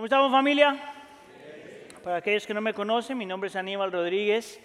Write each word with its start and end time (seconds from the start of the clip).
¿Cómo 0.00 0.06
estamos 0.06 0.32
familia? 0.32 0.76
Para 2.02 2.16
aquellos 2.16 2.46
que 2.46 2.54
no 2.54 2.62
me 2.62 2.72
conocen, 2.72 3.18
mi 3.18 3.26
nombre 3.26 3.48
es 3.48 3.56
Aníbal 3.56 3.92
Rodríguez 3.92 4.58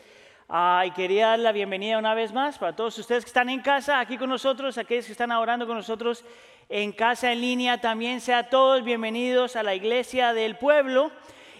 ah, 0.47 0.85
y 0.87 0.91
quería 0.91 1.27
dar 1.27 1.39
la 1.39 1.51
bienvenida 1.51 1.97
una 1.97 2.13
vez 2.13 2.31
más 2.31 2.57
para 2.57 2.73
todos 2.73 2.97
ustedes 2.97 3.25
que 3.25 3.27
están 3.31 3.49
en 3.49 3.59
casa, 3.59 3.99
aquí 3.99 4.17
con 4.17 4.29
nosotros, 4.29 4.77
aquellos 4.77 5.07
que 5.07 5.11
están 5.11 5.33
orando 5.33 5.67
con 5.67 5.75
nosotros 5.75 6.23
en 6.69 6.93
casa 6.93 7.33
en 7.33 7.41
línea, 7.41 7.81
también 7.81 8.21
sean 8.21 8.49
todos 8.49 8.81
bienvenidos 8.85 9.57
a 9.57 9.63
la 9.63 9.75
iglesia 9.75 10.31
del 10.31 10.55
pueblo. 10.55 11.11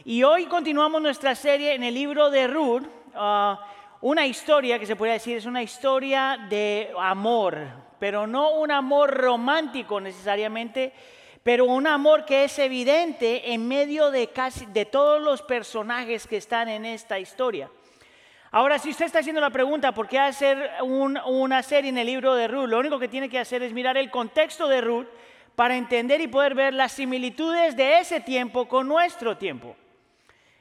Y 0.05 0.23
hoy 0.23 0.45
continuamos 0.45 1.01
nuestra 1.01 1.35
serie 1.35 1.73
en 1.73 1.83
el 1.83 1.95
libro 1.95 2.29
de 2.29 2.47
Ruth, 2.47 2.83
ah, 3.13 3.59
una 3.99 4.25
historia 4.25 4.79
que 4.79 4.85
se 4.85 4.95
puede 4.95 5.11
decir 5.11 5.35
es 5.35 5.45
una 5.45 5.61
historia 5.61 6.47
de 6.49 6.93
amor, 6.97 7.57
pero 7.99 8.25
no 8.25 8.51
un 8.51 8.71
amor 8.71 9.13
romántico 9.13 9.99
necesariamente, 9.99 10.93
pero 11.45 11.65
un 11.65 11.85
amor 11.85 12.25
que 12.25 12.45
es 12.45 12.57
evidente 12.57 13.53
en 13.53 13.67
medio 13.67 14.09
de 14.09 14.29
casi 14.29 14.65
de 14.65 14.83
todos 14.83 15.21
los 15.21 15.43
personajes 15.43 16.25
que 16.25 16.37
están 16.37 16.69
en 16.69 16.85
esta 16.85 17.19
historia. 17.19 17.69
Ahora, 18.49 18.79
si 18.79 18.89
usted 18.89 19.05
está 19.05 19.19
haciendo 19.19 19.41
la 19.41 19.51
pregunta, 19.51 19.91
¿por 19.91 20.07
qué 20.07 20.17
hacer 20.17 20.71
una 20.81 21.61
serie 21.61 21.91
en 21.91 21.99
el 21.99 22.07
libro 22.07 22.33
de 22.33 22.47
Ruth? 22.47 22.67
Lo 22.67 22.79
único 22.79 22.97
que 22.97 23.07
tiene 23.07 23.29
que 23.29 23.37
hacer 23.37 23.61
es 23.61 23.73
mirar 23.73 23.95
el 23.95 24.09
contexto 24.09 24.67
de 24.67 24.81
Ruth 24.81 25.05
para 25.55 25.77
entender 25.77 26.19
y 26.19 26.27
poder 26.27 26.55
ver 26.55 26.73
las 26.73 26.93
similitudes 26.93 27.75
de 27.75 27.99
ese 27.99 28.21
tiempo 28.21 28.67
con 28.67 28.87
nuestro 28.87 29.37
tiempo. 29.37 29.75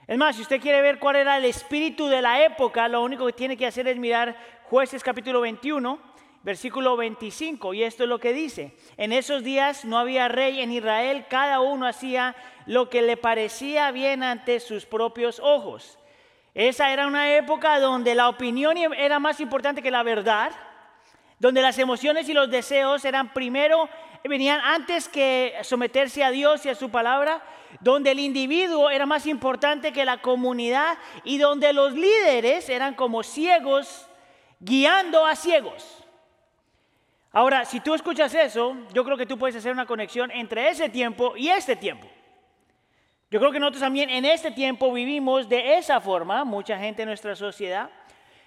Es 0.06 0.18
más, 0.18 0.36
si 0.36 0.42
usted 0.42 0.60
quiere 0.60 0.82
ver 0.82 0.98
cuál 0.98 1.16
era 1.16 1.38
el 1.38 1.46
espíritu 1.46 2.08
de 2.08 2.20
la 2.20 2.44
época, 2.44 2.88
lo 2.88 3.02
único 3.02 3.24
que 3.24 3.32
tiene 3.32 3.56
que 3.56 3.66
hacer 3.66 3.88
es 3.88 3.96
mirar 3.96 4.36
jueces 4.64 5.02
capítulo 5.02 5.40
21 5.40 6.13
versículo 6.44 6.96
25, 6.96 7.72
y 7.72 7.82
esto 7.82 8.02
es 8.02 8.08
lo 8.08 8.20
que 8.20 8.34
dice, 8.34 8.76
en 8.98 9.12
esos 9.12 9.42
días 9.42 9.86
no 9.86 9.98
había 9.98 10.28
rey 10.28 10.60
en 10.60 10.70
Israel, 10.70 11.24
cada 11.28 11.60
uno 11.60 11.86
hacía 11.86 12.36
lo 12.66 12.90
que 12.90 13.00
le 13.00 13.16
parecía 13.16 13.90
bien 13.90 14.22
ante 14.22 14.60
sus 14.60 14.84
propios 14.84 15.40
ojos. 15.40 15.98
Esa 16.52 16.92
era 16.92 17.06
una 17.06 17.34
época 17.34 17.80
donde 17.80 18.14
la 18.14 18.28
opinión 18.28 18.76
era 18.76 19.18
más 19.18 19.40
importante 19.40 19.82
que 19.82 19.90
la 19.90 20.02
verdad, 20.02 20.52
donde 21.38 21.62
las 21.62 21.78
emociones 21.78 22.28
y 22.28 22.34
los 22.34 22.50
deseos 22.50 23.04
eran 23.06 23.32
primero, 23.32 23.88
venían 24.22 24.60
antes 24.60 25.08
que 25.08 25.54
someterse 25.62 26.22
a 26.24 26.30
Dios 26.30 26.64
y 26.66 26.68
a 26.68 26.74
su 26.74 26.90
palabra, 26.90 27.42
donde 27.80 28.10
el 28.10 28.20
individuo 28.20 28.90
era 28.90 29.06
más 29.06 29.26
importante 29.26 29.92
que 29.92 30.04
la 30.04 30.18
comunidad 30.18 30.98
y 31.24 31.38
donde 31.38 31.72
los 31.72 31.94
líderes 31.94 32.68
eran 32.68 32.94
como 32.94 33.22
ciegos 33.22 34.06
guiando 34.60 35.26
a 35.26 35.36
ciegos. 35.36 36.03
Ahora, 37.36 37.64
si 37.64 37.80
tú 37.80 37.94
escuchas 37.94 38.32
eso, 38.32 38.76
yo 38.92 39.04
creo 39.04 39.16
que 39.16 39.26
tú 39.26 39.36
puedes 39.36 39.56
hacer 39.56 39.72
una 39.72 39.86
conexión 39.86 40.30
entre 40.30 40.68
ese 40.68 40.88
tiempo 40.88 41.34
y 41.36 41.48
este 41.48 41.74
tiempo. 41.74 42.06
Yo 43.28 43.40
creo 43.40 43.50
que 43.50 43.58
nosotros 43.58 43.80
también 43.80 44.08
en 44.08 44.24
este 44.24 44.52
tiempo 44.52 44.92
vivimos 44.92 45.48
de 45.48 45.76
esa 45.76 46.00
forma, 46.00 46.44
mucha 46.44 46.78
gente 46.78 47.02
en 47.02 47.08
nuestra 47.08 47.34
sociedad, 47.34 47.90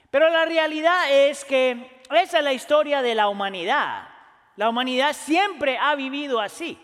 pero 0.10 0.30
la 0.30 0.46
realidad 0.46 1.12
es 1.12 1.44
que 1.44 2.00
esa 2.12 2.38
es 2.38 2.44
la 2.46 2.54
historia 2.54 3.02
de 3.02 3.14
la 3.14 3.28
humanidad. 3.28 4.08
La 4.56 4.70
humanidad 4.70 5.12
siempre 5.12 5.78
ha 5.78 5.94
vivido 5.96 6.40
así. 6.40 6.80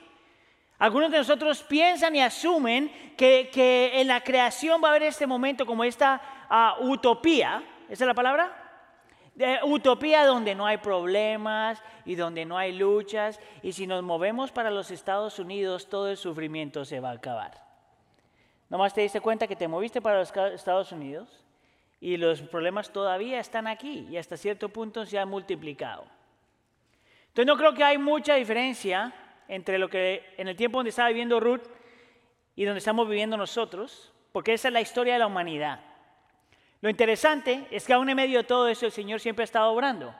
Algunos 0.79 1.09
de 1.09 1.19
nosotros 1.19 1.63
piensan 1.63 2.17
y 2.17 2.21
asumen 2.21 2.91
que, 3.15 3.91
en 3.93 4.07
la 4.07 4.19
creación 4.19 4.83
va 4.83 4.89
a 4.89 4.91
haber 4.91 5.03
este 5.03 5.25
momento 5.25 5.65
como 5.65 5.85
esta 5.85 6.21
ah, 6.49 6.75
utopía, 6.81 7.63
¿esa 7.87 8.03
es 8.03 8.07
la 8.07 8.13
palabra? 8.13 8.62
De 9.35 9.59
utopía 9.63 10.25
donde 10.25 10.55
no 10.55 10.65
hay 10.65 10.77
problemas 10.77 11.81
y 12.05 12.15
donde 12.15 12.45
no 12.45 12.57
hay 12.57 12.71
luchas. 12.71 13.39
Y 13.61 13.73
si 13.73 13.87
nos 13.87 14.03
movemos 14.03 14.51
para 14.51 14.71
los 14.71 14.91
Estados 14.91 15.39
Unidos, 15.39 15.89
todo 15.89 16.09
el 16.09 16.17
sufrimiento 16.17 16.85
se 16.85 16.99
va 16.99 17.09
a 17.09 17.13
acabar. 17.13 17.63
Nomás 18.69 18.93
te 18.93 19.01
diste 19.01 19.21
cuenta 19.21 19.47
que 19.47 19.55
te 19.55 19.67
moviste 19.67 20.01
para 20.01 20.19
los 20.19 20.31
Estados 20.53 20.91
Unidos 20.91 21.43
y 21.99 22.17
los 22.17 22.41
problemas 22.41 22.91
todavía 22.91 23.39
están 23.39 23.67
aquí 23.67 24.07
y 24.09 24.17
hasta 24.17 24.35
cierto 24.35 24.69
punto 24.69 25.05
se 25.05 25.19
han 25.19 25.29
multiplicado. 25.29 26.05
Entonces 27.27 27.47
no 27.47 27.57
creo 27.57 27.73
que 27.73 27.83
hay 27.83 27.97
mucha 27.97 28.35
diferencia 28.35 29.13
entre 29.47 29.77
lo 29.77 29.89
que 29.89 30.33
en 30.37 30.47
el 30.47 30.55
tiempo 30.55 30.77
donde 30.77 30.89
estaba 30.89 31.09
viviendo 31.09 31.39
Ruth 31.39 31.63
y 32.55 32.65
donde 32.65 32.79
estamos 32.79 33.07
viviendo 33.07 33.37
nosotros, 33.37 34.11
porque 34.31 34.53
esa 34.53 34.67
es 34.67 34.73
la 34.73 34.81
historia 34.81 35.13
de 35.13 35.19
la 35.19 35.27
humanidad. 35.27 35.79
Lo 36.83 36.89
interesante 36.89 37.65
es 37.71 37.85
que 37.85 37.93
aún 37.93 38.09
en 38.09 38.17
medio 38.17 38.39
de 38.39 38.43
todo 38.43 38.67
eso 38.67 38.85
el 38.85 38.91
Señor 38.91 39.21
siempre 39.21 39.43
ha 39.43 39.45
estado 39.45 39.71
obrando. 39.71 40.13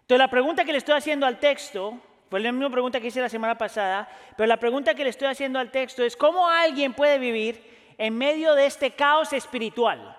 Entonces 0.00 0.18
la 0.18 0.30
pregunta 0.30 0.64
que 0.64 0.72
le 0.72 0.78
estoy 0.78 0.94
haciendo 0.94 1.26
al 1.26 1.38
texto, 1.38 2.00
fue 2.30 2.40
la 2.40 2.50
misma 2.50 2.70
pregunta 2.70 2.98
que 2.98 3.08
hice 3.08 3.20
la 3.20 3.28
semana 3.28 3.58
pasada, 3.58 4.08
pero 4.38 4.46
la 4.46 4.56
pregunta 4.56 4.94
que 4.94 5.04
le 5.04 5.10
estoy 5.10 5.28
haciendo 5.28 5.58
al 5.58 5.70
texto 5.70 6.02
es 6.02 6.16
cómo 6.16 6.48
alguien 6.48 6.94
puede 6.94 7.18
vivir 7.18 7.62
en 7.98 8.16
medio 8.16 8.54
de 8.54 8.64
este 8.64 8.92
caos 8.92 9.34
espiritual. 9.34 10.16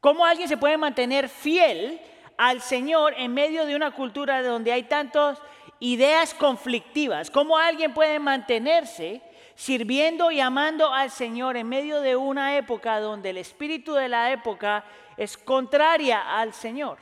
¿Cómo 0.00 0.26
alguien 0.26 0.48
se 0.48 0.56
puede 0.56 0.76
mantener 0.76 1.28
fiel 1.28 2.00
al 2.36 2.60
Señor 2.60 3.14
en 3.16 3.32
medio 3.32 3.66
de 3.66 3.76
una 3.76 3.92
cultura 3.92 4.42
donde 4.42 4.72
hay 4.72 4.82
tantas 4.82 5.38
ideas 5.78 6.34
conflictivas? 6.34 7.30
¿Cómo 7.30 7.56
alguien 7.56 7.94
puede 7.94 8.18
mantenerse 8.18 9.22
sirviendo 9.54 10.30
y 10.30 10.40
amando 10.40 10.92
al 10.92 11.10
Señor 11.10 11.56
en 11.56 11.68
medio 11.68 12.00
de 12.00 12.16
una 12.16 12.56
época 12.56 13.00
donde 13.00 13.30
el 13.30 13.36
espíritu 13.38 13.94
de 13.94 14.08
la 14.08 14.32
época 14.32 14.84
es 15.16 15.36
contraria 15.36 16.38
al 16.38 16.52
Señor. 16.52 16.98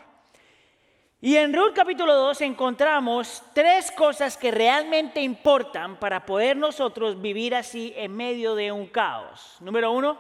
Y 1.24 1.36
en 1.36 1.54
Ruth 1.54 1.72
capítulo 1.72 2.14
2 2.14 2.40
encontramos 2.40 3.44
tres 3.54 3.92
cosas 3.92 4.36
que 4.36 4.50
realmente 4.50 5.20
importan 5.20 5.96
para 5.96 6.26
poder 6.26 6.56
nosotros 6.56 7.22
vivir 7.22 7.54
así 7.54 7.94
en 7.96 8.16
medio 8.16 8.56
de 8.56 8.72
un 8.72 8.86
caos. 8.86 9.56
Número 9.60 9.92
uno, 9.92 10.18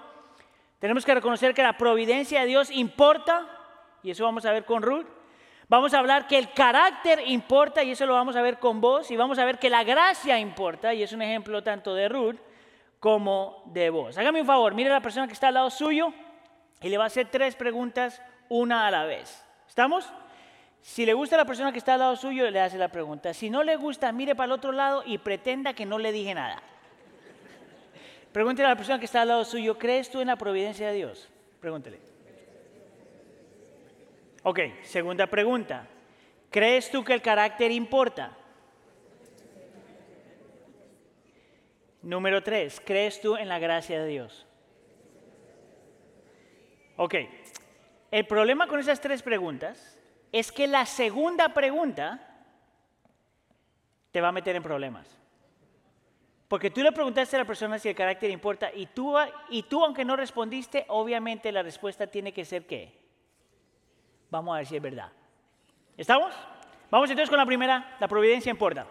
tenemos 0.78 1.04
que 1.04 1.14
reconocer 1.14 1.54
que 1.54 1.62
la 1.62 1.76
providencia 1.76 2.40
de 2.40 2.46
Dios 2.46 2.70
importa, 2.70 3.48
y 4.04 4.12
eso 4.12 4.24
vamos 4.24 4.46
a 4.46 4.52
ver 4.52 4.64
con 4.64 4.80
Ruth. 4.80 5.06
Vamos 5.72 5.94
a 5.94 6.00
hablar 6.00 6.26
que 6.26 6.36
el 6.36 6.52
carácter 6.52 7.22
importa 7.26 7.82
y 7.82 7.92
eso 7.92 8.04
lo 8.04 8.12
vamos 8.12 8.36
a 8.36 8.42
ver 8.42 8.58
con 8.58 8.82
vos. 8.82 9.10
Y 9.10 9.16
vamos 9.16 9.38
a 9.38 9.46
ver 9.46 9.58
que 9.58 9.70
la 9.70 9.82
gracia 9.84 10.38
importa 10.38 10.92
y 10.92 11.02
es 11.02 11.14
un 11.14 11.22
ejemplo 11.22 11.62
tanto 11.62 11.94
de 11.94 12.10
Ruth 12.10 12.36
como 13.00 13.62
de 13.64 13.88
vos. 13.88 14.18
Hágame 14.18 14.42
un 14.42 14.46
favor, 14.46 14.74
mire 14.74 14.90
a 14.90 14.92
la 14.92 15.00
persona 15.00 15.26
que 15.26 15.32
está 15.32 15.48
al 15.48 15.54
lado 15.54 15.70
suyo 15.70 16.12
y 16.82 16.90
le 16.90 16.98
va 16.98 17.04
a 17.04 17.06
hacer 17.06 17.28
tres 17.30 17.56
preguntas 17.56 18.20
una 18.50 18.86
a 18.86 18.90
la 18.90 19.06
vez. 19.06 19.46
¿Estamos? 19.66 20.12
Si 20.82 21.06
le 21.06 21.14
gusta 21.14 21.36
a 21.36 21.38
la 21.38 21.46
persona 21.46 21.72
que 21.72 21.78
está 21.78 21.94
al 21.94 22.00
lado 22.00 22.16
suyo, 22.16 22.50
le 22.50 22.60
hace 22.60 22.76
la 22.76 22.88
pregunta. 22.88 23.32
Si 23.32 23.48
no 23.48 23.62
le 23.62 23.76
gusta, 23.76 24.12
mire 24.12 24.34
para 24.34 24.48
el 24.48 24.52
otro 24.52 24.72
lado 24.72 25.02
y 25.06 25.16
pretenda 25.16 25.72
que 25.72 25.86
no 25.86 25.98
le 25.98 26.12
dije 26.12 26.34
nada. 26.34 26.62
Pregúntele 28.30 28.66
a 28.66 28.72
la 28.72 28.76
persona 28.76 28.98
que 28.98 29.06
está 29.06 29.22
al 29.22 29.28
lado 29.28 29.46
suyo, 29.46 29.78
¿crees 29.78 30.10
tú 30.10 30.20
en 30.20 30.26
la 30.26 30.36
providencia 30.36 30.88
de 30.88 30.92
Dios? 30.92 31.30
Pregúntele. 31.60 32.11
Ok, 34.42 34.58
segunda 34.82 35.26
pregunta. 35.26 35.86
¿Crees 36.50 36.90
tú 36.90 37.04
que 37.04 37.14
el 37.14 37.22
carácter 37.22 37.70
importa? 37.70 38.36
Número 42.02 42.42
tres, 42.42 42.82
¿crees 42.84 43.20
tú 43.20 43.36
en 43.36 43.48
la 43.48 43.60
gracia 43.60 44.02
de 44.02 44.08
Dios? 44.08 44.46
Ok, 46.96 47.14
el 48.10 48.26
problema 48.26 48.66
con 48.66 48.80
esas 48.80 49.00
tres 49.00 49.22
preguntas 49.22 49.98
es 50.32 50.50
que 50.50 50.66
la 50.66 50.84
segunda 50.84 51.54
pregunta 51.54 52.28
te 54.10 54.20
va 54.20 54.28
a 54.28 54.32
meter 54.32 54.56
en 54.56 54.62
problemas. 54.62 55.18
Porque 56.48 56.70
tú 56.70 56.82
le 56.82 56.92
preguntaste 56.92 57.36
a 57.36 57.38
la 57.38 57.44
persona 57.46 57.78
si 57.78 57.88
el 57.88 57.94
carácter 57.94 58.30
importa 58.30 58.70
y 58.74 58.86
tú, 58.86 59.14
y 59.48 59.62
tú 59.62 59.84
aunque 59.84 60.04
no 60.04 60.16
respondiste, 60.16 60.84
obviamente 60.88 61.50
la 61.52 61.62
respuesta 61.62 62.08
tiene 62.08 62.32
que 62.32 62.44
ser 62.44 62.66
qué? 62.66 63.01
Vamos 64.32 64.54
a 64.54 64.58
ver 64.58 64.66
si 64.66 64.76
es 64.76 64.80
verdad. 64.80 65.10
¿Estamos? 65.94 66.32
Vamos 66.90 67.10
entonces 67.10 67.28
con 67.28 67.36
la 67.36 67.44
primera, 67.44 67.96
la 68.00 68.08
providencia 68.08 68.48
importa. 68.48 68.86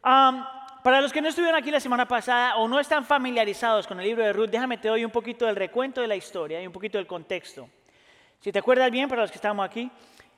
para 0.00 1.00
los 1.00 1.12
que 1.12 1.20
no 1.20 1.26
estuvieron 1.26 1.58
aquí 1.58 1.72
la 1.72 1.80
semana 1.80 2.06
pasada 2.06 2.56
o 2.58 2.68
no 2.68 2.78
están 2.78 3.04
familiarizados 3.04 3.84
con 3.84 3.98
el 3.98 4.06
libro 4.06 4.22
de 4.22 4.32
Ruth, 4.32 4.48
déjame 4.48 4.78
te 4.78 4.86
doy 4.86 5.04
un 5.04 5.10
poquito 5.10 5.46
del 5.46 5.56
recuento 5.56 6.00
de 6.00 6.06
la 6.06 6.14
historia 6.14 6.62
y 6.62 6.68
un 6.68 6.72
poquito 6.72 6.98
del 6.98 7.08
contexto. 7.08 7.68
Si 8.38 8.52
te 8.52 8.60
acuerdas 8.60 8.92
bien, 8.92 9.08
para 9.08 9.22
los 9.22 9.32
que 9.32 9.38
estamos 9.38 9.66
aquí, 9.66 9.90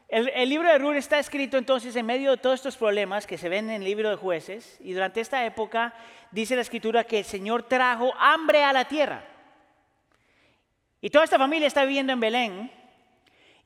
el, 0.09 0.31
el, 0.31 0.49
libro 0.49 0.67
de 0.73 0.79
Ruth 0.79 0.97
está 0.97 1.19
escrito 1.19 1.59
entonces 1.59 1.95
en 1.95 2.07
medio 2.07 2.31
de 2.31 2.37
todos 2.39 2.55
estos 2.55 2.75
problemas 2.75 3.27
que 3.27 3.37
se 3.37 3.51
ven 3.51 3.69
en 3.69 3.83
el 3.83 3.85
libro 3.85 4.09
de 4.09 4.17
jueces 4.17 4.79
y 4.81 4.95
durante 4.95 5.21
esta 5.21 5.45
época 5.45 5.93
dice 6.31 6.57
la 6.57 6.63
escritura 6.63 7.05
que 7.05 7.19
el 7.19 7.25
Señor 7.27 7.65
trajo 7.65 8.15
hambre 8.19 8.65
a 8.65 8.73
la 8.73 8.87
tierra. 8.87 9.25
Y 11.03 11.11
toda 11.11 11.27
esta 11.27 11.37
familia 11.37 11.67
está 11.67 11.85
viviendo 11.85 12.15
en 12.15 12.21
Belén 12.21 12.78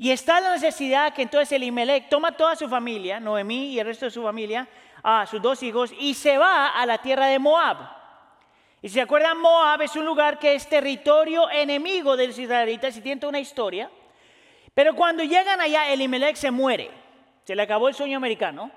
y 0.02 0.10
está 0.10 0.40
la 0.40 0.50
necesidad 0.50 1.14
que 1.14 1.22
entonces 1.22 1.52
Elimelech 1.52 2.08
toma 2.08 2.32
toda 2.32 2.56
su 2.56 2.68
familia, 2.68 3.20
Noemí 3.20 3.66
y 3.66 3.78
el 3.78 3.86
resto 3.86 4.06
de 4.06 4.10
su 4.10 4.20
familia, 4.20 4.66
a 5.00 5.24
sus 5.26 5.40
dos 5.40 5.62
hijos, 5.62 5.92
y 5.96 6.14
se 6.14 6.38
va 6.38 6.70
a 6.70 6.84
la 6.86 6.98
tierra 6.98 7.26
de 7.26 7.38
Moab. 7.38 7.76
Y 8.82 8.88
si 8.88 8.94
se 8.94 9.02
acuerdan, 9.02 9.38
Moab 9.38 9.80
es 9.82 9.94
un 9.94 10.04
lugar 10.04 10.40
que 10.40 10.56
es 10.56 10.68
territorio 10.68 11.48
enemigo 11.48 12.16
de 12.16 12.26
los 12.26 12.36
israelitas 12.36 12.96
y 12.96 13.00
tiene 13.00 13.24
una 13.24 13.38
historia. 13.38 13.92
Pero 14.74 14.96
cuando 14.96 15.22
llegan 15.22 15.60
allá, 15.60 15.88
Elimelech 15.92 16.34
se 16.34 16.50
muere. 16.50 16.90
Se 17.44 17.54
le 17.54 17.62
acabó 17.62 17.88
el 17.88 17.94
sueño 17.94 18.16
americano. 18.16 18.72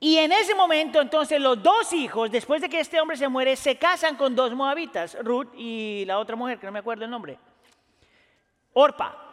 Y 0.00 0.16
en 0.16 0.32
ese 0.32 0.52
momento, 0.52 1.00
entonces, 1.00 1.40
los 1.40 1.62
dos 1.62 1.92
hijos, 1.92 2.28
después 2.28 2.60
de 2.60 2.68
que 2.68 2.80
este 2.80 3.00
hombre 3.00 3.16
se 3.16 3.28
muere, 3.28 3.54
se 3.54 3.76
casan 3.76 4.16
con 4.16 4.34
dos 4.34 4.52
moabitas, 4.52 5.16
Ruth 5.22 5.54
y 5.54 6.02
la 6.06 6.18
otra 6.18 6.34
mujer, 6.34 6.58
que 6.58 6.66
no 6.66 6.72
me 6.72 6.80
acuerdo 6.80 7.04
el 7.04 7.10
nombre. 7.12 7.38
Orpa, 8.72 9.27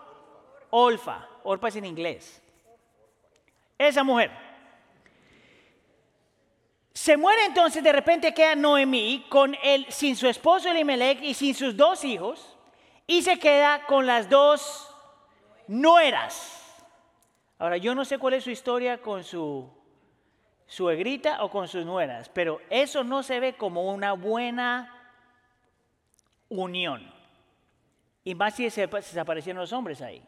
Olfa, 0.77 1.25
Orpa 1.44 1.69
es 1.69 1.77
en 1.77 1.86
inglés. 1.86 2.42
Esa 3.77 4.04
mujer. 4.04 4.30
Se 6.92 7.16
muere 7.16 7.45
entonces, 7.45 7.81
de 7.81 7.94
repente 7.94 8.33
queda 8.33 8.56
Noemí 8.56 9.25
con 9.30 9.56
sin 9.88 10.18
su 10.18 10.27
esposo 10.27 10.69
Elimelech 10.69 11.22
y 11.24 11.33
sin 11.33 11.56
sus 11.56 11.77
dos 11.77 12.04
hijos, 12.04 12.57
y 13.07 13.22
se 13.22 13.39
queda 13.39 13.86
con 13.86 14.06
las 14.06 14.30
dos 14.30 14.94
nueras. 15.68 16.62
Ahora, 17.57 17.77
yo 17.77 17.95
no 17.95 18.04
sé 18.04 18.18
cuál 18.18 18.33
es 18.33 18.44
su 18.44 18.51
historia 18.51 19.01
con 19.01 19.24
su 19.24 19.69
suegrita 20.68 21.42
o 21.45 21.50
con 21.50 21.69
sus 21.69 21.86
nueras, 21.86 22.27
pero 22.27 22.60
eso 22.69 23.01
no 23.06 23.24
se 23.24 23.39
ve 23.39 23.56
como 23.56 23.94
una 23.94 24.12
buena 24.12 24.94
unión. 26.50 27.10
Y 28.25 28.36
más 28.36 28.56
si 28.56 28.66
desaparecieron 28.66 29.62
los 29.62 29.72
hombres 29.72 30.01
ahí. 30.01 30.22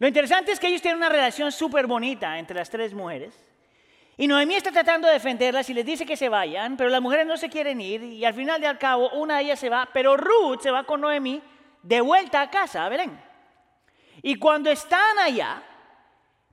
Lo 0.00 0.08
interesante 0.08 0.50
es 0.50 0.58
que 0.58 0.66
ellos 0.66 0.82
tienen 0.82 0.98
una 0.98 1.08
relación 1.08 1.52
súper 1.52 1.86
bonita 1.86 2.36
entre 2.36 2.56
las 2.56 2.68
tres 2.68 2.92
mujeres. 2.92 3.32
Y 4.16 4.26
Noemí 4.26 4.56
está 4.56 4.72
tratando 4.72 5.06
de 5.06 5.14
defenderlas 5.14 5.70
y 5.70 5.74
les 5.74 5.86
dice 5.86 6.04
que 6.04 6.16
se 6.16 6.28
vayan, 6.28 6.76
pero 6.76 6.90
las 6.90 7.00
mujeres 7.00 7.24
no 7.24 7.36
se 7.36 7.48
quieren 7.48 7.80
ir. 7.80 8.02
Y 8.02 8.24
al 8.24 8.34
final 8.34 8.60
de 8.60 8.66
al 8.66 8.78
cabo, 8.78 9.10
una 9.10 9.36
de 9.36 9.44
ellas 9.44 9.60
se 9.60 9.68
va, 9.68 9.88
pero 9.92 10.16
Ruth 10.16 10.62
se 10.62 10.72
va 10.72 10.82
con 10.82 11.00
Noemí 11.00 11.40
de 11.84 12.00
vuelta 12.00 12.40
a 12.40 12.50
casa, 12.50 12.84
a 12.84 12.88
Belén. 12.88 13.16
Y 14.22 14.34
cuando 14.34 14.68
están 14.68 15.16
allá, 15.20 15.62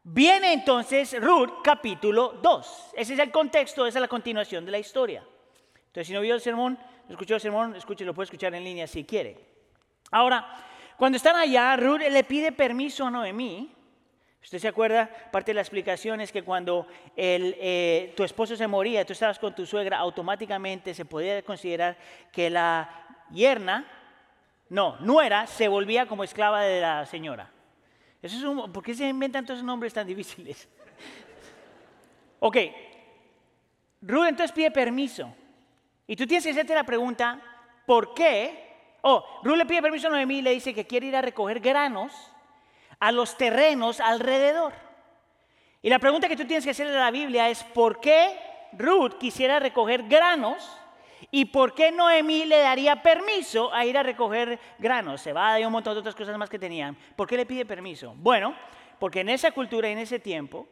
Viene 0.09 0.53
entonces 0.53 1.21
Ruth 1.21 1.55
capítulo 1.61 2.39
2. 2.41 2.91
Ese 2.95 3.13
es 3.13 3.19
el 3.19 3.29
contexto, 3.29 3.85
esa 3.85 3.99
es 3.99 4.01
la 4.01 4.07
continuación 4.07 4.63
de 4.63 4.71
la 4.71 4.79
historia. 4.79 5.21
Entonces, 5.87 6.07
si 6.07 6.13
no 6.13 6.21
vio 6.21 6.33
el 6.33 6.39
sermón, 6.39 6.79
escuchó 7.09 7.35
el 7.35 7.41
sermón, 7.41 7.75
lo 7.75 8.13
puede 8.13 8.23
escuchar 8.23 8.55
en 8.55 8.63
línea 8.63 8.87
si 8.87 9.03
quiere. 9.03 9.37
Ahora, 10.11 10.47
cuando 10.97 11.17
están 11.17 11.35
allá, 11.35 11.75
Ruth 11.77 12.01
le 12.09 12.23
pide 12.23 12.51
permiso 12.51 13.05
a 13.05 13.11
Noemí. 13.11 13.71
Usted 14.41 14.59
se 14.59 14.67
acuerda, 14.67 15.09
parte 15.31 15.51
de 15.51 15.55
la 15.55 15.61
explicación 15.61 16.21
es 16.21 16.31
que 16.31 16.41
cuando 16.41 16.87
eh, 17.15 18.13
tu 18.15 18.23
esposo 18.23 18.55
se 18.55 18.65
moría, 18.65 19.05
tú 19.05 19.13
estabas 19.13 19.37
con 19.37 19.53
tu 19.53 19.65
suegra, 19.65 19.97
automáticamente 19.97 20.93
se 20.93 21.05
podía 21.05 21.41
considerar 21.43 21.97
que 22.31 22.49
la 22.49 22.89
yerna, 23.29 23.85
no, 24.69 24.97
nuera, 25.01 25.45
se 25.47 25.67
volvía 25.67 26.07
como 26.07 26.23
esclava 26.23 26.61
de 26.63 26.81
la 26.81 27.05
señora. 27.05 27.51
¿Por 28.73 28.83
qué 28.83 28.95
se 28.95 29.07
inventan 29.07 29.45
todos 29.45 29.59
esos 29.59 29.67
nombres 29.67 29.93
tan 29.93 30.07
difíciles? 30.07 30.67
ok, 32.39 32.57
Ruth 34.01 34.27
entonces 34.29 34.51
pide 34.51 34.71
permiso. 34.71 35.33
Y 36.07 36.15
tú 36.15 36.25
tienes 36.25 36.43
que 36.43 36.51
hacerte 36.51 36.73
la 36.73 36.85
pregunta, 36.85 37.39
¿por 37.85 38.13
qué? 38.13 38.66
Oh, 39.09 39.23
Ruth 39.41 39.55
le 39.55 39.65
pide 39.65 39.81
permiso 39.81 40.07
a 40.07 40.09
Noemí 40.09 40.39
y 40.39 40.41
le 40.41 40.51
dice 40.51 40.73
que 40.73 40.85
quiere 40.85 41.07
ir 41.07 41.15
a 41.15 41.21
recoger 41.21 41.61
granos 41.61 42.11
a 42.99 43.13
los 43.13 43.37
terrenos 43.37 44.01
alrededor. 44.01 44.73
Y 45.81 45.89
la 45.89 45.97
pregunta 45.97 46.27
que 46.27 46.35
tú 46.35 46.45
tienes 46.45 46.65
que 46.65 46.71
hacerle 46.71 46.97
a 46.97 47.05
la 47.05 47.11
Biblia 47.11 47.49
es, 47.49 47.63
¿por 47.63 48.01
qué 48.01 48.37
Ruth 48.73 49.13
quisiera 49.17 49.59
recoger 49.59 50.03
granos 50.03 50.77
¿Y 51.31 51.45
por 51.45 51.73
qué 51.73 51.91
Noemí 51.91 52.45
le 52.45 52.59
daría 52.59 53.01
permiso 53.01 53.73
a 53.73 53.85
ir 53.85 53.97
a 53.97 54.03
recoger 54.03 54.59
granos, 54.77 55.21
cebada 55.21 55.59
y 55.59 55.65
un 55.65 55.71
montón 55.71 55.95
de 55.95 56.01
otras 56.01 56.15
cosas 56.15 56.37
más 56.37 56.49
que 56.49 56.59
tenían? 56.59 56.95
¿Por 57.15 57.27
qué 57.27 57.35
le 57.35 57.45
pide 57.45 57.65
permiso? 57.65 58.13
Bueno, 58.17 58.55
porque 58.99 59.21
en 59.21 59.29
esa 59.29 59.51
cultura 59.51 59.89
y 59.89 59.93
en 59.93 59.97
ese 59.97 60.19
tiempo, 60.19 60.67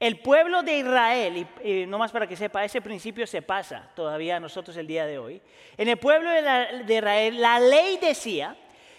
el 0.00 0.20
pueblo 0.20 0.62
de 0.62 0.78
Israel, 0.78 1.46
y, 1.64 1.86
no 1.86 1.98
más 1.98 2.12
para 2.12 2.26
que 2.26 2.36
sepa, 2.36 2.64
ese 2.64 2.80
principio 2.80 3.26
se 3.26 3.42
pasa 3.42 3.90
todavía 3.96 4.36
a 4.36 4.40
nosotros 4.40 4.76
el 4.76 4.86
día 4.86 5.06
de 5.06 5.18
hoy. 5.18 5.42
En 5.76 5.88
el 5.88 5.96
pueblo 5.96 6.30
de, 6.30 6.94
Israel, 6.94 7.40
la 7.40 7.58
ley 7.58 7.98
decía 8.00 8.56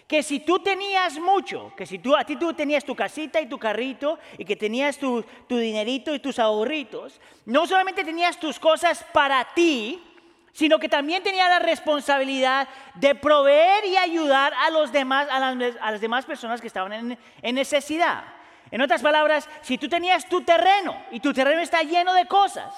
que 0.07 0.23
si 0.23 0.41
tú 0.41 0.59
tenías 0.59 1.17
mucho, 1.17 1.71
que 1.77 1.85
si 1.85 1.99
tú, 1.99 2.17
a 2.17 2.25
ti 2.25 2.35
tú 2.35 2.53
tenías 2.53 2.83
tu 2.83 2.95
casita 2.95 3.39
y 3.39 3.45
tu 3.45 3.57
carrito 3.57 4.19
y 4.37 4.43
que 4.43 4.57
tenías 4.57 4.97
tu, 4.97 5.23
tu 5.47 5.57
dinerito 5.57 6.13
y 6.13 6.19
tus 6.19 6.37
ahorritos, 6.37 7.21
no 7.45 7.65
solamente 7.65 8.03
tenías 8.03 8.37
tus 8.37 8.59
cosas 8.59 9.05
para 9.13 9.53
ti, 9.53 10.03
sino 10.51 10.79
que 10.79 10.89
también 10.89 11.23
tenía 11.23 11.47
la 11.47 11.59
responsabilidad 11.59 12.67
de 12.95 13.15
proveer 13.15 13.85
y 13.85 13.95
ayudar 13.95 14.53
a, 14.53 14.69
los 14.71 14.91
demás, 14.91 15.27
a, 15.31 15.55
las, 15.91 16.01
demás 16.01 16.25
personas 16.25 16.59
que 16.59 16.67
estaban 16.67 17.17
en 17.41 17.55
necesidad. 17.55 18.38
En 18.71 18.81
otras 18.81 19.01
palabras, 19.01 19.49
si 19.61 19.77
tú 19.77 19.89
tenías 19.89 20.27
tu 20.27 20.41
terreno 20.41 20.95
y 21.11 21.19
tu 21.19 21.33
terreno 21.33 21.61
está 21.61 21.81
lleno 21.81 22.13
de 22.13 22.25
cosas, 22.25 22.73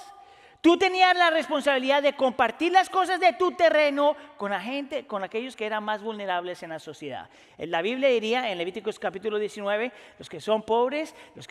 tú 0.61 0.77
tenías 0.77 1.17
la 1.17 1.29
responsabilidad 1.29 2.01
de 2.01 2.13
compartir 2.13 2.71
las 2.71 2.89
cosas 2.89 3.19
de 3.19 3.33
tu 3.33 3.51
terreno 3.51 4.15
con 4.37 4.51
la 4.51 4.61
gente, 4.61 5.05
con 5.05 5.23
aquellos 5.23 5.55
que 5.55 5.65
eran 5.65 5.83
más 5.83 6.01
vulnerables 6.01 6.63
en 6.63 6.69
la 6.69 6.79
sociedad. 6.79 7.29
La 7.57 7.81
Biblia 7.81 8.09
diría 8.09 8.49
en 8.51 8.57
Levíticos 8.57 8.99
capítulo 8.99 9.37
19, 9.37 9.91
los 10.17 10.29
que 10.29 10.39
son 10.39 10.63
pobres, 10.63 11.15
los 11.35 11.47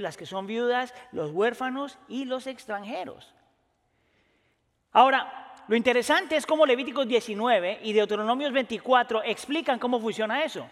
las 0.00 0.16
que 0.16 0.26
son 0.26 0.46
viudas, 0.46 0.94
los 1.12 1.30
huérfanos 1.30 1.98
y 2.08 2.24
los 2.24 2.46
extranjeros. 2.46 3.34
Ahora, 4.92 5.52
lo 5.66 5.76
interesante 5.76 6.36
es 6.36 6.46
cómo 6.46 6.66
Levíticos 6.66 7.06
19 7.06 7.80
y 7.82 7.92
Deuteronomios 7.92 8.52
24 8.52 9.22
explican 9.24 9.78
cómo 9.78 10.00
funciona 10.00 10.44
eso. 10.44 10.68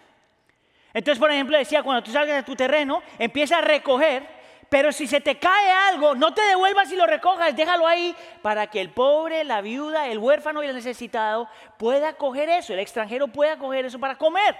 Entonces, 0.93 1.19
por 1.19 1.31
ejemplo, 1.31 1.57
decía, 1.57 1.83
cuando 1.83 2.03
tú 2.03 2.11
salgas 2.11 2.35
de 2.37 2.43
tu 2.43 2.55
terreno, 2.55 3.01
empieza 3.17 3.57
a 3.57 3.61
recoger, 3.61 4.27
pero 4.69 4.91
si 4.91 5.07
se 5.07 5.21
te 5.21 5.37
cae 5.37 5.71
algo, 5.71 6.15
no 6.15 6.33
te 6.33 6.41
devuelvas 6.43 6.91
y 6.91 6.95
lo 6.95 7.05
recojas, 7.05 7.55
déjalo 7.55 7.87
ahí 7.87 8.15
para 8.41 8.67
que 8.67 8.81
el 8.81 8.89
pobre, 8.89 9.43
la 9.43 9.61
viuda, 9.61 10.07
el 10.07 10.19
huérfano 10.19 10.63
y 10.63 10.67
el 10.67 10.75
necesitado 10.75 11.49
pueda 11.77 12.13
coger 12.13 12.49
eso, 12.49 12.73
el 12.73 12.79
extranjero 12.79 13.27
pueda 13.27 13.57
coger 13.57 13.85
eso 13.85 13.99
para 13.99 14.17
comer. 14.17 14.55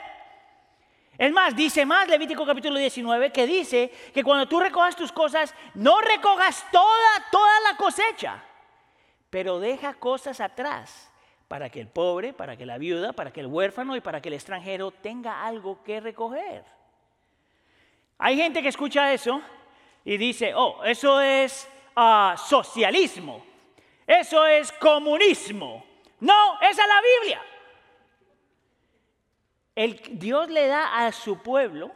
Es 1.17 1.31
más, 1.31 1.55
dice 1.55 1.85
más 1.85 2.07
Levítico 2.07 2.45
capítulo 2.45 2.79
19 2.79 3.31
que 3.31 3.45
dice 3.45 3.91
que 4.13 4.23
cuando 4.23 4.47
tú 4.47 4.59
recojas 4.59 4.95
tus 4.95 5.11
cosas, 5.11 5.53
no 5.75 6.01
recojas 6.01 6.65
toda, 6.71 7.25
toda 7.31 7.59
la 7.69 7.77
cosecha 7.77 8.43
pero 9.33 9.59
deja 9.59 9.95
cosas 9.95 10.39
atrás 10.39 11.09
para 11.53 11.69
que 11.69 11.79
el 11.79 11.87
pobre, 11.87 12.33
para 12.33 12.57
que 12.57 12.65
la 12.65 12.79
viuda, 12.79 13.13
para 13.13 13.31
que 13.31 13.39
el 13.39 13.45
huérfano 13.45 13.95
y 13.95 14.01
para 14.01 14.19
que 14.19 14.29
el 14.29 14.33
extranjero 14.33 14.89
tenga 14.89 15.45
algo 15.45 15.83
que 15.83 15.99
recoger. 15.99 16.65
Hay 18.17 18.37
gente 18.37 18.63
que 18.63 18.69
escucha 18.69 19.13
eso 19.13 19.39
y 20.03 20.17
dice, 20.17 20.55
oh, 20.55 20.83
eso 20.83 21.21
es 21.21 21.69
ah, 21.95 22.33
socialismo, 22.43 23.45
eso 24.07 24.47
es 24.47 24.71
comunismo. 24.71 25.85
No, 26.21 26.59
esa 26.59 26.81
es 26.81 26.87
la 26.87 27.01
Biblia. 27.21 27.41
El, 29.75 30.01
Dios 30.17 30.49
le 30.49 30.65
da 30.65 31.05
a 31.05 31.11
su 31.11 31.37
pueblo, 31.37 31.91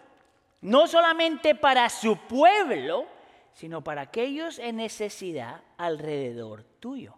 no 0.62 0.86
solamente 0.86 1.56
para 1.56 1.90
su 1.90 2.16
pueblo, 2.16 3.08
sino 3.54 3.84
para 3.84 4.02
aquellos 4.02 4.60
en 4.60 4.76
necesidad 4.76 5.62
alrededor 5.78 6.64
tuyo. 6.80 7.16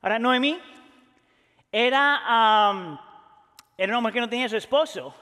Ahora, 0.00 0.18
Noemí 0.18 0.58
era, 1.70 2.70
era 3.76 3.92
una 3.92 4.00
mujer 4.00 4.14
que 4.14 4.20
no 4.20 4.28
tenía 4.28 4.48
su 4.48 4.56
esposo. 4.56 5.14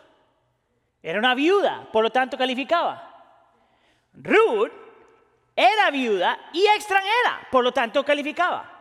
Era 1.03 1.19
una 1.19 1.35
viuda, 1.35 1.89
por 1.93 2.03
lo 2.03 2.11
tanto 2.11 2.37
calificaba. 2.37 3.03
Ruth 4.15 4.73
era 5.55 5.91
viuda 5.91 6.51
y 6.53 6.67
extranjera, 6.67 7.47
por 7.51 7.63
lo 7.63 7.73
tanto 7.73 8.05
calificaba. 8.05 8.73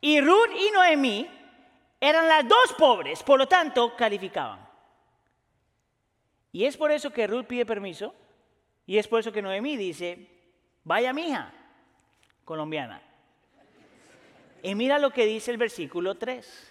Y 0.00 0.20
Ruth 0.20 0.50
y 0.58 0.70
Noemí 0.70 1.28
eran 2.00 2.26
las 2.26 2.48
dos 2.48 2.72
pobres, 2.78 3.22
por 3.22 3.38
lo 3.38 3.46
tanto 3.46 3.94
calificaban. 3.94 4.66
Y 6.52 6.64
es 6.64 6.76
por 6.76 6.90
eso 6.90 7.10
que 7.10 7.26
Ruth 7.26 7.46
pide 7.46 7.66
permiso 7.66 8.14
y 8.86 8.98
es 8.98 9.06
por 9.06 9.20
eso 9.20 9.30
que 9.30 9.42
Noemí 9.42 9.76
dice, 9.76 10.26
vaya 10.82 11.12
mija, 11.12 11.52
colombiana, 12.44 13.00
y 14.62 14.74
mira 14.74 14.98
lo 14.98 15.10
que 15.10 15.26
dice 15.26 15.50
el 15.50 15.56
versículo 15.56 16.16
3. 16.16 16.69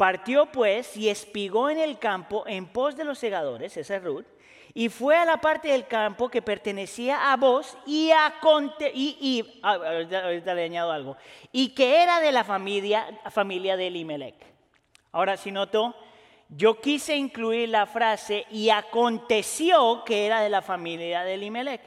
Partió 0.00 0.46
pues 0.46 0.96
y 0.96 1.10
espigó 1.10 1.68
en 1.68 1.78
el 1.78 1.98
campo 1.98 2.44
en 2.46 2.64
pos 2.64 2.96
de 2.96 3.04
los 3.04 3.18
segadores, 3.18 3.76
esa 3.76 3.96
es 3.96 4.02
y 4.72 4.88
fue 4.88 5.14
a 5.14 5.26
la 5.26 5.36
parte 5.42 5.68
del 5.68 5.86
campo 5.86 6.30
que 6.30 6.40
pertenecía 6.40 7.30
a 7.30 7.36
vos 7.36 7.76
y 7.84 8.10
a 8.10 8.32
y, 8.94 9.18
y 9.20 9.60
ah, 9.62 9.74
ahorita, 9.74 10.54
le 10.54 10.64
añado 10.64 10.90
algo, 10.90 11.18
y 11.52 11.74
que 11.74 12.02
era 12.02 12.18
de 12.18 12.32
la 12.32 12.44
familia, 12.44 13.20
familia 13.30 13.76
de 13.76 13.88
Elimelech. 13.88 14.36
Ahora, 15.12 15.36
si 15.36 15.52
noto, 15.52 15.94
yo 16.48 16.80
quise 16.80 17.14
incluir 17.14 17.68
la 17.68 17.84
frase 17.84 18.46
y 18.50 18.70
aconteció 18.70 20.02
que 20.06 20.24
era 20.24 20.40
de 20.40 20.48
la 20.48 20.62
familia 20.62 21.24
de 21.24 21.34
Elimelech. 21.34 21.82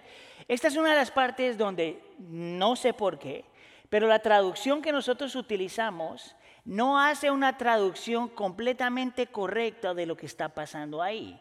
Esta 0.48 0.68
es 0.68 0.76
una 0.76 0.92
de 0.92 0.98
las 0.98 1.10
partes 1.10 1.58
donde 1.58 2.00
no 2.20 2.76
sé 2.76 2.94
por 2.94 3.18
qué, 3.18 3.44
pero 3.90 4.06
la 4.06 4.20
traducción 4.20 4.84
que 4.84 4.92
nosotros 4.92 5.36
utilizamos 5.36 6.36
no 6.66 7.00
hace 7.00 7.30
una 7.30 7.58
traducción 7.58 8.30
completamente 8.30 9.28
correcta 9.28 9.94
de 9.94 10.06
lo 10.06 10.16
que 10.16 10.26
está 10.26 10.50
pasando 10.50 11.02
ahí. 11.02 11.40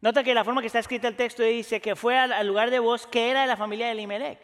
Nota 0.00 0.22
que 0.22 0.34
la 0.34 0.44
forma 0.44 0.60
que 0.60 0.68
está 0.68 0.78
escrita 0.78 1.08
el 1.08 1.16
texto 1.16 1.42
dice 1.42 1.80
que 1.80 1.96
fue 1.96 2.18
al 2.18 2.46
lugar 2.46 2.70
de 2.70 2.78
voz 2.78 3.06
que 3.06 3.30
era 3.30 3.40
de 3.40 3.46
la 3.46 3.56
familia 3.56 3.86
de 3.86 3.92
Elimelech. 3.92 4.38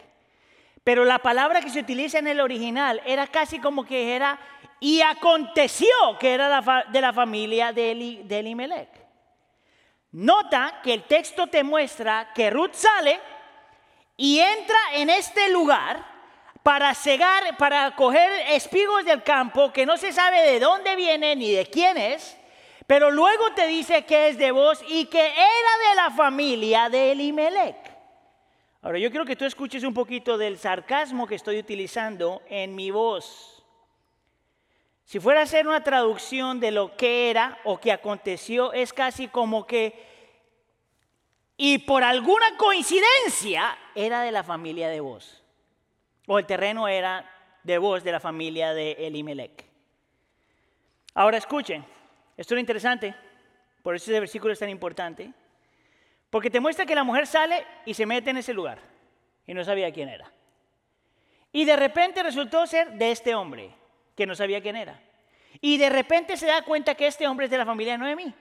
Pero 0.83 1.05
la 1.05 1.19
palabra 1.19 1.61
que 1.61 1.71
se 1.71 1.81
utiliza 1.81 2.19
en 2.19 2.26
el 2.26 2.41
original 2.41 3.00
era 3.07 3.26
casi 3.26 3.59
como 3.59 3.85
que 3.85 4.14
era, 4.14 4.38
y 4.81 5.00
aconteció 5.00 5.88
que 6.21 6.35
era 6.35 6.61
de 6.91 7.00
la 7.00 7.12
familia 7.12 7.73
de, 7.73 7.93
Elimelech. 8.29 8.91
Nota 10.12 10.81
que 10.83 10.93
el 10.93 11.05
texto 11.05 11.47
te 11.47 11.64
muestra 11.64 12.33
que 12.35 12.50
Ruth 12.50 12.75
sale 12.75 13.19
y 14.17 14.38
entra 14.38 14.79
en 14.93 15.11
este 15.11 15.49
lugar 15.50 16.13
para 16.64 16.94
cegar, 16.94 17.59
para 17.59 17.94
coger 17.94 18.33
espigos 18.49 19.04
del 19.04 19.23
campo 19.23 19.71
que 19.71 19.85
no 19.85 19.99
se 19.99 20.12
sabe 20.12 20.40
de 20.40 20.59
dónde 20.59 20.97
viene 20.97 21.37
ni 21.37 21.52
de 21.52 21.66
quién 21.66 21.99
es, 21.99 22.38
pero 22.87 23.11
luego 23.11 23.52
te 23.54 23.66
dice 23.66 24.06
que 24.06 24.28
es 24.28 24.38
de 24.38 24.50
vos 24.50 24.83
y 24.88 25.04
que 25.04 25.26
era 25.26 25.90
de 25.90 25.94
la 25.94 26.11
familia 26.11 26.88
de 26.88 27.12
Elimelech. 27.12 27.76
Ahora 28.80 28.99
yo 28.99 29.11
quiero 29.11 29.26
que 29.26 29.37
tú 29.37 29.44
escuches 29.44 29.85
un 29.85 29.92
poquito 29.92 30.38
del 30.38 30.59
sarcasmo 30.59 31.26
que 31.26 31.35
estoy 31.35 31.59
utilizando 31.59 32.40
en 32.49 32.75
mi 32.75 32.90
voz. 32.90 33.62
Si 35.04 35.21
fuera 35.21 35.40
a 35.40 35.44
hacer 35.44 35.68
una 35.68 35.85
traducción 35.85 36.61
de 36.61 36.71
lo 36.71 36.97
que 36.97 37.28
era 37.28 37.59
o 37.64 37.78
que 37.78 37.92
aconteció, 37.92 38.73
es 38.73 38.94
casi 38.94 39.28
como 39.28 39.66
que, 39.66 40.02
y 41.59 41.76
por 41.76 42.02
alguna 42.02 42.56
coincidencia, 42.56 43.76
era 43.94 44.23
de 44.23 44.33
la 44.33 44.42
familia 44.42 44.88
de 44.88 45.00
vos. 45.00 45.44
O 46.26 46.38
el 46.38 46.47
terreno 46.47 46.88
era 46.88 47.31
de 47.62 47.78
vos, 47.78 48.04
de 48.04 48.12
la 48.12 48.21
familia 48.21 48.75
de 48.75 48.93
Elimelech. 48.93 49.64
Ahora 51.14 51.38
escuchen, 51.38 51.85
esto 52.37 52.54
es 52.54 52.61
interesante, 52.61 53.14
por 53.83 53.95
eso 53.95 54.11
ese 54.11 54.21
versículo 54.21 54.52
es 54.52 54.59
tan 54.59 54.71
importante. 54.71 55.31
Porque 56.31 56.50
te 56.50 56.59
muestra 56.59 56.87
que 56.87 56.95
la 56.95 57.04
mujer 57.04 57.26
sale 57.26 57.64
y 57.85 57.95
se 57.95 58.07
mete 58.07 58.31
en 58.31 58.38
ese 58.38 58.52
lugar 58.52 58.78
y 59.47 59.54
no 59.54 59.62
sabía 59.62 59.93
quién 59.93 60.09
era. 60.09 60.33
Y 61.52 61.64
de 61.64 61.76
repente 61.76 62.23
resultó 62.23 62.66
ser 62.66 62.95
de 62.95 63.12
este 63.12 63.35
hombre, 63.35 63.71
que 64.16 64.26
no 64.26 64.35
sabía 64.35 64.61
quién 64.61 64.75
era. 64.75 65.00
Y 65.61 65.76
de 65.76 65.88
repente 65.88 66.37
se 66.37 66.47
da 66.47 66.62
cuenta 66.62 66.97
que 66.97 67.07
este 67.07 67.28
hombre 67.28 67.45
es 67.45 67.50
de 67.50 67.59
la 67.59 67.64
familia 67.64 67.93
de 67.93 67.99
Noemí, 67.99 68.35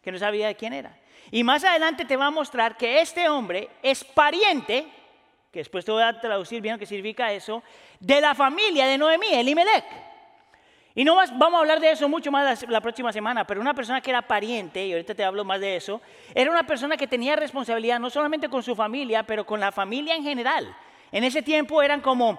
que 0.00 0.12
no 0.12 0.18
sabía 0.18 0.54
quién 0.54 0.72
era. 0.72 0.96
Y 1.32 1.42
más 1.42 1.64
adelante 1.64 2.04
te 2.04 2.16
va 2.16 2.26
a 2.26 2.30
mostrar 2.30 2.76
que 2.76 3.00
este 3.00 3.28
hombre 3.28 3.68
es 3.82 4.04
pariente, 4.04 4.86
que 5.50 5.58
después 5.60 5.84
te 5.84 5.90
voy 5.90 6.02
a 6.02 6.20
traducir 6.20 6.60
bien 6.60 6.74
lo 6.74 6.78
que 6.78 6.86
significa 6.86 7.32
eso, 7.32 7.62
de 7.98 8.20
la 8.20 8.34
familia 8.34 8.86
de 8.86 8.96
Noemí, 8.96 9.28
Elimelech. 9.32 9.84
Y 10.94 11.04
no 11.04 11.14
vamos 11.14 11.54
a 11.54 11.58
hablar 11.58 11.80
de 11.80 11.90
eso 11.90 12.08
mucho 12.08 12.30
más 12.32 12.64
la, 12.68 12.80
próxima 12.80 13.12
semana, 13.12 13.46
pero 13.46 13.60
una 13.60 13.74
persona 13.74 14.00
que 14.00 14.10
era 14.10 14.22
pariente, 14.22 14.86
y 14.86 14.92
ahorita 14.92 15.14
te 15.14 15.24
hablo 15.24 15.44
más 15.44 15.60
de 15.60 15.76
eso, 15.76 16.00
era 16.34 16.50
una 16.50 16.64
persona 16.64 16.96
que 16.96 17.06
tenía 17.06 17.36
responsabilidad 17.36 18.00
no 18.00 18.10
solamente 18.10 18.48
con 18.48 18.62
su 18.62 18.74
familia, 18.74 19.22
pero 19.22 19.46
con 19.46 19.60
la 19.60 19.72
familia 19.72 20.16
en 20.16 20.24
general. 20.24 20.76
En 21.12 21.24
ese 21.24 21.42
tiempo 21.42 21.82
eran 21.82 22.00
como, 22.00 22.38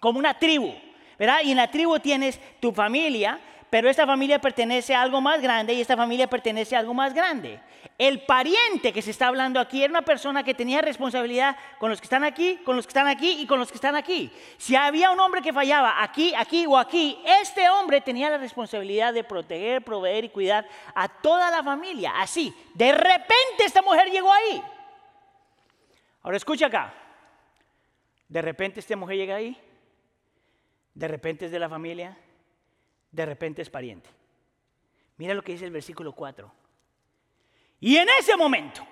como 0.00 0.18
una 0.18 0.34
tribu, 0.38 0.72
¿verdad? 1.18 1.40
Y 1.44 1.50
en 1.50 1.56
la 1.56 1.70
tribu 1.70 1.98
tienes 1.98 2.40
tu 2.60 2.72
familia, 2.72 3.38
pero 3.72 3.88
esta 3.88 4.06
familia 4.06 4.38
pertenece 4.38 4.94
a 4.94 5.00
algo 5.00 5.22
más 5.22 5.40
grande 5.40 5.72
y 5.72 5.80
esta 5.80 5.96
familia 5.96 6.26
pertenece 6.26 6.76
a 6.76 6.80
algo 6.80 6.92
más 6.92 7.14
grande. 7.14 7.58
El 7.96 8.20
pariente 8.26 8.92
que 8.92 9.00
se 9.00 9.10
está 9.10 9.28
hablando 9.28 9.58
aquí 9.58 9.82
era 9.82 9.90
una 9.90 10.02
persona 10.02 10.44
que 10.44 10.52
tenía 10.52 10.82
responsabilidad 10.82 11.56
con 11.78 11.88
los 11.88 11.98
que 11.98 12.04
están 12.04 12.22
aquí, 12.22 12.58
con 12.66 12.76
los 12.76 12.86
que 12.86 12.90
están 12.90 13.06
aquí 13.08 13.38
y 13.40 13.46
con 13.46 13.58
los 13.58 13.70
que 13.70 13.76
están 13.76 13.96
aquí. 13.96 14.30
Si 14.58 14.76
había 14.76 15.10
un 15.10 15.18
hombre 15.20 15.40
que 15.40 15.54
fallaba 15.54 16.02
aquí, 16.02 16.34
aquí 16.36 16.66
o 16.66 16.76
aquí, 16.76 17.18
este 17.40 17.66
hombre 17.70 18.02
tenía 18.02 18.28
la 18.28 18.36
responsabilidad 18.36 19.14
de 19.14 19.24
proteger, 19.24 19.82
proveer 19.82 20.24
y 20.24 20.28
cuidar 20.28 20.68
a 20.94 21.08
toda 21.08 21.50
la 21.50 21.62
familia. 21.62 22.12
Así, 22.20 22.54
de 22.74 22.92
repente 22.92 23.64
esta 23.64 23.80
mujer 23.80 24.10
llegó 24.10 24.30
ahí. 24.30 24.62
Ahora 26.20 26.36
escucha 26.36 26.66
acá. 26.66 26.92
De 28.28 28.42
repente 28.42 28.80
esta 28.80 28.96
mujer 28.96 29.16
llega 29.16 29.36
ahí. 29.36 29.56
De 30.92 31.08
repente 31.08 31.46
es 31.46 31.50
de 31.50 31.58
la 31.58 31.70
familia 31.70 32.18
de 33.12 33.26
repente 33.26 33.62
es 33.62 33.70
pariente. 33.70 34.10
Mira 35.18 35.34
lo 35.34 35.42
que 35.42 35.52
dice 35.52 35.66
el 35.66 35.70
versículo 35.70 36.12
4. 36.12 36.50
Y 37.80 37.96
en 37.96 38.08
ese 38.18 38.36
momento 38.36 38.86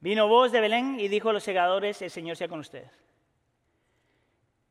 vino 0.00 0.28
voz 0.28 0.52
de 0.52 0.60
Belén 0.60 1.00
y 1.00 1.08
dijo 1.08 1.30
a 1.30 1.32
los 1.32 1.42
segadores, 1.42 2.00
el 2.02 2.10
Señor 2.10 2.36
sea 2.36 2.48
con 2.48 2.60
ustedes. 2.60 2.90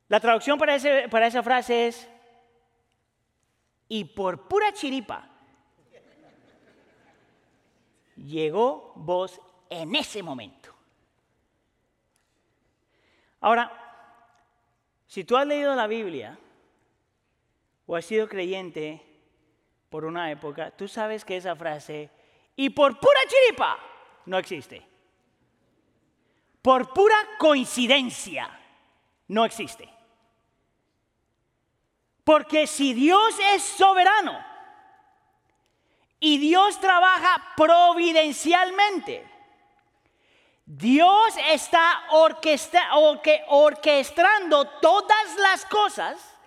La 0.07 0.19
traducción 0.19 0.57
para, 0.57 0.77
para 1.09 1.27
esa 1.27 1.43
frase 1.43 1.87
es, 1.87 2.09
y 3.87 4.05
por 4.05 4.47
pura 4.47 4.71
chiripa, 4.71 5.27
llegó 8.15 8.93
voz 8.95 9.39
en 9.69 9.95
ese 9.95 10.21
momento. 10.21 10.73
Ahora, 13.41 13.71
si 15.07 15.23
tú 15.23 15.37
has 15.37 15.47
leído 15.47 15.75
la 15.75 15.87
Biblia, 15.87 16.37
o 17.91 17.95
has 17.95 18.05
sido 18.05 18.29
creyente 18.29 19.03
por 19.89 20.05
una 20.05 20.29
época, 20.29 20.69
tú 20.69 20.87
sabes 20.87 21.25
que 21.25 21.37
esa 21.37 21.55
frase, 21.55 22.11
y 22.55 22.69
por 22.69 22.99
pura 22.99 23.19
chiripa, 23.27 23.79
no 24.27 24.37
existe. 24.37 24.85
Por 26.61 26.93
pura 26.93 27.15
coincidencia, 27.39 28.47
no 29.29 29.43
existe. 29.43 29.89
Porque 32.23 32.67
si 32.67 32.93
Dios 32.93 33.33
es 33.53 33.63
soberano 33.63 34.37
y 36.19 36.37
Dios 36.37 36.79
trabaja 36.79 37.55
providencialmente, 37.57 39.27
Dios 40.63 41.33
está 41.47 42.03
orquestando 42.11 43.19
todas 44.79 45.35
las 45.37 45.65
cosas 45.65 46.38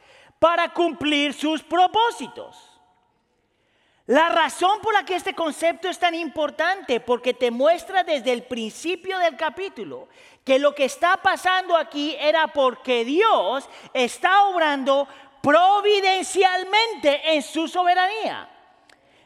para 0.43 0.73
cumplir 0.73 1.35
sus 1.35 1.63
propósitos. 1.63 2.69
La 4.07 4.29
razón 4.29 4.81
por 4.81 4.93
la 4.93 5.05
que 5.05 5.15
este 5.15 5.37
concepto 5.37 5.89
es 5.89 6.01
tan 6.01 6.17
importante, 6.17 6.99
porque 6.99 7.33
te 7.33 7.53
muestra 7.53 8.03
desde 8.03 8.33
el 8.33 8.43
principio 8.43 9.21
del 9.21 9.37
capítulo 9.37 10.09
que 10.45 10.59
lo 10.59 10.75
que 10.75 10.87
está 10.87 11.17
pasando 11.19 11.77
aquí 11.77 12.17
era 12.19 12.49
porque 12.49 13.05
Dios 13.05 13.69
está 13.95 14.49
obrando 14.49 15.07
providencialmente 15.41 17.35
en 17.35 17.43
su 17.43 17.69
soberanía. 17.69 18.49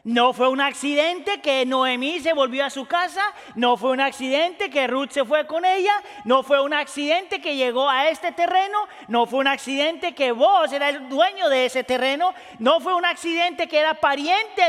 No 0.07 0.31
fue 0.31 0.47
un 0.47 0.61
accidente 0.61 1.41
que 1.41 1.65
Noemí 1.65 2.21
se 2.21 2.31
volvió 2.31 2.63
a 2.63 2.69
su 2.69 2.85
casa, 2.85 3.21
no 3.55 3.75
fue 3.75 3.91
un 3.91 3.99
accidente 3.99 4.69
que 4.69 4.87
Ruth 4.87 5.09
se 5.09 5.25
fue 5.25 5.45
con 5.45 5.65
ella, 5.65 5.91
no 6.23 6.43
fue 6.43 6.61
un 6.61 6.73
accidente 6.73 7.41
que 7.41 7.57
llegó 7.57 7.89
a 7.89 8.07
este 8.07 8.31
terreno, 8.31 8.87
no 9.09 9.25
fue 9.25 9.39
un 9.39 9.47
accidente 9.47 10.15
que 10.15 10.31
vos 10.31 10.71
era 10.71 10.87
el 10.87 11.09
dueño 11.09 11.49
de 11.49 11.65
ese 11.65 11.83
terreno, 11.83 12.33
no 12.57 12.79
fue 12.79 12.95
un 12.95 13.03
accidente 13.03 13.67
que 13.67 13.79
era 13.79 13.95
pariente 13.95 14.61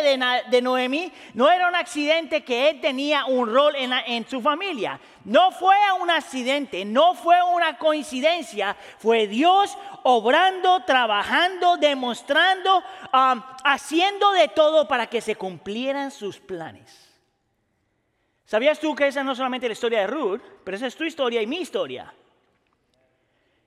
de, 0.50 0.61
Noemí, 0.61 1.12
no 1.35 1.49
era 1.49 1.68
un 1.68 1.76
accidente 1.76 2.42
que 2.42 2.71
él 2.71 2.80
tenía 2.80 3.26
un 3.26 3.49
rol 3.49 3.76
en, 3.76 3.92
en 3.92 4.28
su 4.28 4.40
familia. 4.40 4.99
No 5.28 5.50
fue 5.50 5.76
un 6.00 6.11
accidente, 6.11 6.87
no 6.87 7.12
fue 7.12 7.37
una 7.42 7.76
coincidencia, 7.76 8.75
fue 8.97 9.26
Dios 9.26 9.76
obrando, 10.02 10.80
trabajando, 10.85 11.76
demostrando, 11.76 12.82
haciendo 13.62 14.32
de 14.32 14.49
todo 14.49 14.88
para 14.88 15.06
que 15.06 15.20
se 15.20 15.37
cumplieran 15.37 16.11
sus 16.11 16.38
planes. 16.38 17.14
¿Sabías 18.47 18.80
tú 18.80 18.94
que 18.94 19.08
esa 19.08 19.23
no 19.23 19.32
es 19.32 19.37
solamente 19.37 19.68
la 19.68 19.75
historia 19.75 20.00
de 20.00 20.06
Ruth, 20.06 20.40
pero 20.64 20.78
esa 20.78 20.87
es 20.87 20.97
tu 20.97 21.04
historia 21.04 21.42
y 21.42 21.47
mi 21.47 21.58
historia? 21.58 22.11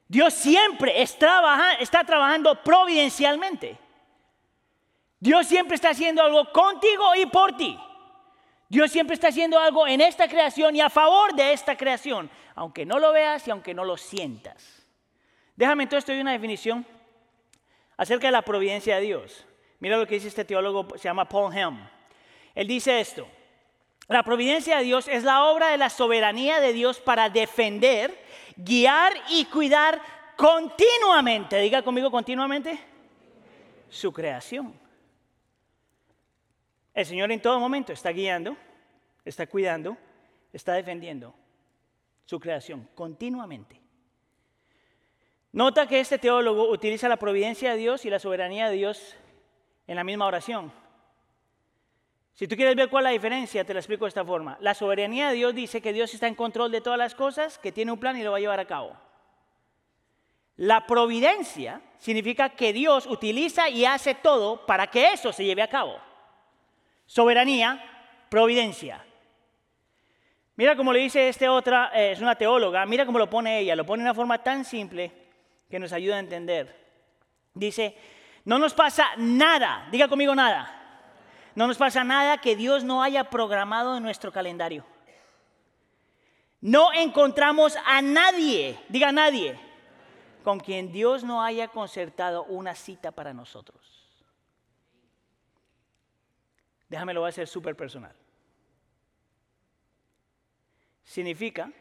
Dios 0.07 0.33
siempre 0.33 0.99
está 0.99 2.03
trabajando 2.03 2.55
providencialmente. 2.63 3.77
Dios 5.19 5.45
siempre 5.45 5.75
está 5.75 5.91
haciendo 5.91 6.23
algo 6.23 6.51
contigo 6.51 7.13
y 7.15 7.27
por 7.27 7.55
ti. 7.55 7.79
Dios 8.71 8.89
siempre 8.89 9.15
está 9.15 9.27
haciendo 9.27 9.59
algo 9.59 9.85
en 9.85 9.99
esta 9.99 10.29
creación 10.29 10.73
y 10.77 10.79
a 10.79 10.89
favor 10.89 11.35
de 11.35 11.51
esta 11.51 11.75
creación, 11.75 12.31
aunque 12.55 12.85
no 12.85 12.99
lo 12.99 13.11
veas 13.11 13.45
y 13.45 13.51
aunque 13.51 13.73
no 13.73 13.83
lo 13.83 13.97
sientas. 13.97 14.87
Déjame 15.57 15.83
entonces 15.83 16.05
te 16.05 16.21
una 16.21 16.31
definición 16.31 16.85
acerca 17.97 18.27
de 18.27 18.31
la 18.31 18.43
providencia 18.43 18.95
de 18.95 19.01
Dios. 19.01 19.45
Mira 19.81 19.97
lo 19.97 20.07
que 20.07 20.15
dice 20.15 20.29
este 20.29 20.45
teólogo, 20.45 20.87
se 20.97 21.03
llama 21.03 21.27
Paul 21.27 21.53
Helm. 21.53 21.85
Él 22.55 22.65
dice 22.65 23.01
esto, 23.01 23.27
la 24.07 24.23
providencia 24.23 24.77
de 24.77 24.85
Dios 24.85 25.09
es 25.09 25.25
la 25.25 25.43
obra 25.43 25.67
de 25.67 25.77
la 25.77 25.89
soberanía 25.89 26.61
de 26.61 26.71
Dios 26.71 27.01
para 27.01 27.29
defender, 27.29 28.17
guiar 28.55 29.11
y 29.31 29.43
cuidar 29.47 30.01
continuamente, 30.37 31.57
diga 31.57 31.81
conmigo 31.81 32.09
continuamente, 32.09 32.79
su 33.89 34.13
creación. 34.13 34.80
El 36.93 37.05
Señor 37.05 37.31
en 37.31 37.41
todo 37.41 37.59
momento 37.59 37.93
está 37.93 38.11
guiando, 38.11 38.57
está 39.23 39.47
cuidando, 39.47 39.97
está 40.51 40.73
defendiendo 40.73 41.33
su 42.25 42.39
creación 42.39 42.87
continuamente. 42.95 43.79
Nota 45.53 45.87
que 45.87 45.99
este 45.99 46.17
teólogo 46.17 46.69
utiliza 46.69 47.09
la 47.09 47.17
providencia 47.17 47.71
de 47.71 47.77
Dios 47.77 48.05
y 48.05 48.09
la 48.09 48.19
soberanía 48.19 48.69
de 48.69 48.75
Dios 48.75 49.15
en 49.87 49.95
la 49.95 50.03
misma 50.03 50.25
oración. 50.25 50.71
Si 52.33 52.47
tú 52.47 52.55
quieres 52.55 52.75
ver 52.75 52.89
cuál 52.89 53.03
es 53.05 53.09
la 53.09 53.11
diferencia, 53.11 53.65
te 53.65 53.73
la 53.73 53.81
explico 53.81 54.05
de 54.05 54.09
esta 54.09 54.23
forma. 54.23 54.57
La 54.61 54.73
soberanía 54.73 55.29
de 55.29 55.35
Dios 55.35 55.53
dice 55.53 55.81
que 55.81 55.93
Dios 55.93 56.13
está 56.13 56.27
en 56.27 56.35
control 56.35 56.71
de 56.71 56.81
todas 56.81 56.97
las 56.97 57.15
cosas, 57.15 57.57
que 57.57 57.73
tiene 57.73 57.91
un 57.91 57.99
plan 57.99 58.17
y 58.17 58.23
lo 58.23 58.31
va 58.31 58.37
a 58.37 58.39
llevar 58.39 58.59
a 58.59 58.65
cabo. 58.65 58.97
La 60.55 60.87
providencia 60.87 61.81
significa 61.97 62.49
que 62.49 62.71
Dios 62.71 63.05
utiliza 63.05 63.69
y 63.69 63.85
hace 63.85 64.15
todo 64.15 64.65
para 64.65 64.87
que 64.87 65.11
eso 65.11 65.33
se 65.33 65.43
lleve 65.43 65.61
a 65.61 65.69
cabo. 65.69 65.97
Soberanía, 67.11 67.83
providencia. 68.29 69.03
Mira 70.55 70.77
cómo 70.77 70.93
le 70.93 70.99
dice 70.99 71.27
este 71.27 71.49
otra, 71.49 71.91
eh, 71.93 72.13
es 72.13 72.21
una 72.21 72.35
teóloga, 72.35 72.85
mira 72.85 73.05
cómo 73.05 73.19
lo 73.19 73.29
pone 73.29 73.59
ella, 73.59 73.75
lo 73.75 73.85
pone 73.85 74.01
de 74.01 74.07
una 74.09 74.15
forma 74.15 74.41
tan 74.41 74.63
simple 74.63 75.11
que 75.69 75.77
nos 75.77 75.91
ayuda 75.91 76.15
a 76.15 76.19
entender. 76.19 76.73
Dice, 77.53 77.97
no 78.45 78.57
nos 78.59 78.73
pasa 78.73 79.09
nada, 79.17 79.89
diga 79.91 80.07
conmigo 80.07 80.33
nada, 80.33 80.73
no 81.53 81.67
nos 81.67 81.77
pasa 81.77 82.05
nada 82.05 82.37
que 82.37 82.55
Dios 82.55 82.85
no 82.85 83.03
haya 83.03 83.29
programado 83.29 83.97
en 83.97 84.03
nuestro 84.03 84.31
calendario. 84.31 84.85
No 86.61 86.93
encontramos 86.93 87.77
a 87.85 88.01
nadie, 88.01 88.79
diga 88.87 89.11
nadie, 89.11 89.59
con 90.45 90.61
quien 90.61 90.93
Dios 90.93 91.25
no 91.25 91.43
haya 91.43 91.67
concertado 91.67 92.45
una 92.45 92.73
cita 92.73 93.11
para 93.11 93.33
nosotros. 93.33 94.00
Déjame 96.91 97.13
lo 97.13 97.21
voy 97.21 97.27
a 97.27 97.29
hacer 97.29 97.47
súper 97.47 97.73
personal. 97.73 98.13
Significa 101.05 101.71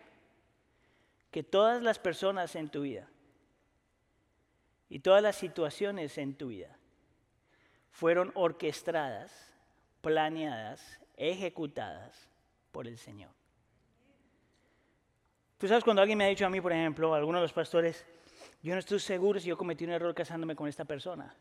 que 1.32 1.42
todas 1.42 1.82
las 1.82 1.98
personas 1.98 2.54
en 2.54 2.68
tu 2.68 2.82
vida 2.82 3.08
y 4.88 5.00
todas 5.00 5.20
las 5.20 5.34
situaciones 5.34 6.16
en 6.16 6.36
tu 6.36 6.46
vida 6.46 6.76
fueron 7.90 8.30
orquestadas, 8.36 9.52
planeadas, 10.00 11.00
ejecutadas 11.16 12.28
por 12.70 12.86
el 12.86 12.96
Señor. 12.96 13.32
Tú 15.58 15.66
sabes 15.66 15.82
cuando 15.82 16.02
alguien 16.02 16.18
me 16.18 16.26
ha 16.26 16.28
dicho 16.28 16.46
a 16.46 16.50
mí, 16.50 16.60
por 16.60 16.72
ejemplo, 16.72 17.14
alguno 17.14 17.38
de 17.38 17.42
los 17.42 17.52
pastores, 17.52 18.06
yo 18.62 18.74
no 18.74 18.78
estoy 18.78 19.00
seguro 19.00 19.40
si 19.40 19.48
yo 19.48 19.58
cometí 19.58 19.82
un 19.82 19.90
error 19.90 20.14
casándome 20.14 20.54
con 20.54 20.68
esta 20.68 20.84
persona. 20.84 21.34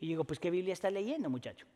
Y 0.00 0.08
digo, 0.08 0.24
pues 0.24 0.40
¿qué 0.40 0.50
Biblia 0.50 0.72
está 0.72 0.90
leyendo, 0.90 1.28
muchacho? 1.28 1.66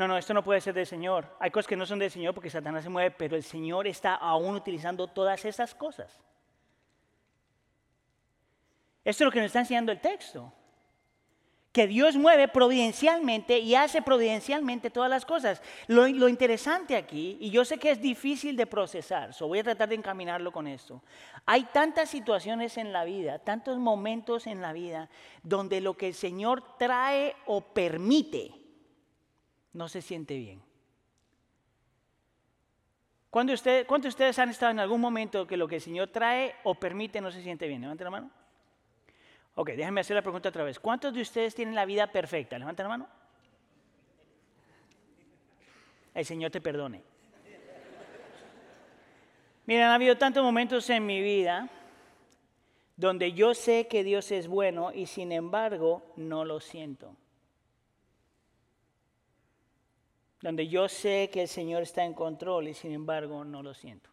No, 0.00 0.08
no, 0.08 0.16
esto 0.16 0.32
no 0.32 0.42
puede 0.42 0.62
ser 0.62 0.72
del 0.72 0.86
Señor. 0.86 1.26
Hay 1.38 1.50
cosas 1.50 1.66
que 1.66 1.76
no 1.76 1.84
son 1.84 1.98
del 1.98 2.10
Señor 2.10 2.32
porque 2.32 2.48
Satanás 2.48 2.84
se 2.84 2.88
mueve, 2.88 3.10
pero 3.10 3.36
el 3.36 3.42
Señor 3.42 3.86
está 3.86 4.14
aún 4.14 4.54
utilizando 4.54 5.08
todas 5.08 5.44
esas 5.44 5.74
cosas. 5.74 6.18
Esto 9.04 9.24
es 9.24 9.26
lo 9.26 9.30
que 9.30 9.40
nos 9.40 9.48
está 9.48 9.58
enseñando 9.58 9.92
el 9.92 10.00
texto. 10.00 10.54
Que 11.70 11.86
Dios 11.86 12.16
mueve 12.16 12.48
providencialmente 12.48 13.58
y 13.58 13.74
hace 13.74 14.00
providencialmente 14.00 14.88
todas 14.88 15.10
las 15.10 15.26
cosas. 15.26 15.60
Lo, 15.86 16.08
interesante 16.08 16.96
aquí, 16.96 17.36
y 17.38 17.50
yo 17.50 17.66
sé 17.66 17.76
que 17.76 17.90
es 17.90 18.00
difícil 18.00 18.56
de 18.56 18.66
procesar, 18.66 19.34
so 19.34 19.48
voy 19.48 19.58
a 19.58 19.64
tratar 19.64 19.90
de 19.90 19.96
encaminarlo 19.96 20.50
con 20.50 20.66
esto. 20.66 21.02
Hay 21.44 21.64
tantas 21.74 22.08
situaciones 22.08 22.78
en 22.78 22.94
la 22.94 23.04
vida, 23.04 23.38
tantos 23.38 23.76
momentos 23.76 24.46
en 24.46 24.62
la 24.62 24.72
vida, 24.72 25.10
donde 25.42 25.82
lo 25.82 25.98
que 25.98 26.08
el 26.08 26.14
Señor 26.14 26.78
trae 26.78 27.36
o 27.44 27.60
permite 27.60 28.59
no 29.72 29.88
se 29.88 30.02
siente 30.02 30.36
bien. 30.36 30.62
¿Cuántos 33.30 33.62
de 33.62 34.08
ustedes 34.08 34.38
han 34.40 34.50
estado 34.50 34.72
en 34.72 34.80
algún 34.80 35.00
momento 35.00 35.46
que 35.46 35.56
lo 35.56 35.68
que 35.68 35.76
el 35.76 35.80
Señor 35.80 36.08
trae 36.08 36.56
o 36.64 36.74
permite 36.74 37.20
no 37.20 37.30
se 37.30 37.42
siente 37.42 37.68
bien? 37.68 37.80
Levanten 37.80 38.04
la 38.04 38.10
mano. 38.10 38.30
Ok, 39.54 39.70
déjenme 39.70 40.00
hacer 40.00 40.16
la 40.16 40.22
pregunta 40.22 40.48
otra 40.48 40.64
vez. 40.64 40.80
¿Cuántos 40.80 41.14
de 41.14 41.20
ustedes 41.22 41.54
tienen 41.54 41.76
la 41.76 41.84
vida 41.84 42.08
perfecta? 42.08 42.58
Levanten 42.58 42.84
la 42.84 42.88
mano. 42.88 43.08
El 46.12 46.24
Señor 46.24 46.50
te 46.50 46.60
perdone. 46.60 47.02
Miren, 49.66 49.84
ha 49.84 49.94
habido 49.94 50.16
tantos 50.18 50.42
momentos 50.42 50.90
en 50.90 51.06
mi 51.06 51.22
vida 51.22 51.68
donde 52.96 53.32
yo 53.32 53.54
sé 53.54 53.86
que 53.86 54.02
Dios 54.02 54.32
es 54.32 54.48
bueno 54.48 54.92
y 54.92 55.06
sin 55.06 55.30
embargo 55.30 56.02
no 56.16 56.44
lo 56.44 56.58
siento. 56.58 57.14
Donde 60.40 60.68
yo 60.68 60.88
sé 60.88 61.28
que 61.32 61.42
el 61.42 61.48
Señor 61.48 61.82
está 61.82 62.04
en 62.04 62.14
control 62.14 62.68
y 62.68 62.74
sin 62.74 62.92
embargo 62.92 63.44
no 63.44 63.62
lo 63.62 63.74
siento, 63.74 64.10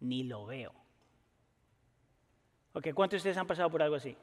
ni 0.00 0.22
lo 0.22 0.46
veo. 0.46 0.72
Ok, 2.74 2.88
¿cuántos 2.94 3.16
de 3.16 3.18
ustedes 3.18 3.36
han 3.36 3.46
pasado 3.46 3.70
por 3.70 3.82
algo 3.82 3.96
así? 3.96 4.16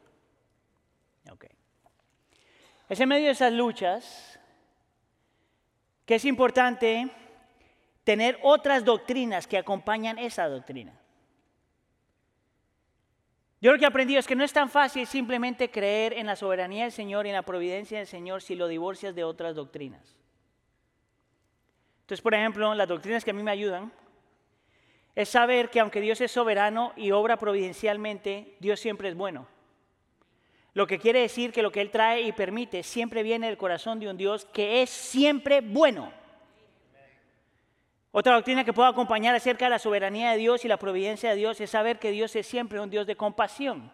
Ok. 1.31 1.45
Es 2.87 2.99
en 2.99 3.09
medio 3.09 3.25
de 3.25 3.33
esas 3.33 3.53
luchas 3.53 4.39
que 6.05 6.15
es 6.15 6.25
importante 6.25 7.11
tener 8.03 8.39
otras 8.41 8.83
doctrinas 8.83 9.45
que 9.45 9.57
acompañan 9.57 10.17
esa 10.17 10.47
doctrina. 10.47 10.99
Yo 13.61 13.71
lo 13.71 13.77
que 13.77 13.83
he 13.83 13.87
aprendido 13.87 14.19
es 14.19 14.25
que 14.25 14.35
no 14.35 14.43
es 14.43 14.53
tan 14.53 14.69
fácil 14.69 15.05
simplemente 15.05 15.69
creer 15.69 16.13
en 16.13 16.25
la 16.25 16.37
soberanía 16.37 16.83
del 16.83 16.93
Señor 16.93 17.25
y 17.25 17.29
en 17.29 17.35
la 17.35 17.43
providencia 17.43 17.97
del 17.97 18.07
Señor 18.07 18.41
si 18.41 18.55
lo 18.55 18.67
divorcias 18.67 19.13
de 19.13 19.25
otras 19.25 19.53
doctrinas. 19.53 20.18
Entonces, 22.09 22.23
por 22.23 22.33
ejemplo, 22.33 22.73
las 22.73 22.87
doctrinas 22.87 23.23
que 23.23 23.29
a 23.29 23.35
mí 23.35 23.43
me 23.43 23.51
ayudan 23.51 23.91
es 25.13 25.29
saber 25.29 25.69
que 25.69 25.79
aunque 25.79 26.01
Dios 26.01 26.19
es 26.21 26.31
soberano 26.31 26.91
y 26.95 27.11
obra 27.11 27.37
providencialmente, 27.37 28.55
Dios 28.59 28.79
siempre 28.79 29.09
es 29.09 29.15
bueno. 29.15 29.45
Lo 30.73 30.87
que 30.87 30.97
quiere 30.97 31.19
decir 31.19 31.51
que 31.51 31.61
lo 31.61 31.71
que 31.71 31.81
Él 31.81 31.91
trae 31.91 32.21
y 32.21 32.31
permite 32.31 32.81
siempre 32.81 33.21
viene 33.21 33.45
del 33.45 33.57
corazón 33.57 33.99
de 33.99 34.09
un 34.09 34.17
Dios 34.17 34.45
que 34.45 34.81
es 34.81 34.89
siempre 34.89 35.61
bueno. 35.61 36.11
Otra 38.11 38.33
doctrina 38.33 38.65
que 38.65 38.73
puedo 38.73 38.89
acompañar 38.89 39.35
acerca 39.35 39.65
de 39.65 39.69
la 39.69 39.77
soberanía 39.77 40.31
de 40.31 40.37
Dios 40.37 40.65
y 40.65 40.67
la 40.67 40.77
providencia 40.77 41.29
de 41.29 41.35
Dios 41.35 41.61
es 41.61 41.69
saber 41.69 41.99
que 41.99 42.09
Dios 42.09 42.35
es 42.35 42.47
siempre 42.47 42.79
un 42.79 42.89
Dios 42.89 43.05
de 43.05 43.17
compasión. 43.17 43.91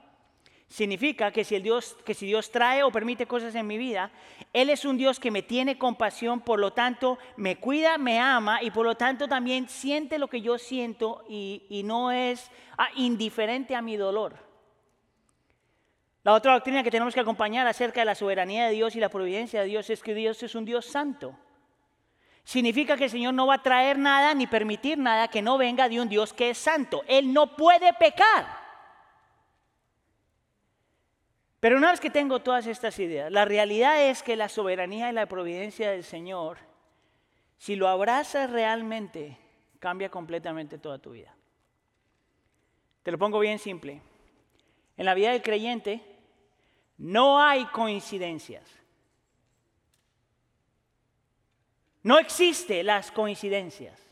Significa 0.68 1.32
que 1.32 1.44
si, 1.44 1.60
Dios 1.60 2.52
trae 2.52 2.84
o 2.84 2.92
permite 2.92 3.28
cosas 3.28 3.54
en 3.54 3.68
mi 3.68 3.78
vida, 3.78 4.12
Él 4.52 4.70
es 4.70 4.84
un 4.84 4.98
Dios 4.98 5.20
que 5.20 5.30
me 5.30 5.44
tiene 5.44 5.78
compasión, 5.78 6.42
por 6.42 6.60
lo 6.60 6.74
tanto 6.74 7.20
me 7.38 7.58
cuida, 7.58 7.98
me 7.98 8.20
ama 8.20 8.62
y 8.64 8.72
por 8.72 8.86
lo 8.86 8.96
tanto 8.96 9.28
también 9.28 9.70
siente 9.70 10.18
lo 10.18 10.28
que 10.28 10.42
yo 10.42 10.58
siento 10.58 11.24
y, 11.30 11.84
no 11.86 12.12
es 12.12 12.50
ah, 12.78 12.90
indiferente 12.96 13.76
a 13.76 13.82
mi 13.82 13.96
dolor. 13.96 14.44
La 16.24 16.34
otra 16.34 16.54
doctrina 16.54 16.82
que 16.82 16.90
tenemos 16.90 17.14
que 17.14 17.20
acompañar 17.20 17.68
acerca 17.68 18.02
de 18.02 18.06
la 18.06 18.16
soberanía 18.16 18.66
de 18.66 18.74
Dios 18.74 18.96
y 18.96 19.00
la 19.00 19.10
providencia 19.10 19.62
de 19.62 19.68
Dios 19.68 19.92
es 19.92 20.02
que 20.02 20.16
Dios 20.16 20.42
es 20.42 20.56
un 20.56 20.66
Dios 20.66 20.88
santo. 20.88 21.38
Significa 22.44 22.98
que 22.98 23.04
el 23.04 23.12
Señor 23.12 23.36
no 23.36 23.46
va 23.46 23.56
a 23.56 23.62
traer 23.62 24.00
nada 24.00 24.34
ni 24.34 24.48
permitir 24.48 24.98
nada 24.98 25.28
que 25.28 25.44
no 25.44 25.60
venga 25.60 25.88
de 25.88 26.02
un 26.02 26.10
Dios 26.10 26.34
que 26.34 26.50
es 26.50 26.58
santo. 26.58 27.04
Él 27.08 27.32
no 27.32 27.56
puede 27.56 27.94
pecar. 27.94 28.65
Pero 31.66 31.78
una 31.78 31.90
vez 31.90 32.00
que 32.00 32.12
tengo 32.12 32.44
todas 32.44 32.68
estas 32.68 33.00
ideas, 33.00 33.32
la 33.32 33.44
realidad 33.44 34.00
es 34.08 34.22
que 34.22 34.36
la 34.36 34.50
soberanía 34.50 35.10
y 35.10 35.14
la 35.14 35.26
providencia 35.26 35.90
del 35.90 36.04
Señor, 36.04 36.60
si 37.58 37.76
lo 37.76 37.88
abrazas 37.88 38.52
realmente, 38.52 39.36
cambia 39.80 40.12
completamente 40.12 40.78
toda 40.78 41.00
tu 41.00 41.10
vida. 41.10 41.36
Te 43.02 43.10
lo 43.10 43.18
pongo 43.18 43.40
bien 43.40 43.58
simple. 43.58 44.00
En 44.96 45.06
la 45.06 45.16
vida 45.16 45.32
del 45.32 45.42
creyente 45.42 46.04
no 47.00 47.42
hay 47.42 47.66
coincidencias. 47.66 48.70
No 52.04 52.20
existen 52.20 52.86
las 52.86 53.12
coincidencias. 53.12 54.05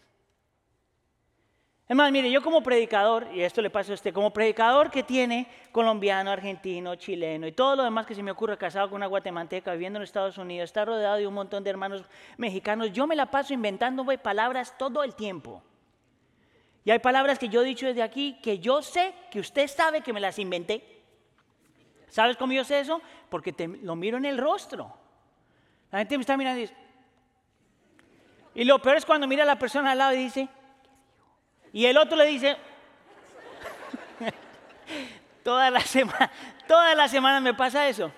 Es 1.93 1.95
más, 1.95 2.11
mire, 2.11 2.31
yo 2.31 2.41
como 2.41 2.63
predicador, 2.63 3.27
y 3.35 3.41
esto 3.41 3.61
le 3.61 3.69
pasa 3.69 3.91
a 3.91 3.93
usted, 3.93 4.11
como 4.11 4.33
predicador 4.33 4.89
que 4.89 5.03
tiene 5.03 5.45
colombiano, 5.71 6.31
argentino, 6.31 6.95
chileno 6.95 7.45
y 7.45 7.51
todo 7.51 7.75
lo 7.75 7.83
demás 7.83 8.07
que 8.07 8.15
se 8.15 8.23
me 8.23 8.31
ocurre, 8.31 8.57
casado 8.57 8.89
con 8.89 8.95
una 8.95 9.05
guatemalteca, 9.05 9.73
viviendo 9.73 9.99
en 9.99 10.03
Estados 10.03 10.39
Unidos, 10.39 10.71
está 10.71 10.85
rodeado 10.85 11.17
de 11.17 11.27
un 11.27 11.35
montón 11.35 11.63
de 11.63 11.69
hermanos 11.69 12.03
mexicanos, 12.37 12.91
yo 12.93 13.05
me 13.05 13.15
la 13.15 13.27
paso 13.27 13.53
inventando 13.53 14.07
palabras 14.23 14.75
todo 14.75 15.03
el 15.03 15.13
tiempo. 15.13 15.61
Y 16.83 16.89
hay 16.89 16.97
palabras 16.97 17.37
que 17.37 17.47
yo 17.47 17.61
he 17.61 17.65
dicho 17.65 17.85
desde 17.85 18.01
aquí 18.01 18.39
que 18.41 18.57
yo 18.57 18.81
sé 18.81 19.13
que 19.29 19.39
usted 19.39 19.67
sabe 19.67 20.01
que 20.01 20.13
me 20.13 20.19
las 20.19 20.39
inventé. 20.39 21.03
¿Sabes 22.09 22.37
cómo 22.37 22.53
yo 22.53 22.63
sé 22.63 22.79
eso? 22.79 23.03
Porque 23.29 23.53
te, 23.53 23.67
lo 23.67 23.95
miro 23.95 24.17
en 24.17 24.25
el 24.25 24.39
rostro. 24.39 24.91
La 25.91 25.99
gente 25.99 26.17
me 26.17 26.21
está 26.21 26.37
mirando 26.37 26.57
y 26.57 26.61
dice... 26.63 26.75
Y 28.55 28.63
lo 28.63 28.79
peor 28.79 28.97
es 28.97 29.05
cuando 29.05 29.27
mira 29.27 29.43
a 29.43 29.45
la 29.45 29.59
persona 29.59 29.91
al 29.91 29.99
lado 29.99 30.13
y 30.13 30.17
dice, 30.17 30.49
y 31.73 31.87
el 31.87 31.97
otro 31.97 32.15
le 32.15 32.25
dice, 32.25 32.55
toda 35.43 35.71
la 35.71 35.81
semana, 37.07 37.41
me 37.41 37.55
pasa 37.55 37.89
eso. 37.89 38.11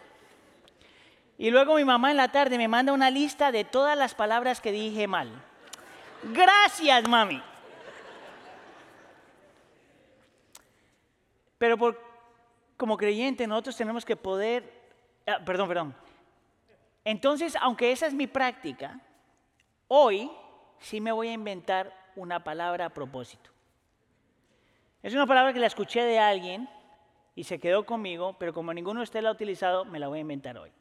Y 1.38 1.50
luego 1.50 1.76
mi 1.76 1.86
mamá 1.86 2.12
en 2.12 2.18
la 2.18 2.28
tarde 2.28 2.58
me 2.58 2.68
manda 2.68 2.92
una 2.92 3.10
lista 3.10 3.54
de 3.54 3.64
todas 3.64 3.98
las 3.98 4.14
palabras 4.14 4.60
que 4.60 4.74
dije 4.74 5.08
mal. 5.08 5.32
Gracias, 6.24 7.08
mami. 7.08 7.42
Pero 11.58 11.78
por, 11.78 12.02
como 12.76 12.98
creyente 12.98 13.48
nosotros 13.48 13.78
tenemos 13.78 14.04
que 14.04 14.18
poder, 14.18 14.70
ah, 15.26 15.40
perdón, 15.46 15.70
perdón. 15.70 15.96
Entonces, 17.06 17.56
aunque 17.62 17.94
esa 17.94 18.08
es 18.08 18.14
mi 18.14 18.28
práctica, 18.28 19.00
hoy 19.88 20.30
sí 20.80 21.00
me 21.00 21.14
voy 21.14 21.30
a 21.30 21.34
inventar 21.34 22.05
una 22.16 22.44
palabra 22.44 22.88
a 22.88 22.90
propósito. 22.90 23.50
Es 25.04 25.14
una 25.14 25.28
palabra 25.28 25.54
que 25.54 25.60
la 25.60 25.68
escuché 25.68 26.04
de 26.04 26.20
alguien 26.20 26.70
y 27.36 27.44
se 27.44 27.60
quedó 27.60 27.86
conmigo, 27.86 28.36
pero 28.40 28.54
como 28.54 28.74
ninguno 28.74 29.00
de 29.00 29.04
ustedes 29.04 29.24
la 29.24 29.30
ha 29.30 29.34
utilizado, 29.34 29.86
me 29.86 30.00
la 30.00 30.08
voy 30.08 30.20
a 30.20 30.22
inventar 30.22 30.58
hoy. 30.58 30.72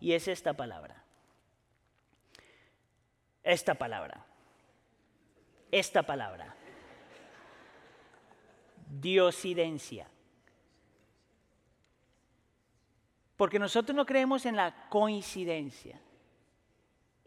Y 0.00 0.12
es 0.12 0.28
esta 0.28 0.52
palabra. 0.52 1.02
Esta 3.42 3.74
palabra. 3.74 4.24
Esta 5.70 6.02
palabra. 6.02 6.54
Diosidencia. 8.88 10.08
Porque 13.36 13.58
nosotros 13.58 13.96
no 13.96 14.04
creemos 14.04 14.44
en 14.44 14.56
la 14.56 14.88
coincidencia 14.88 15.98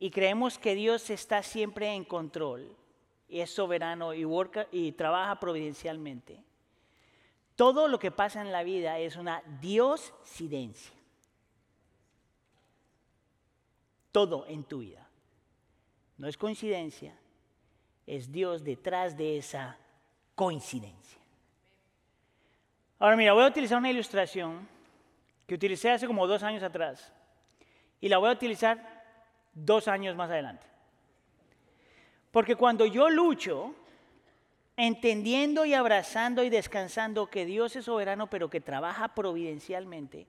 y 0.05 0.11
creemos 0.11 0.59
que 0.59 0.75
Dios 0.75 1.09
está 1.09 1.41
siempre 1.41 1.91
en 1.91 2.05
control 2.05 2.77
es 3.27 3.49
soberano 3.49 4.13
y, 4.13 4.23
y 4.71 4.91
trabaja 4.91 5.39
providencialmente. 5.39 6.43
Todo 7.55 7.87
lo 7.87 7.97
que 7.97 8.11
pasa 8.11 8.39
en 8.39 8.51
la 8.51 8.61
vida 8.61 8.99
es 8.99 9.15
una 9.15 9.41
diosidencia. 9.59 10.93
Todo 14.11 14.45
en 14.45 14.63
tu 14.63 14.81
vida. 14.81 15.09
No 16.19 16.27
es 16.27 16.37
coincidencia, 16.37 17.17
es 18.05 18.31
Dios 18.31 18.63
detrás 18.63 19.17
de 19.17 19.39
esa 19.39 19.75
coincidencia. 20.35 21.19
Ahora 22.99 23.15
mira, 23.15 23.33
voy 23.33 23.43
a 23.43 23.47
utilizar 23.47 23.79
una 23.79 23.89
ilustración 23.89 24.67
que 25.47 25.55
utilicé 25.55 25.89
hace 25.89 26.05
como 26.05 26.27
dos 26.27 26.43
años 26.43 26.61
atrás 26.61 27.11
y 27.99 28.07
la 28.07 28.19
voy 28.19 28.29
a 28.29 28.33
utilizar 28.33 28.94
dos 29.55 29.87
años 29.87 30.15
más 30.15 30.29
adelante. 30.29 30.67
Porque 32.31 32.55
cuando 32.55 32.85
yo 32.85 33.09
lucho, 33.09 33.73
entendiendo 34.77 35.65
y 35.65 35.73
abrazando 35.73 36.43
y 36.43 36.49
descansando 36.49 37.27
que 37.27 37.45
Dios 37.45 37.75
es 37.75 37.85
soberano, 37.85 38.29
pero 38.29 38.49
que 38.49 38.61
trabaja 38.61 39.15
providencialmente, 39.15 40.27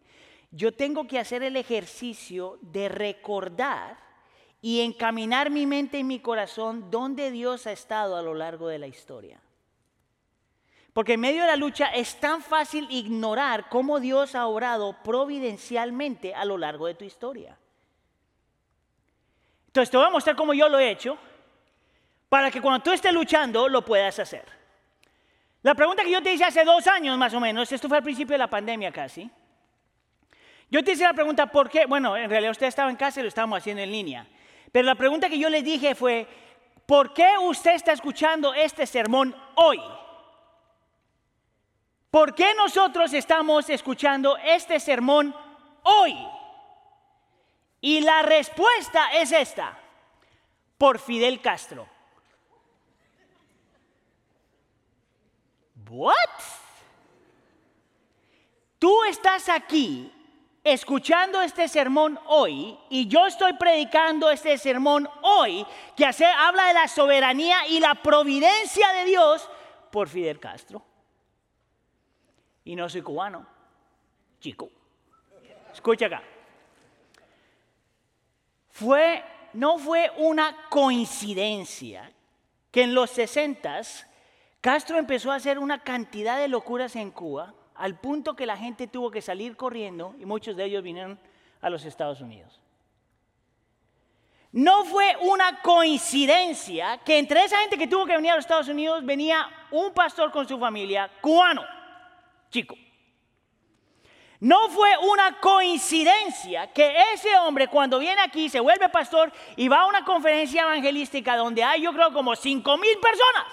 yo 0.53 0.73
tengo 0.73 1.07
que 1.07 1.19
hacer 1.19 1.43
el 1.43 1.57
ejercicio 1.57 2.59
de 2.63 2.89
recordar 2.89 3.99
y 4.63 4.81
encaminar 4.81 5.51
mi 5.51 5.67
mente 5.67 5.99
y 5.99 6.05
mi 6.05 6.21
corazón 6.21 6.91
donde 6.91 7.31
Dios 7.31 7.67
ha 7.67 7.73
estado 7.73 8.17
a 8.17 8.23
lo 8.23 8.35
largo 8.35 8.69
de 8.69 8.79
la 8.79 8.87
historia. 8.87 9.41
Porque 10.93 11.15
en 11.15 11.21
medio 11.21 11.43
de 11.43 11.49
la 11.49 11.57
lucha 11.57 11.89
es 11.89 12.19
tan 12.21 12.41
fácil 12.41 12.87
ignorar 12.89 13.69
cómo 13.69 14.01
Dios 14.01 14.35
ha 14.35 14.47
obrado 14.47 14.97
providencialmente 15.03 16.35
a 16.35 16.45
lo 16.45 16.57
largo 16.57 16.87
de 16.87 16.95
tu 16.95 17.05
historia. 17.05 17.59
Entonces 19.77 19.91
te 19.91 19.99
voy 19.99 20.07
a 20.07 20.11
mostrar 20.11 20.35
cómo 20.35 20.55
yo 20.55 20.71
lo 20.71 20.79
he 20.79 20.91
hecho 20.91 21.19
para 22.31 22.51
que 22.51 22.63
cuando 22.63 22.83
tú 22.83 22.93
estés 22.93 23.13
luchando 23.13 23.69
lo 23.69 23.85
puedas 23.85 24.19
hacer. 24.19 24.47
La 25.61 25.75
pregunta 25.75 26.03
que 26.03 26.11
yo 26.11 26.23
te 26.23 26.33
hice 26.33 26.45
hace 26.45 26.65
dos 26.65 26.87
años 26.87 27.19
más 27.19 27.35
o 27.35 27.41
menos, 27.41 27.71
esto 27.71 27.87
fue 27.87 27.99
al 27.99 28.03
principio 28.03 28.33
de 28.33 28.39
la 28.39 28.49
pandemia 28.49 28.91
casi. 28.91 29.31
Yo 30.71 30.83
te 30.83 30.93
hice 30.93 31.05
la 31.05 31.13
pregunta, 31.13 31.45
¿por 31.49 31.69
qué? 31.69 31.85
Bueno, 31.85 32.17
en 32.17 32.31
realidad 32.31 32.53
usted 32.53 32.69
estaba 32.69 32.89
en 32.89 32.97
casa 32.97 33.21
y 33.21 33.25
lo 33.25 33.29
estábamos 33.29 33.59
haciendo 33.59 33.83
en 33.83 33.91
línea. 33.91 34.27
Pero 34.73 34.87
la 34.87 34.95
pregunta 34.95 35.29
que 35.29 35.39
yo 35.39 35.51
le 35.51 35.63
dije 35.63 35.95
fue, 35.95 36.27
¿por 36.87 37.13
qué 37.13 37.37
usted 37.39 37.75
está 37.75 37.93
escuchando 37.93 38.55
este 38.55 38.87
sermón 38.87 39.37
hoy? 39.57 39.79
¿Por 42.11 42.35
qué 42.35 42.55
nosotros 42.55 43.13
estamos 43.13 43.69
escuchando 43.69 44.39
este 44.39 44.81
sermón 44.81 45.37
hoy? 45.83 46.17
Y 47.81 48.01
la 48.01 48.23
respuesta 48.23 49.13
es 49.15 49.33
esta, 49.33 49.79
por 50.79 50.99
Fidel 50.99 51.41
Castro. 51.41 51.89
¿What? 55.89 56.15
Tú 58.79 59.05
estás 59.05 59.49
aquí 59.49 60.13
escuchando 60.65 61.41
este 61.43 61.69
sermón 61.69 62.19
hoy 62.27 62.77
y 62.91 63.07
yo 63.07 63.27
estoy 63.27 63.53
predicando 63.53 64.31
este 64.31 64.59
sermón 64.59 65.09
hoy 65.23 65.65
que 65.97 66.05
hace, 66.05 66.27
habla 66.27 66.67
de 66.67 66.75
la 66.75 66.89
soberanía 66.89 67.69
y 67.69 67.79
la 67.79 67.95
providencia 67.95 68.93
de 68.95 69.05
Dios 69.05 69.49
por 69.93 70.09
Fidel 70.09 70.41
Castro. 70.41 70.83
Y 72.65 72.75
no 72.75 72.89
soy 72.89 73.03
cubano, 73.03 73.47
chico. 74.41 74.69
Escucha 75.73 76.07
acá 76.07 76.23
fue, 78.79 79.25
no 79.55 79.79
fue 79.79 80.11
una 80.19 80.55
coincidencia 80.69 82.13
que 82.71 82.83
en 82.83 82.95
los 82.95 83.11
60 83.11 83.81
Castro 84.61 84.99
empezó 84.99 85.33
a 85.33 85.37
hacer 85.37 85.59
una 85.59 85.83
cantidad 85.83 86.39
de 86.39 86.49
locuras 86.49 86.95
en 86.97 87.11
Cuba, 87.11 87.55
al 87.75 87.99
punto 87.99 88.37
que 88.37 88.45
la 88.45 88.57
gente 88.57 88.87
tuvo 88.87 89.11
que 89.11 89.23
salir 89.23 89.57
corriendo 89.57 90.15
y 90.19 90.27
muchos 90.27 90.57
de 90.57 90.65
ellos 90.65 90.83
vinieron 90.83 91.19
a 91.63 91.71
los 91.71 91.87
Estados 91.87 92.21
Unidos. 92.21 92.61
No 94.53 94.85
fue 94.85 95.17
una 95.23 95.63
coincidencia 95.63 96.99
que 96.99 97.19
entre 97.19 97.45
esa 97.45 97.59
gente 97.61 97.79
que 97.79 97.89
tuvo 97.89 98.05
que 98.05 98.17
venir 98.17 98.33
a 98.33 98.37
los 98.37 98.45
Estados 98.45 98.69
Unidos 98.69 99.05
venía 99.07 99.49
un 99.71 99.93
pastor 99.95 100.31
con 100.31 100.47
su 100.47 100.59
familia 100.59 101.11
cubano, 101.23 101.65
chico. 102.51 102.77
No 104.41 104.69
fue 104.69 104.91
una 104.99 105.41
coincidencia 105.41 106.71
que 106.73 106.95
ese 107.15 107.37
hombre 107.39 107.69
cuando 107.69 107.99
viene 107.99 108.21
aquí 108.21 108.49
se 108.49 108.61
vuelve 108.61 108.89
pastor 108.91 109.33
y 109.57 109.69
va 109.69 109.83
a 109.83 109.87
una 109.87 110.05
conferencia 110.05 110.63
evangelística 110.63 111.37
donde 111.37 111.65
hay 111.65 111.83
yo 111.83 111.93
creo 111.93 112.13
como 112.13 112.37
cinco 112.37 112.77
mil 112.77 112.99
personas. 112.99 113.45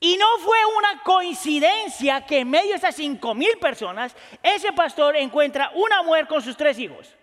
Y 0.00 0.16
no 0.16 0.26
fue 0.38 0.58
una 0.76 1.02
coincidencia 1.02 2.24
que 2.26 2.40
en 2.40 2.50
medio 2.50 2.70
de 2.70 2.76
esas 2.76 2.96
cinco 2.96 3.34
mil 3.34 3.58
personas 3.60 4.16
ese 4.42 4.72
pastor 4.72 5.14
encuentra 5.14 5.70
una 5.74 6.02
mujer 6.02 6.26
con 6.26 6.42
sus 6.42 6.56
tres 6.56 6.78
hijos. 6.78 7.14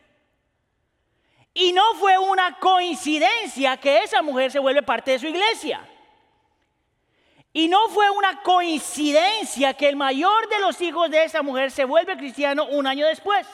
Y 1.54 1.74
no 1.74 1.96
fue 1.96 2.18
una 2.20 2.60
coincidencia 2.60 3.78
que 3.78 4.04
esa 4.04 4.22
mujer 4.22 4.52
se 4.52 4.60
vuelve 4.60 4.84
parte 4.84 5.12
de 5.12 5.20
su 5.20 5.28
iglesia. 5.28 5.82
Y 7.54 7.68
no 7.68 7.88
fue 7.90 8.10
una 8.10 8.42
coincidencia 8.44 9.74
que 9.74 9.90
el 9.90 9.96
mayor 9.96 10.48
de 10.50 10.60
los 10.60 10.80
hijos 10.82 11.10
de 11.10 11.24
esa 11.24 11.42
mujer 11.42 11.72
se 11.72 11.86
vuelve 11.86 12.18
cristiano 12.18 12.66
un 12.66 12.86
año 12.86 13.08
después. 13.08 13.48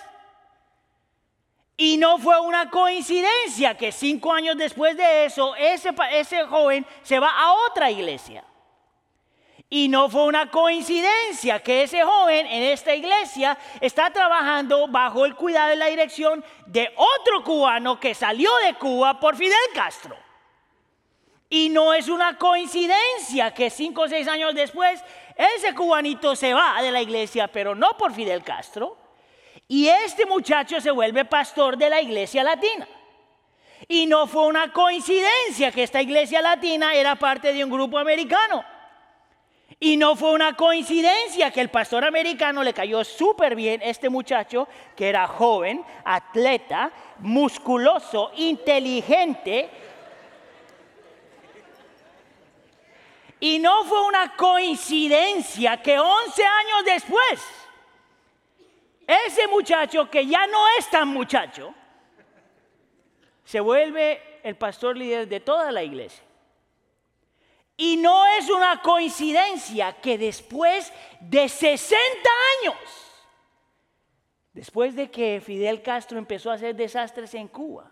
Y 1.78 1.98
no 1.98 2.18
fue 2.18 2.40
una 2.40 2.70
coincidencia 2.70 3.76
que 3.76 3.92
cinco 3.92 4.32
años 4.32 4.58
después 4.58 4.96
de 4.96 5.26
eso, 5.26 5.56
ese, 5.56 5.90
ese 6.12 6.44
joven 6.46 6.86
se 7.02 7.20
va 7.20 7.30
a 7.30 7.54
otra 7.68 7.90
iglesia. 7.90 8.44
Y 9.70 9.88
no 9.88 10.08
fue 10.08 10.26
una 10.26 10.52
coincidencia 10.52 11.60
que 11.64 11.82
ese 11.82 12.04
joven 12.04 12.46
en 12.46 12.62
esta 12.62 12.94
iglesia 12.94 13.58
está 13.82 14.12
trabajando 14.12 14.88
bajo 14.88 15.26
el 15.26 15.34
cuidado 15.36 15.74
y 15.74 15.78
la 15.78 15.88
dirección 15.88 16.46
de 16.68 16.94
otro 16.96 17.44
cubano 17.44 18.00
que 18.00 18.14
salió 18.14 18.52
de 18.68 18.76
Cuba 18.76 19.20
por 19.20 19.36
Fidel 19.36 19.58
Castro. 19.74 20.16
Y 21.54 21.70
no 21.70 21.94
es 21.94 22.10
una 22.10 22.36
coincidencia 22.40 23.54
que 23.54 23.70
cinco 23.70 24.02
o 24.02 24.08
seis 24.08 24.28
años 24.28 24.56
después 24.56 25.00
ese 25.56 25.76
cubanito 25.76 26.36
se 26.36 26.52
va 26.52 26.82
de 26.82 26.92
la 26.92 27.00
iglesia, 27.00 27.48
pero 27.48 27.76
no 27.76 27.96
por 27.96 28.12
Fidel 28.12 28.44
Castro. 28.44 28.98
Y 29.68 29.88
este 29.88 30.26
muchacho 30.26 30.82
se 30.82 30.90
vuelve 30.90 31.26
pastor 31.26 31.78
de 31.78 31.92
la 31.92 32.02
iglesia 32.02 32.44
latina. 32.44 32.88
Y 33.88 34.08
no 34.08 34.26
fue 34.26 34.48
una 34.48 34.74
coincidencia 34.74 35.72
que 35.72 35.84
esta 35.84 36.02
iglesia 36.02 36.42
latina 36.42 36.96
era 36.96 37.14
parte 37.18 37.54
de 37.54 37.64
un 37.64 37.70
grupo 37.70 38.00
americano. 38.00 38.66
Y 39.80 39.96
no 39.96 40.16
fue 40.16 40.32
una 40.32 40.56
coincidencia 40.56 41.52
que 41.52 41.62
el 41.62 41.70
pastor 41.70 42.04
americano 42.04 42.64
le 42.64 42.74
cayó 42.74 43.04
súper 43.04 43.56
bien 43.56 43.80
este 43.84 44.10
muchacho 44.10 44.68
que 44.96 45.08
era 45.08 45.28
joven, 45.28 45.86
atleta, 46.04 46.92
musculoso, 47.20 48.32
inteligente, 48.38 49.70
Y 53.44 53.60
no 53.60 53.84
fue 53.84 54.08
una 54.08 54.38
coincidencia 54.38 55.82
que 55.82 56.00
11 56.00 56.46
años 56.46 56.86
después, 56.86 57.42
ese 59.06 59.50
muchacho 59.50 60.10
que 60.10 60.26
ya 60.26 60.48
no 60.48 60.66
es 60.80 60.90
tan 60.90 61.10
muchacho, 61.10 61.76
se 63.44 63.60
vuelve 63.60 64.40
el 64.44 64.56
pastor 64.56 64.96
líder 64.96 65.28
de 65.28 65.42
toda 65.42 65.74
la 65.74 65.84
iglesia. 65.84 66.24
Y 67.76 67.98
no 67.98 68.26
es 68.28 68.50
una 68.50 68.82
coincidencia 68.82 69.92
que 69.92 70.18
después 70.18 70.94
de 71.20 71.50
60 71.50 72.00
años, 72.62 72.78
después 74.54 74.96
de 74.96 75.12
que 75.12 75.42
Fidel 75.46 75.82
Castro 75.82 76.18
empezó 76.18 76.50
a 76.50 76.54
hacer 76.54 76.78
desastres 76.78 77.34
en 77.34 77.50
Cuba, 77.50 77.92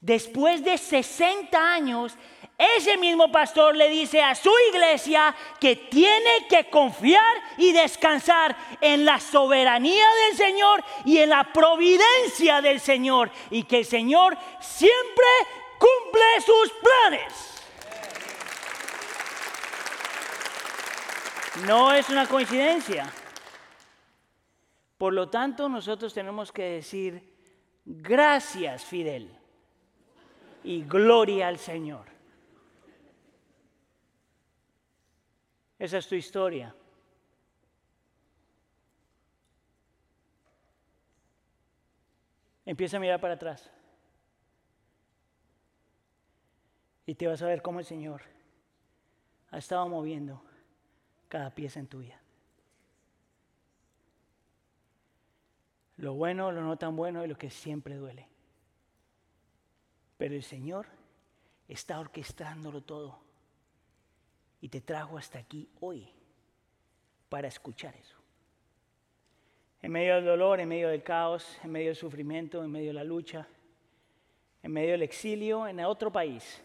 después 0.00 0.62
de 0.62 0.78
60 0.78 1.58
años, 1.58 2.16
ese 2.56 2.96
mismo 2.98 3.32
pastor 3.32 3.74
le 3.74 3.88
dice 3.88 4.22
a 4.22 4.34
su 4.34 4.52
iglesia 4.70 5.34
que 5.60 5.74
tiene 5.74 6.46
que 6.48 6.70
confiar 6.70 7.34
y 7.56 7.72
descansar 7.72 8.56
en 8.80 9.04
la 9.04 9.18
soberanía 9.18 10.06
del 10.26 10.36
Señor 10.36 10.84
y 11.04 11.18
en 11.18 11.30
la 11.30 11.52
providencia 11.52 12.60
del 12.60 12.78
Señor 12.78 13.30
y 13.50 13.64
que 13.64 13.78
el 13.78 13.84
Señor 13.84 14.38
siempre 14.60 15.26
cumple 15.78 16.22
sus 16.46 16.72
planes. 16.80 17.54
No 21.66 21.92
es 21.92 22.08
una 22.08 22.26
coincidencia. 22.26 23.12
Por 24.96 25.12
lo 25.12 25.28
tanto, 25.28 25.68
nosotros 25.68 26.14
tenemos 26.14 26.52
que 26.52 26.62
decir, 26.62 27.34
gracias 27.84 28.84
Fidel 28.84 29.36
y 30.62 30.84
gloria 30.84 31.48
al 31.48 31.58
Señor. 31.58 32.13
Esa 35.84 35.98
es 35.98 36.08
tu 36.08 36.14
historia. 36.14 36.74
Empieza 42.64 42.96
a 42.96 43.00
mirar 43.00 43.20
para 43.20 43.34
atrás. 43.34 43.70
Y 47.04 47.14
te 47.14 47.26
vas 47.26 47.42
a 47.42 47.46
ver 47.48 47.60
cómo 47.60 47.80
el 47.80 47.84
Señor 47.84 48.22
ha 49.50 49.58
estado 49.58 49.86
moviendo 49.86 50.42
cada 51.28 51.54
pieza 51.54 51.80
en 51.80 51.86
tu 51.86 51.98
vida. 51.98 52.18
Lo 55.98 56.14
bueno, 56.14 56.50
lo 56.50 56.62
no 56.62 56.78
tan 56.78 56.96
bueno 56.96 57.22
y 57.22 57.28
lo 57.28 57.36
que 57.36 57.50
siempre 57.50 57.96
duele. 57.96 58.26
Pero 60.16 60.34
el 60.34 60.44
Señor 60.44 60.86
está 61.68 62.00
orquestándolo 62.00 62.80
todo 62.80 63.23
y 64.64 64.70
te 64.70 64.80
trajo 64.80 65.18
hasta 65.18 65.38
aquí 65.38 65.68
hoy 65.80 66.08
para 67.28 67.48
escuchar 67.48 67.94
eso. 67.96 68.16
En 69.82 69.92
medio 69.92 70.14
del 70.14 70.24
dolor, 70.24 70.58
en 70.58 70.66
medio 70.70 70.88
del 70.88 71.02
caos, 71.02 71.58
en 71.62 71.70
medio 71.70 71.88
del 71.88 71.96
sufrimiento, 71.96 72.64
en 72.64 72.70
medio 72.70 72.86
de 72.86 72.94
la 72.94 73.04
lucha, 73.04 73.46
en 74.62 74.72
medio 74.72 74.92
del 74.92 75.02
exilio, 75.02 75.68
en 75.68 75.80
otro 75.80 76.10
país, 76.10 76.62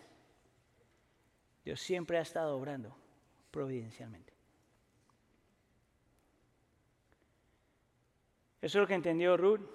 Dios 1.65 1.81
siempre 1.81 2.17
ha 2.17 2.21
estado 2.21 2.55
obrando 2.55 2.95
providencialmente. 3.51 4.31
Eso 8.61 8.77
es 8.77 8.81
lo 8.81 8.87
que 8.87 8.93
entendió 8.93 9.35
Ruth. 9.35 9.67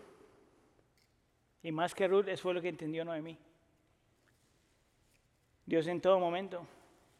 Y 1.63 1.73
más 1.73 1.95
que 1.95 2.09
Ruth, 2.09 2.29
eso 2.29 2.45
fue 2.45 2.55
lo 2.55 2.63
que 2.63 2.71
entendió 2.71 3.05
Noemí. 3.05 3.39
Dios 5.67 5.87
en 5.89 6.01
todo 6.01 6.19
momento, 6.19 6.67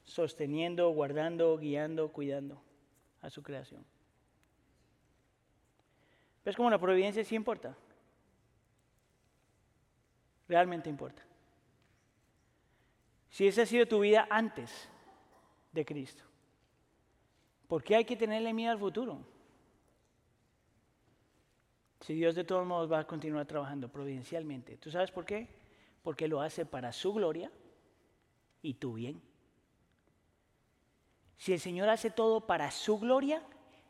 sosteniendo, 0.05 0.91
guardando, 0.91 1.57
guiando, 1.59 2.13
cuidando 2.13 2.63
a 3.21 3.31
su 3.31 3.43
creación. 3.43 3.85
¿Ves 6.45 6.57
cómo 6.57 6.71
la 6.71 6.79
providencia 6.79 7.25
sí 7.25 7.35
importa? 7.35 7.75
Realmente 10.47 10.91
importa. 10.91 11.23
Si 13.31 13.47
esa 13.49 13.63
ha 13.63 13.67
sido 13.67 13.87
tu 13.87 14.01
vida 14.01 14.29
antes 14.31 14.89
de 15.73 15.85
Cristo, 15.85 16.23
¿por 17.67 17.83
qué 17.83 17.97
hay 17.97 18.05
que 18.05 18.17
tenerle 18.17 18.53
miedo 18.53 18.73
al 18.73 18.79
futuro? 18.79 19.25
Si 22.01 22.13
Dios 22.13 22.35
de 22.35 22.45
todos 22.45 22.67
modos 22.67 22.93
va 22.93 22.99
a 22.99 23.07
continuar 23.07 23.47
trabajando 23.47 23.89
providencialmente. 23.89 24.77
¿Tú 24.77 24.91
sabes 24.91 25.11
por 25.11 25.25
qué? 25.25 25.49
Porque 26.03 26.29
lo 26.29 26.43
hace 26.43 26.67
para 26.67 26.93
su 26.93 27.15
gloria 27.15 27.51
y 28.61 28.75
tu 28.75 28.93
bien. 28.93 29.23
Si 31.37 31.53
el 31.53 31.61
Señor 31.61 31.89
hace 31.89 32.11
todo 32.11 32.47
para 32.47 32.71
su 32.71 32.99
gloria, 32.99 33.43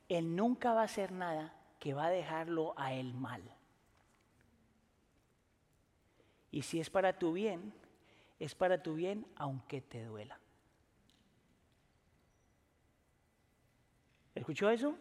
Él 0.09 0.35
nunca 0.35 0.73
va 0.73 0.83
a 0.83 0.85
hacer 0.85 1.13
nada 1.13 1.55
que 1.79 1.95
va 1.95 2.07
a 2.07 2.11
dejarlo 2.11 2.75
a 2.77 2.93
Él 2.93 3.15
mal. 3.15 3.43
Y 6.51 6.63
si 6.63 6.81
es 6.81 6.91
para 6.91 7.19
tu 7.19 7.33
bien, 7.33 7.75
es 8.39 8.55
para 8.55 8.83
tu 8.83 8.95
bien 8.95 9.27
aunque 9.37 9.81
te 9.81 10.05
duela. 10.05 10.39
¿Escuchó 14.35 14.71
eso? 14.71 14.97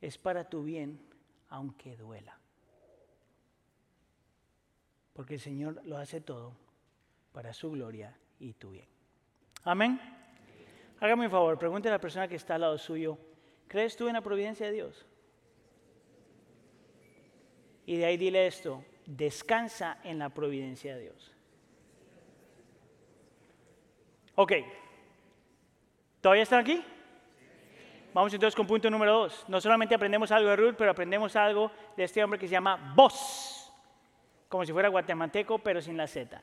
es 0.00 0.18
para 0.18 0.48
tu 0.48 0.62
bien, 0.62 1.00
aunque 1.48 1.96
duela. 1.96 2.38
Porque 5.12 5.34
el 5.34 5.40
Señor 5.40 5.84
lo 5.84 5.98
hace 5.98 6.20
todo 6.20 6.56
para 7.32 7.52
su 7.52 7.70
gloria 7.70 8.16
y 8.38 8.54
tu 8.54 8.70
bien. 8.70 8.88
Amén. 9.64 10.00
Hágame 11.00 11.26
un 11.26 11.30
favor, 11.30 11.58
pregunte 11.58 11.88
a 11.88 11.92
la 11.92 12.00
persona 12.00 12.26
que 12.26 12.36
está 12.36 12.56
al 12.56 12.62
lado 12.62 12.78
suyo, 12.78 13.18
¿crees 13.68 13.96
tú 13.96 14.08
en 14.08 14.14
la 14.14 14.20
providencia 14.20 14.66
de 14.66 14.72
Dios? 14.72 15.06
Y 17.86 17.96
de 17.96 18.04
ahí 18.04 18.16
dile 18.16 18.46
esto, 18.46 18.84
descansa 19.06 19.98
en 20.02 20.18
la 20.18 20.28
providencia 20.28 20.94
de 20.96 21.02
Dios. 21.02 21.34
Ok, 24.34 24.52
¿todavía 26.20 26.42
están 26.42 26.60
aquí? 26.60 26.84
Vamos 28.12 28.32
entonces 28.34 28.56
con 28.56 28.66
punto 28.66 28.90
número 28.90 29.12
dos. 29.12 29.44
No 29.48 29.60
solamente 29.60 29.94
aprendemos 29.94 30.32
algo 30.32 30.50
de 30.50 30.56
Ruth, 30.56 30.74
pero 30.76 30.90
aprendemos 30.90 31.36
algo 31.36 31.70
de 31.96 32.04
este 32.04 32.22
hombre 32.22 32.38
que 32.38 32.46
se 32.46 32.52
llama 32.52 32.92
Vos, 32.96 33.72
como 34.48 34.64
si 34.64 34.72
fuera 34.72 34.88
guatemalteco, 34.88 35.58
pero 35.58 35.80
sin 35.80 35.96
la 35.96 36.06
Z. 36.06 36.42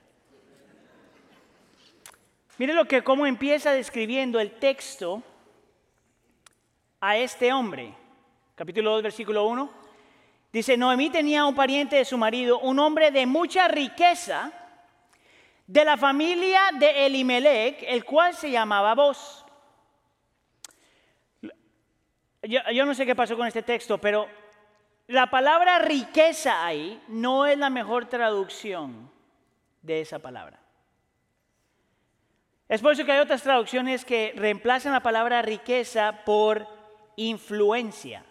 Mire 2.57 2.73
lo 2.73 2.85
que 2.85 3.03
cómo 3.03 3.25
empieza 3.25 3.73
describiendo 3.73 4.39
el 4.39 4.51
texto 4.51 5.21
a 7.01 7.17
este 7.17 7.51
hombre. 7.51 7.93
Capítulo 8.55 8.91
2, 8.91 9.03
versículo 9.03 9.45
1. 9.45 9.69
Dice, 10.53 10.77
Noemí 10.77 11.09
tenía 11.09 11.43
un 11.43 11.53
pariente 11.53 11.97
de 11.97 12.05
su 12.05 12.17
marido, 12.17 12.59
un 12.59 12.79
hombre 12.79 13.11
de 13.11 13.25
mucha 13.25 13.67
riqueza, 13.67 14.53
de 15.67 15.83
la 15.83 15.97
familia 15.97 16.61
de 16.79 17.05
Elimelech, 17.05 17.83
el 17.85 18.05
cual 18.05 18.33
se 18.33 18.49
llamaba 18.49 18.95
Vos. 18.95 19.45
Yo, 22.43 22.85
no 22.85 22.93
sé 22.93 23.05
qué 23.05 23.15
pasó 23.15 23.35
con 23.35 23.47
este 23.47 23.63
texto, 23.63 23.97
pero 23.97 24.29
la 25.07 25.29
palabra 25.29 25.79
riqueza 25.79 26.65
ahí 26.65 27.01
no 27.07 27.45
es 27.45 27.57
la 27.57 27.69
mejor 27.69 28.05
traducción 28.05 29.11
de 29.81 30.01
esa 30.01 30.19
palabra. 30.19 30.64
Es 32.75 32.81
por 32.81 32.91
eso 32.91 33.05
que 33.05 33.13
hay 33.13 33.21
otras 33.21 33.41
traducciones 33.41 34.03
que 34.03 34.33
reemplazan 34.35 34.91
la 34.91 34.99
palabra 34.99 35.41
riqueza 35.41 36.25
por 36.25 36.67
influencia. 37.15 38.21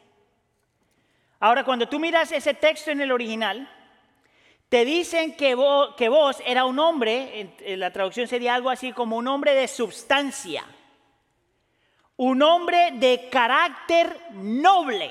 Ahora, 1.40 1.64
cuando 1.64 1.88
tú 1.88 1.98
miras 1.98 2.30
ese 2.30 2.52
texto 2.52 2.90
en 2.90 3.00
el 3.00 3.10
original, 3.10 3.66
te 4.68 4.84
dicen 4.84 5.34
que 5.34 5.54
vos, 5.54 5.94
que 5.96 6.10
vos 6.10 6.42
era 6.44 6.66
un 6.66 6.78
hombre, 6.78 7.54
la 7.78 7.90
traducción 7.90 8.28
sería 8.28 8.54
algo 8.54 8.68
así 8.68 8.92
como 8.92 9.16
un 9.16 9.28
hombre 9.28 9.54
de 9.54 9.66
substancia 9.66 10.62
un 12.16 12.42
hombre 12.42 12.90
de 12.92 13.28
carácter 13.30 14.20
noble. 14.34 15.10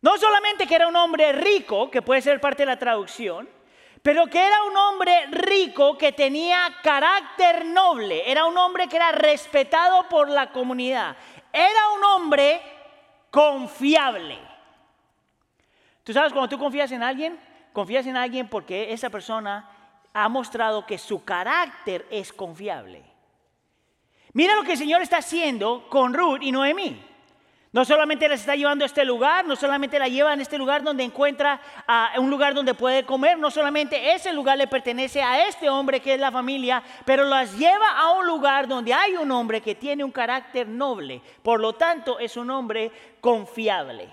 No 0.00 0.16
solamente 0.16 0.68
que 0.68 0.76
era 0.76 0.86
un 0.86 0.96
hombre 0.96 1.32
rico, 1.32 1.90
que 1.90 2.00
puede 2.00 2.22
ser 2.22 2.40
parte 2.40 2.62
de 2.62 2.66
la 2.66 2.78
traducción, 2.78 3.48
pero 4.04 4.26
que 4.26 4.38
era 4.38 4.64
un 4.64 4.76
hombre 4.76 5.28
rico 5.28 5.96
que 5.96 6.12
tenía 6.12 6.58
carácter 6.82 7.64
noble, 7.64 8.30
era 8.30 8.44
un 8.44 8.54
hombre 8.58 8.86
que 8.86 8.96
era 8.96 9.12
respetado 9.12 10.06
por 10.10 10.28
la 10.28 10.52
comunidad, 10.52 11.16
era 11.50 11.88
un 11.96 12.04
hombre 12.04 12.60
confiable. 13.30 14.38
Tú 16.02 16.12
sabes, 16.12 16.34
cuando 16.34 16.50
tú 16.50 16.58
confías 16.58 16.92
en 16.92 17.02
alguien, 17.02 17.40
confías 17.72 18.06
en 18.06 18.18
alguien 18.18 18.46
porque 18.46 18.92
esa 18.92 19.08
persona 19.08 19.70
ha 20.12 20.28
mostrado 20.28 20.84
que 20.84 20.98
su 20.98 21.24
carácter 21.24 22.06
es 22.10 22.30
confiable. 22.30 23.02
Mira 24.34 24.54
lo 24.54 24.64
que 24.64 24.72
el 24.72 24.78
Señor 24.78 25.00
está 25.00 25.16
haciendo 25.16 25.88
con 25.88 26.12
Ruth 26.12 26.42
y 26.42 26.52
Noemí. 26.52 27.13
No 27.74 27.84
solamente 27.84 28.28
las 28.28 28.38
está 28.38 28.54
llevando 28.54 28.84
a 28.84 28.86
este 28.86 29.04
lugar, 29.04 29.44
no 29.46 29.56
solamente 29.56 29.98
la 29.98 30.06
lleva 30.06 30.30
a 30.30 30.34
este 30.34 30.58
lugar 30.58 30.84
donde 30.84 31.02
encuentra 31.02 31.60
un 32.18 32.30
lugar 32.30 32.54
donde 32.54 32.72
puede 32.72 33.04
comer, 33.04 33.36
no 33.36 33.50
solamente 33.50 34.14
ese 34.14 34.32
lugar 34.32 34.56
le 34.56 34.68
pertenece 34.68 35.20
a 35.20 35.48
este 35.48 35.68
hombre 35.68 35.98
que 35.98 36.14
es 36.14 36.20
la 36.20 36.30
familia, 36.30 36.80
pero 37.04 37.24
las 37.24 37.58
lleva 37.58 37.98
a 37.98 38.12
un 38.12 38.28
lugar 38.28 38.68
donde 38.68 38.94
hay 38.94 39.16
un 39.16 39.28
hombre 39.32 39.60
que 39.60 39.74
tiene 39.74 40.04
un 40.04 40.12
carácter 40.12 40.68
noble, 40.68 41.20
por 41.42 41.58
lo 41.58 41.72
tanto 41.72 42.20
es 42.20 42.36
un 42.36 42.48
hombre 42.52 42.92
confiable. 43.20 44.08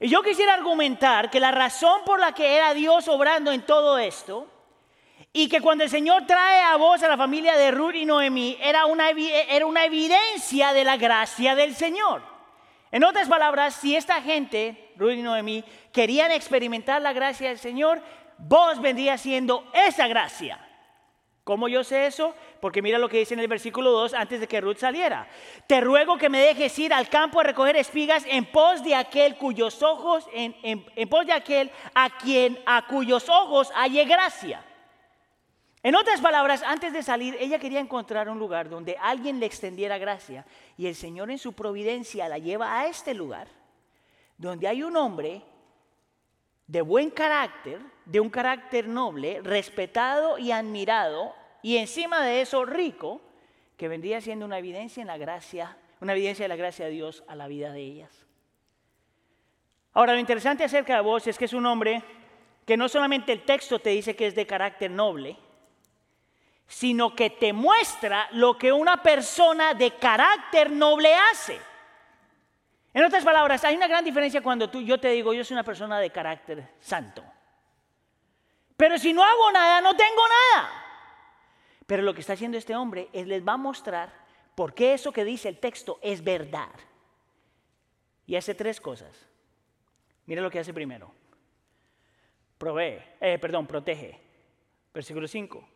Y 0.00 0.08
yo 0.08 0.22
quisiera 0.22 0.54
argumentar 0.54 1.28
que 1.28 1.38
la 1.38 1.50
razón 1.50 2.00
por 2.06 2.18
la 2.18 2.32
que 2.32 2.56
era 2.56 2.72
Dios 2.72 3.08
obrando 3.08 3.52
en 3.52 3.60
todo 3.60 3.98
esto 3.98 4.48
y 5.32 5.48
que 5.48 5.60
cuando 5.60 5.84
el 5.84 5.90
Señor 5.90 6.26
trae 6.26 6.60
a 6.60 6.76
vos 6.76 7.02
a 7.02 7.08
la 7.08 7.16
familia 7.16 7.56
de 7.56 7.70
Ruth 7.70 7.94
y 7.94 8.04
Noemí, 8.04 8.58
era 8.60 8.84
una, 8.84 9.10
era 9.10 9.64
una 9.64 9.86
evidencia 9.86 10.72
de 10.74 10.84
la 10.84 10.98
gracia 10.98 11.54
del 11.54 11.74
Señor. 11.74 12.22
En 12.90 13.04
otras 13.04 13.28
palabras, 13.28 13.74
si 13.74 13.96
esta 13.96 14.20
gente, 14.20 14.92
Ruth 14.96 15.12
y 15.12 15.22
Noemí, 15.22 15.64
querían 15.90 16.30
experimentar 16.30 17.00
la 17.00 17.14
gracia 17.14 17.48
del 17.48 17.58
Señor, 17.58 18.02
vos 18.36 18.80
vendría 18.82 19.16
siendo 19.16 19.66
esa 19.72 20.06
gracia. 20.06 20.68
¿Cómo 21.44 21.66
yo 21.66 21.82
sé 21.82 22.06
eso? 22.06 22.34
Porque 22.60 22.82
mira 22.82 22.98
lo 22.98 23.08
que 23.08 23.18
dice 23.18 23.34
en 23.34 23.40
el 23.40 23.48
versículo 23.48 23.90
2 23.90 24.14
antes 24.14 24.38
de 24.38 24.46
que 24.46 24.60
Ruth 24.60 24.76
saliera. 24.76 25.26
Te 25.66 25.80
ruego 25.80 26.18
que 26.18 26.28
me 26.28 26.40
dejes 26.40 26.78
ir 26.78 26.92
al 26.92 27.08
campo 27.08 27.40
a 27.40 27.44
recoger 27.44 27.74
espigas 27.76 28.24
en 28.28 28.44
pos 28.44 28.84
de 28.84 28.94
aquel 28.94 29.36
cuyos 29.36 29.82
ojos, 29.82 30.28
en, 30.34 30.54
en 30.62 31.08
pos 31.08 31.26
de 31.26 31.32
aquel 31.32 31.70
a 31.94 32.10
quien 32.18 32.60
a 32.66 32.86
cuyos 32.86 33.28
ojos 33.30 33.72
halle 33.74 34.04
gracia. 34.04 34.62
En 35.82 35.96
otras 35.96 36.20
palabras, 36.20 36.62
antes 36.62 36.92
de 36.92 37.02
salir, 37.02 37.36
ella 37.40 37.58
quería 37.58 37.80
encontrar 37.80 38.28
un 38.28 38.38
lugar 38.38 38.68
donde 38.68 38.96
alguien 39.00 39.40
le 39.40 39.46
extendiera 39.46 39.98
gracia 39.98 40.46
y 40.76 40.86
el 40.86 40.94
Señor 40.94 41.30
en 41.30 41.38
su 41.38 41.54
providencia 41.54 42.28
la 42.28 42.38
lleva 42.38 42.78
a 42.78 42.86
este 42.86 43.14
lugar, 43.14 43.48
donde 44.38 44.68
hay 44.68 44.84
un 44.84 44.96
hombre 44.96 45.42
de 46.68 46.82
buen 46.82 47.10
carácter, 47.10 47.80
de 48.04 48.20
un 48.20 48.30
carácter 48.30 48.86
noble, 48.86 49.40
respetado 49.42 50.38
y 50.38 50.52
admirado, 50.52 51.34
y 51.62 51.76
encima 51.78 52.24
de 52.24 52.42
eso 52.42 52.64
rico, 52.64 53.20
que 53.76 53.88
vendría 53.88 54.20
siendo 54.20 54.46
una 54.46 54.58
evidencia 54.58 55.00
en 55.00 55.08
la 55.08 55.18
gracia, 55.18 55.76
una 56.00 56.12
evidencia 56.12 56.44
de 56.44 56.48
la 56.48 56.56
gracia 56.56 56.84
de 56.84 56.92
Dios 56.92 57.24
a 57.26 57.34
la 57.34 57.48
vida 57.48 57.72
de 57.72 57.80
ellas. 57.80 58.24
Ahora, 59.92 60.14
lo 60.14 60.20
interesante 60.20 60.62
acerca 60.62 60.94
de 60.94 61.02
vos 61.02 61.26
es 61.26 61.36
que 61.36 61.46
es 61.46 61.52
un 61.52 61.66
hombre 61.66 62.02
que 62.64 62.76
no 62.76 62.88
solamente 62.88 63.32
el 63.32 63.44
texto 63.44 63.80
te 63.80 63.90
dice 63.90 64.14
que 64.14 64.28
es 64.28 64.34
de 64.36 64.46
carácter 64.46 64.90
noble, 64.90 65.36
sino 66.66 67.14
que 67.14 67.30
te 67.30 67.52
muestra 67.52 68.28
lo 68.32 68.56
que 68.56 68.72
una 68.72 69.02
persona 69.02 69.74
de 69.74 69.92
carácter 69.96 70.70
noble 70.70 71.14
hace. 71.14 71.58
En 72.94 73.04
otras 73.04 73.24
palabras, 73.24 73.64
hay 73.64 73.76
una 73.76 73.88
gran 73.88 74.04
diferencia 74.04 74.42
cuando 74.42 74.68
tú, 74.68 74.80
yo 74.82 74.98
te 74.98 75.08
digo, 75.08 75.32
yo 75.32 75.44
soy 75.44 75.54
una 75.54 75.64
persona 75.64 75.98
de 75.98 76.10
carácter 76.10 76.74
santo. 76.80 77.24
Pero 78.76 78.98
si 78.98 79.12
no 79.12 79.22
hago 79.22 79.52
nada, 79.52 79.80
no 79.80 79.96
tengo 79.96 80.22
nada. 80.28 80.70
Pero 81.86 82.02
lo 82.02 82.14
que 82.14 82.20
está 82.20 82.34
haciendo 82.34 82.58
este 82.58 82.76
hombre 82.76 83.08
es 83.12 83.26
les 83.26 83.46
va 83.46 83.52
a 83.52 83.58
mostrar 83.58 84.12
por 84.54 84.74
qué 84.74 84.94
eso 84.94 85.12
que 85.12 85.24
dice 85.24 85.48
el 85.48 85.58
texto 85.58 85.98
es 86.02 86.22
verdad. 86.22 86.72
Y 88.26 88.36
hace 88.36 88.54
tres 88.54 88.80
cosas. 88.80 89.26
Mira 90.26 90.42
lo 90.42 90.50
que 90.50 90.58
hace 90.58 90.74
primero. 90.74 91.12
Provee, 92.58 93.02
eh, 93.20 93.38
perdón, 93.40 93.66
protege. 93.66 94.20
Versículo 94.94 95.26
5. 95.26 95.68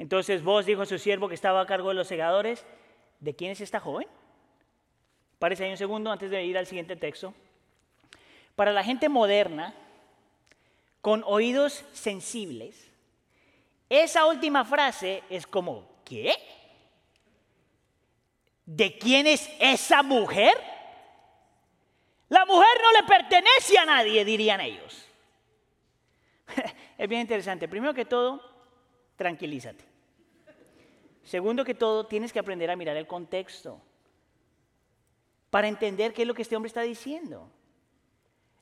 Entonces 0.00 0.42
vos 0.42 0.64
dijo 0.64 0.80
a 0.80 0.86
su 0.86 0.98
siervo 0.98 1.28
que 1.28 1.34
estaba 1.34 1.60
a 1.60 1.66
cargo 1.66 1.90
de 1.90 1.94
los 1.94 2.08
segadores, 2.08 2.64
¿de 3.18 3.36
quién 3.36 3.50
es 3.50 3.60
esta 3.60 3.80
joven? 3.80 4.08
Parece 5.38 5.64
ahí 5.64 5.72
un 5.72 5.76
segundo 5.76 6.10
antes 6.10 6.30
de 6.30 6.42
ir 6.42 6.56
al 6.56 6.66
siguiente 6.66 6.96
texto. 6.96 7.34
Para 8.56 8.72
la 8.72 8.82
gente 8.82 9.10
moderna, 9.10 9.74
con 11.02 11.22
oídos 11.26 11.84
sensibles, 11.92 12.90
esa 13.90 14.24
última 14.24 14.64
frase 14.64 15.22
es 15.28 15.46
como, 15.46 15.86
¿qué? 16.06 16.32
¿De 18.64 18.96
quién 18.96 19.26
es 19.26 19.50
esa 19.60 20.02
mujer? 20.02 20.54
La 22.30 22.46
mujer 22.46 22.80
no 22.82 22.92
le 23.02 23.06
pertenece 23.06 23.76
a 23.78 23.84
nadie, 23.84 24.24
dirían 24.24 24.62
ellos. 24.62 25.06
es 26.96 27.06
bien 27.06 27.20
interesante. 27.20 27.68
Primero 27.68 27.92
que 27.92 28.06
todo, 28.06 28.42
tranquilízate. 29.16 29.89
Segundo 31.22 31.64
que 31.64 31.74
todo, 31.74 32.06
tienes 32.06 32.32
que 32.32 32.38
aprender 32.38 32.70
a 32.70 32.76
mirar 32.76 32.96
el 32.96 33.06
contexto 33.06 33.80
para 35.50 35.68
entender 35.68 36.12
qué 36.12 36.22
es 36.22 36.28
lo 36.28 36.34
que 36.34 36.42
este 36.42 36.56
hombre 36.56 36.68
está 36.68 36.82
diciendo. 36.82 37.50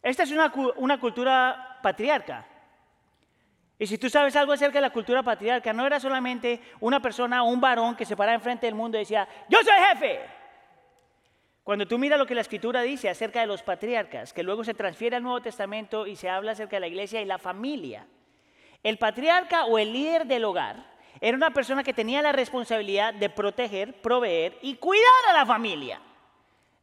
Esta 0.03 0.23
es 0.23 0.33
una, 0.33 0.53
una 0.77 0.99
cultura 0.99 1.79
patriarca. 1.83 2.47
Y 3.79 3.87
si 3.87 3.97
tú 3.97 4.11
sabes 4.11 4.35
algo 4.35 4.53
acerca 4.53 4.79
de 4.79 4.83
la 4.83 4.91
cultura 4.91 5.23
patriarca, 5.23 5.73
no 5.73 5.87
era 5.87 6.01
solamente 6.01 6.61
una 6.81 7.01
persona 7.01 7.43
un 7.43 7.61
varón 7.61 7.95
que 7.95 8.05
se 8.05 8.17
paraba 8.17 8.35
enfrente 8.35 8.67
del 8.67 8.75
mundo 8.75 8.97
y 8.99 9.01
decía, 9.01 9.29
yo 9.49 9.59
soy 9.63 9.75
jefe. 9.91 10.21
Cuando 11.63 11.87
tú 11.87 11.99
miras 11.99 12.19
lo 12.19 12.27
que 12.27 12.35
la 12.35 12.41
escritura 12.41 12.83
dice 12.83 13.09
acerca 13.09 13.41
de 13.41 13.47
los 13.47 13.63
patriarcas, 13.63 14.33
que 14.33 14.43
luego 14.43 14.65
se 14.65 14.75
transfiere 14.75 15.17
al 15.17 15.23
Nuevo 15.23 15.43
Testamento 15.43 16.07
y 16.07 16.17
se 16.17 16.29
habla 16.29 16.53
acerca 16.53 16.77
de 16.77 16.81
la 16.81 16.89
iglesia 16.89 17.21
y 17.21 17.27
la 17.27 17.39
familia, 17.39 18.07
el 18.83 18.99
patriarca 18.99 19.67
o 19.67 19.79
el 19.79 19.93
líder 19.93 20.27
del 20.27 20.45
hogar 20.45 20.98
era 21.21 21.37
una 21.37 21.51
persona 21.53 21.83
que 21.83 21.93
tenía 21.93 22.23
la 22.23 22.33
responsabilidad 22.33 23.15
de 23.15 23.29
proteger, 23.29 24.01
proveer 24.01 24.59
y 24.63 24.77
cuidar 24.77 25.05
a 25.31 25.33
la 25.33 25.47
familia. 25.47 26.01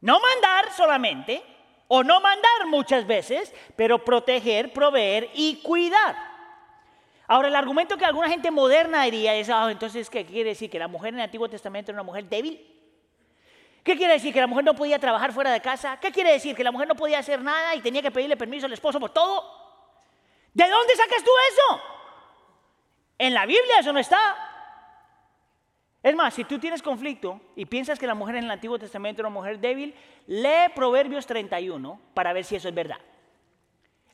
No 0.00 0.20
mandar 0.20 0.72
solamente, 0.72 1.42
o 1.88 2.02
no 2.02 2.20
mandar 2.20 2.66
muchas 2.66 3.06
veces, 3.06 3.52
pero 3.76 4.04
proteger, 4.04 4.72
proveer 4.72 5.30
y 5.34 5.56
cuidar. 5.62 6.16
Ahora, 7.28 7.48
el 7.48 7.56
argumento 7.56 7.96
que 7.96 8.04
alguna 8.04 8.28
gente 8.28 8.50
moderna 8.50 9.04
diría 9.04 9.34
es, 9.34 9.48
ah, 9.50 9.68
entonces, 9.70 10.08
¿qué 10.10 10.24
quiere 10.24 10.50
decir? 10.50 10.70
¿Que 10.70 10.78
la 10.78 10.88
mujer 10.88 11.10
en 11.10 11.20
el 11.20 11.24
Antiguo 11.24 11.48
Testamento 11.48 11.90
era 11.90 11.96
una 11.96 12.06
mujer 12.06 12.24
débil? 12.28 12.72
¿Qué 13.82 13.96
quiere 13.96 14.14
decir? 14.14 14.32
¿Que 14.32 14.40
la 14.40 14.46
mujer 14.46 14.64
no 14.64 14.74
podía 14.74 14.98
trabajar 14.98 15.32
fuera 15.32 15.52
de 15.52 15.60
casa? 15.60 15.98
¿Qué 16.00 16.10
quiere 16.10 16.32
decir? 16.32 16.56
¿Que 16.56 16.64
la 16.64 16.72
mujer 16.72 16.88
no 16.88 16.94
podía 16.94 17.18
hacer 17.18 17.40
nada 17.40 17.74
y 17.74 17.80
tenía 17.80 18.02
que 18.02 18.10
pedirle 18.10 18.36
permiso 18.36 18.66
al 18.66 18.72
esposo 18.72 18.98
por 18.98 19.10
todo? 19.10 19.44
¿De 20.52 20.68
dónde 20.68 20.96
sacas 20.96 21.22
tú 21.22 21.30
eso? 21.52 21.95
En 23.18 23.34
la 23.34 23.46
Biblia 23.46 23.80
eso 23.80 23.92
no 23.92 23.98
está. 23.98 24.18
Es 26.02 26.14
más, 26.14 26.34
si 26.34 26.44
tú 26.44 26.58
tienes 26.58 26.82
conflicto 26.82 27.40
y 27.56 27.66
piensas 27.66 27.98
que 27.98 28.06
la 28.06 28.14
mujer 28.14 28.36
en 28.36 28.44
el 28.44 28.50
Antiguo 28.50 28.78
Testamento 28.78 29.22
era 29.22 29.28
una 29.28 29.40
mujer 29.40 29.58
débil, 29.58 29.94
lee 30.26 30.70
Proverbios 30.74 31.26
31 31.26 32.00
para 32.14 32.32
ver 32.32 32.44
si 32.44 32.56
eso 32.56 32.68
es 32.68 32.74
verdad. 32.74 33.00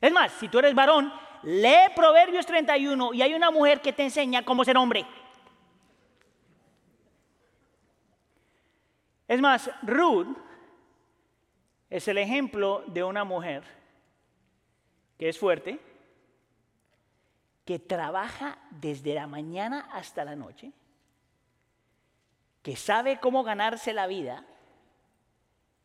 Es 0.01 0.11
más, 0.11 0.31
si 0.33 0.49
tú 0.49 0.59
eres 0.59 0.73
varón, 0.73 1.13
lee 1.43 1.91
Proverbios 1.95 2.45
31 2.45 3.13
y 3.13 3.21
hay 3.21 3.33
una 3.33 3.51
mujer 3.51 3.79
que 3.81 3.93
te 3.93 4.03
enseña 4.03 4.43
cómo 4.43 4.65
ser 4.65 4.77
hombre. 4.77 5.05
Es 9.27 9.39
más, 9.39 9.69
Ruth 9.83 10.35
es 11.89 12.07
el 12.07 12.17
ejemplo 12.17 12.83
de 12.87 13.03
una 13.03 13.23
mujer 13.23 13.63
que 15.17 15.29
es 15.29 15.37
fuerte, 15.37 15.79
que 17.65 17.79
trabaja 17.79 18.57
desde 18.71 19.13
la 19.13 19.27
mañana 19.27 19.89
hasta 19.91 20.25
la 20.25 20.35
noche 20.35 20.73
que 22.63 22.77
sabe 22.77 23.19
cómo 23.19 23.43
ganarse 23.43 23.93
la 23.93 24.07
vida 24.07 24.45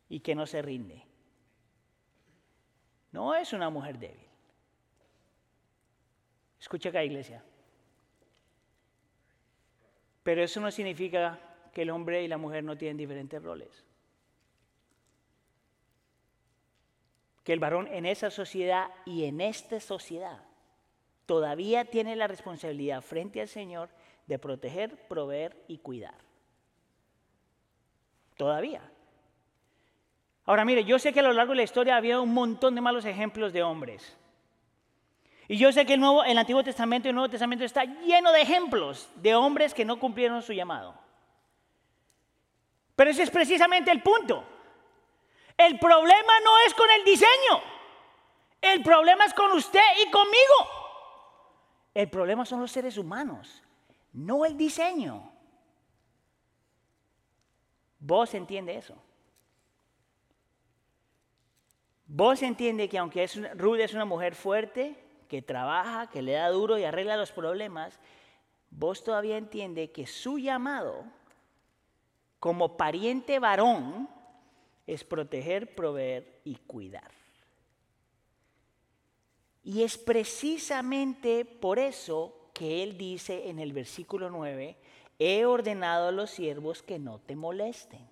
y 0.07 0.21
que 0.21 0.33
no 0.33 0.47
se 0.47 0.61
rinde. 0.61 1.03
No 3.11 3.35
es 3.35 3.51
una 3.51 3.69
mujer 3.69 3.99
débil. 3.99 4.27
Escucha 6.59 6.89
acá, 6.89 7.03
iglesia. 7.03 7.43
Pero 10.23 10.41
eso 10.41 10.61
no 10.61 10.71
significa 10.71 11.39
que 11.73 11.81
el 11.81 11.89
hombre 11.89 12.23
y 12.23 12.27
la 12.27 12.37
mujer 12.37 12.63
no 12.63 12.77
tienen 12.77 12.97
diferentes 12.97 13.43
roles. 13.43 13.85
Que 17.43 17.51
el 17.51 17.59
varón 17.59 17.87
en 17.87 18.05
esa 18.05 18.31
sociedad 18.31 18.89
y 19.05 19.25
en 19.25 19.41
esta 19.41 19.79
sociedad 19.81 20.48
todavía 21.29 21.85
tiene 21.85 22.15
la 22.15 22.25
responsabilidad 22.25 23.03
frente 23.03 23.39
al 23.39 23.47
Señor 23.47 23.89
de 24.25 24.39
proteger, 24.39 25.07
proveer 25.07 25.63
y 25.67 25.77
cuidar. 25.77 26.15
Todavía. 28.35 28.81
Ahora 30.45 30.65
mire, 30.65 30.83
yo 30.85 30.97
sé 30.97 31.13
que 31.13 31.19
a 31.19 31.23
lo 31.23 31.33
largo 31.33 31.51
de 31.51 31.57
la 31.57 31.63
historia 31.63 31.97
había 31.97 32.19
un 32.19 32.33
montón 32.33 32.73
de 32.73 32.81
malos 32.81 33.05
ejemplos 33.05 33.53
de 33.53 33.61
hombres. 33.61 34.17
Y 35.47 35.57
yo 35.59 35.71
sé 35.71 35.85
que 35.85 35.93
el, 35.93 35.99
nuevo, 35.99 36.23
el 36.23 36.35
Antiguo 36.35 36.63
Testamento 36.63 37.07
y 37.07 37.09
el 37.09 37.15
Nuevo 37.15 37.29
Testamento 37.29 37.63
está 37.63 37.83
lleno 37.85 38.31
de 38.31 38.41
ejemplos 38.41 39.07
de 39.17 39.35
hombres 39.35 39.75
que 39.75 39.85
no 39.85 39.99
cumplieron 39.99 40.41
su 40.41 40.53
llamado. 40.53 40.95
Pero 42.95 43.11
ese 43.11 43.21
es 43.21 43.29
precisamente 43.29 43.91
el 43.91 44.01
punto. 44.01 44.43
El 45.55 45.77
problema 45.77 46.39
no 46.43 46.57
es 46.65 46.73
con 46.73 46.89
el 46.89 47.05
diseño. 47.05 47.61
El 48.59 48.81
problema 48.81 49.25
es 49.25 49.33
con 49.35 49.51
usted 49.51 49.79
y 50.03 50.09
conmigo. 50.09 50.78
El 51.99 52.09
problema 52.09 52.45
son 52.45 52.61
los 52.61 52.71
seres 52.71 52.97
humanos, 52.97 53.61
no 54.13 54.45
el 54.45 54.55
diseño. 54.55 55.33
Vos 57.99 58.33
entiende 58.35 58.77
eso. 58.77 58.95
Vos 62.05 62.41
entiende 62.41 62.87
que 62.87 62.97
aunque 62.97 63.25
es 63.25 63.35
es 63.35 63.93
una 63.93 64.05
mujer 64.05 64.33
fuerte, 64.33 64.95
que 65.27 65.41
trabaja, 65.41 66.09
que 66.09 66.21
le 66.21 66.31
da 66.31 66.47
duro 66.47 66.77
y 66.77 66.85
arregla 66.85 67.17
los 67.17 67.33
problemas, 67.33 67.99
vos 68.69 69.03
todavía 69.03 69.35
entiende 69.35 69.91
que 69.91 70.07
su 70.07 70.39
llamado 70.39 71.03
como 72.39 72.77
pariente 72.77 73.39
varón 73.39 74.07
es 74.87 75.03
proteger, 75.03 75.75
proveer 75.75 76.39
y 76.45 76.55
cuidar. 76.55 77.18
Y 79.63 79.83
es 79.83 79.97
precisamente 79.97 81.45
por 81.45 81.79
eso 81.79 82.51
que 82.53 82.83
él 82.83 82.97
dice 82.97 83.49
en 83.49 83.59
el 83.59 83.73
versículo 83.73 84.29
9, 84.29 84.77
he 85.19 85.45
ordenado 85.45 86.07
a 86.07 86.11
los 86.11 86.29
siervos 86.29 86.81
que 86.81 86.99
no 86.99 87.19
te 87.19 87.35
molesten. 87.35 88.07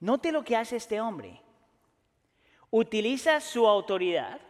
Note 0.00 0.32
lo 0.32 0.44
que 0.44 0.56
hace 0.56 0.76
este 0.76 1.00
hombre. 1.00 1.40
Utiliza 2.70 3.40
su 3.40 3.66
autoridad, 3.66 4.40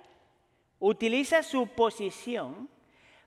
utiliza 0.78 1.42
su 1.42 1.66
posición 1.66 2.68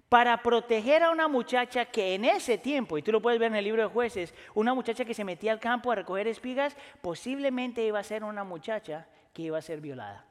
para 0.09 0.41
proteger 0.41 1.03
a 1.03 1.11
una 1.11 1.27
muchacha 1.27 1.85
que 1.85 2.15
en 2.15 2.25
ese 2.25 2.57
tiempo, 2.57 2.97
y 2.97 3.01
tú 3.01 3.11
lo 3.11 3.21
puedes 3.21 3.39
ver 3.39 3.51
en 3.51 3.57
el 3.57 3.65
libro 3.65 3.81
de 3.81 3.89
jueces, 3.89 4.33
una 4.53 4.73
muchacha 4.73 5.05
que 5.05 5.13
se 5.13 5.23
metía 5.23 5.51
al 5.51 5.59
campo 5.59 5.91
a 5.91 5.95
recoger 5.95 6.27
espigas, 6.27 6.77
posiblemente 7.01 7.85
iba 7.85 7.99
a 7.99 8.03
ser 8.03 8.23
una 8.23 8.43
muchacha 8.43 9.07
que 9.33 9.43
iba 9.43 9.57
a 9.57 9.61
ser 9.61 9.81
violada. 9.81 10.26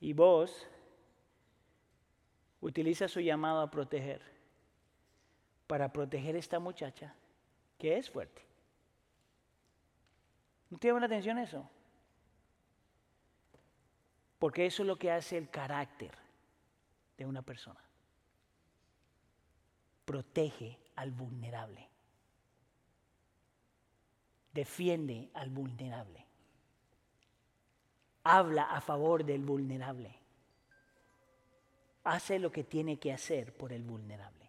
Y 0.00 0.12
vos 0.14 0.66
utiliza 2.60 3.06
su 3.08 3.20
llamado 3.20 3.60
a 3.60 3.70
proteger 3.70 4.22
para 5.66 5.92
proteger 5.92 6.34
a 6.34 6.38
esta 6.38 6.58
muchacha 6.58 7.14
que 7.78 7.96
es 7.96 8.10
fuerte. 8.10 8.42
¿No 10.70 10.78
te 10.78 10.88
llama 10.88 11.00
la 11.00 11.06
atención 11.06 11.38
eso? 11.38 11.68
Porque 14.38 14.66
eso 14.66 14.82
es 14.82 14.86
lo 14.86 14.96
que 14.96 15.10
hace 15.10 15.36
el 15.36 15.50
carácter 15.50 16.12
de 17.18 17.26
una 17.26 17.42
persona. 17.42 17.80
Protege 20.04 20.78
al 20.96 21.10
vulnerable. 21.10 21.88
Defiende 24.52 25.30
al 25.34 25.50
vulnerable. 25.50 26.26
Habla 28.24 28.64
a 28.64 28.80
favor 28.80 29.24
del 29.24 29.42
vulnerable. 29.42 30.14
Hace 32.04 32.38
lo 32.38 32.50
que 32.50 32.64
tiene 32.64 32.98
que 32.98 33.12
hacer 33.12 33.54
por 33.54 33.72
el 33.72 33.82
vulnerable. 33.82 34.40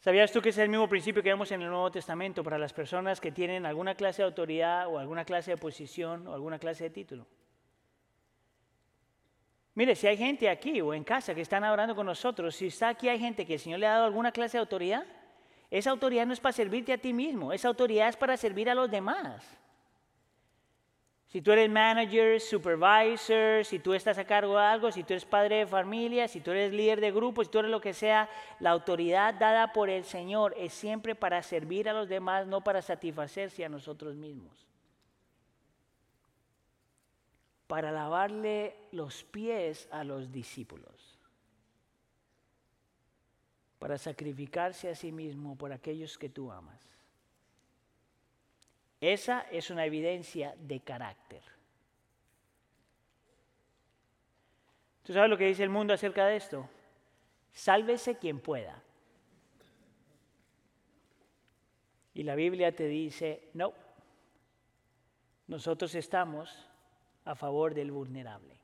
¿Sabías 0.00 0.30
tú 0.30 0.42
que 0.42 0.50
es 0.50 0.58
el 0.58 0.68
mismo 0.68 0.86
principio 0.86 1.22
que 1.22 1.30
vemos 1.30 1.50
en 1.50 1.62
el 1.62 1.70
Nuevo 1.70 1.90
Testamento 1.90 2.44
para 2.44 2.58
las 2.58 2.74
personas 2.74 3.20
que 3.20 3.32
tienen 3.32 3.64
alguna 3.64 3.94
clase 3.94 4.20
de 4.20 4.26
autoridad 4.26 4.86
o 4.88 4.98
alguna 4.98 5.24
clase 5.24 5.52
de 5.52 5.56
posición 5.56 6.26
o 6.26 6.34
alguna 6.34 6.58
clase 6.58 6.84
de 6.84 6.90
título? 6.90 7.26
Mire, 9.74 9.96
si 9.96 10.06
hay 10.06 10.16
gente 10.16 10.50
aquí 10.50 10.80
o 10.80 10.92
en 10.92 11.04
casa 11.04 11.34
que 11.34 11.40
están 11.40 11.64
orando 11.64 11.96
con 11.96 12.06
nosotros, 12.06 12.54
si 12.54 12.66
está 12.66 12.90
aquí 12.90 13.08
hay 13.08 13.18
gente 13.18 13.46
que 13.46 13.54
el 13.54 13.60
Señor 13.60 13.80
le 13.80 13.86
ha 13.86 13.92
dado 13.92 14.04
alguna 14.04 14.30
clase 14.30 14.58
de 14.58 14.60
autoridad, 14.60 15.06
esa 15.70 15.90
autoridad 15.90 16.26
no 16.26 16.32
es 16.32 16.40
para 16.40 16.52
servirte 16.52 16.92
a 16.92 16.98
ti 16.98 17.12
mismo, 17.12 17.52
esa 17.52 17.68
autoridad 17.68 18.08
es 18.08 18.16
para 18.16 18.36
servir 18.36 18.68
a 18.68 18.74
los 18.74 18.90
demás. 18.90 19.58
Si 21.34 21.42
tú 21.42 21.50
eres 21.50 21.68
manager, 21.68 22.40
supervisor, 22.40 23.64
si 23.64 23.80
tú 23.80 23.92
estás 23.92 24.18
a 24.18 24.24
cargo 24.24 24.56
de 24.56 24.62
algo, 24.62 24.92
si 24.92 25.02
tú 25.02 25.14
eres 25.14 25.24
padre 25.24 25.56
de 25.56 25.66
familia, 25.66 26.28
si 26.28 26.40
tú 26.40 26.52
eres 26.52 26.72
líder 26.72 27.00
de 27.00 27.10
grupo, 27.10 27.42
si 27.42 27.50
tú 27.50 27.58
eres 27.58 27.72
lo 27.72 27.80
que 27.80 27.92
sea, 27.92 28.30
la 28.60 28.70
autoridad 28.70 29.34
dada 29.34 29.72
por 29.72 29.90
el 29.90 30.04
Señor 30.04 30.54
es 30.56 30.72
siempre 30.72 31.16
para 31.16 31.42
servir 31.42 31.88
a 31.88 31.92
los 31.92 32.08
demás, 32.08 32.46
no 32.46 32.62
para 32.62 32.82
satisfacerse 32.82 33.64
a 33.64 33.68
nosotros 33.68 34.14
mismos. 34.14 34.64
Para 37.66 37.90
lavarle 37.90 38.76
los 38.92 39.24
pies 39.24 39.88
a 39.90 40.04
los 40.04 40.30
discípulos. 40.30 41.18
Para 43.80 43.98
sacrificarse 43.98 44.88
a 44.88 44.94
sí 44.94 45.10
mismo 45.10 45.58
por 45.58 45.72
aquellos 45.72 46.16
que 46.16 46.28
tú 46.28 46.52
amas. 46.52 46.93
Esa 49.12 49.42
es 49.50 49.68
una 49.68 49.84
evidencia 49.84 50.54
de 50.56 50.80
carácter. 50.80 51.42
¿Tú 55.02 55.12
sabes 55.12 55.28
lo 55.28 55.36
que 55.36 55.44
dice 55.44 55.62
el 55.62 55.68
mundo 55.68 55.92
acerca 55.92 56.24
de 56.24 56.36
esto? 56.36 56.66
Sálvese 57.52 58.16
quien 58.16 58.40
pueda. 58.40 58.82
Y 62.14 62.22
la 62.22 62.34
Biblia 62.34 62.74
te 62.74 62.88
dice, 62.88 63.50
no, 63.52 63.74
nosotros 65.48 65.94
estamos 65.94 66.66
a 67.26 67.34
favor 67.34 67.74
del 67.74 67.90
vulnerable. 67.90 68.58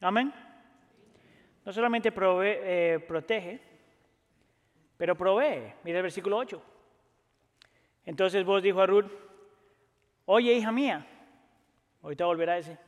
Amén. 0.00 0.32
No 1.62 1.72
solamente 1.74 2.10
eh, 2.16 3.04
protege, 3.06 3.60
pero 4.96 5.14
provee. 5.14 5.74
Mira 5.84 5.98
el 5.98 6.04
versículo 6.04 6.38
8. 6.38 6.69
Entonces 8.04 8.44
vos 8.44 8.62
dijo 8.62 8.80
a 8.80 8.86
Ruth, 8.86 9.10
oye 10.24 10.52
hija 10.54 10.72
mía, 10.72 11.06
ahorita 12.02 12.24
volverá 12.24 12.58
ese, 12.58 12.78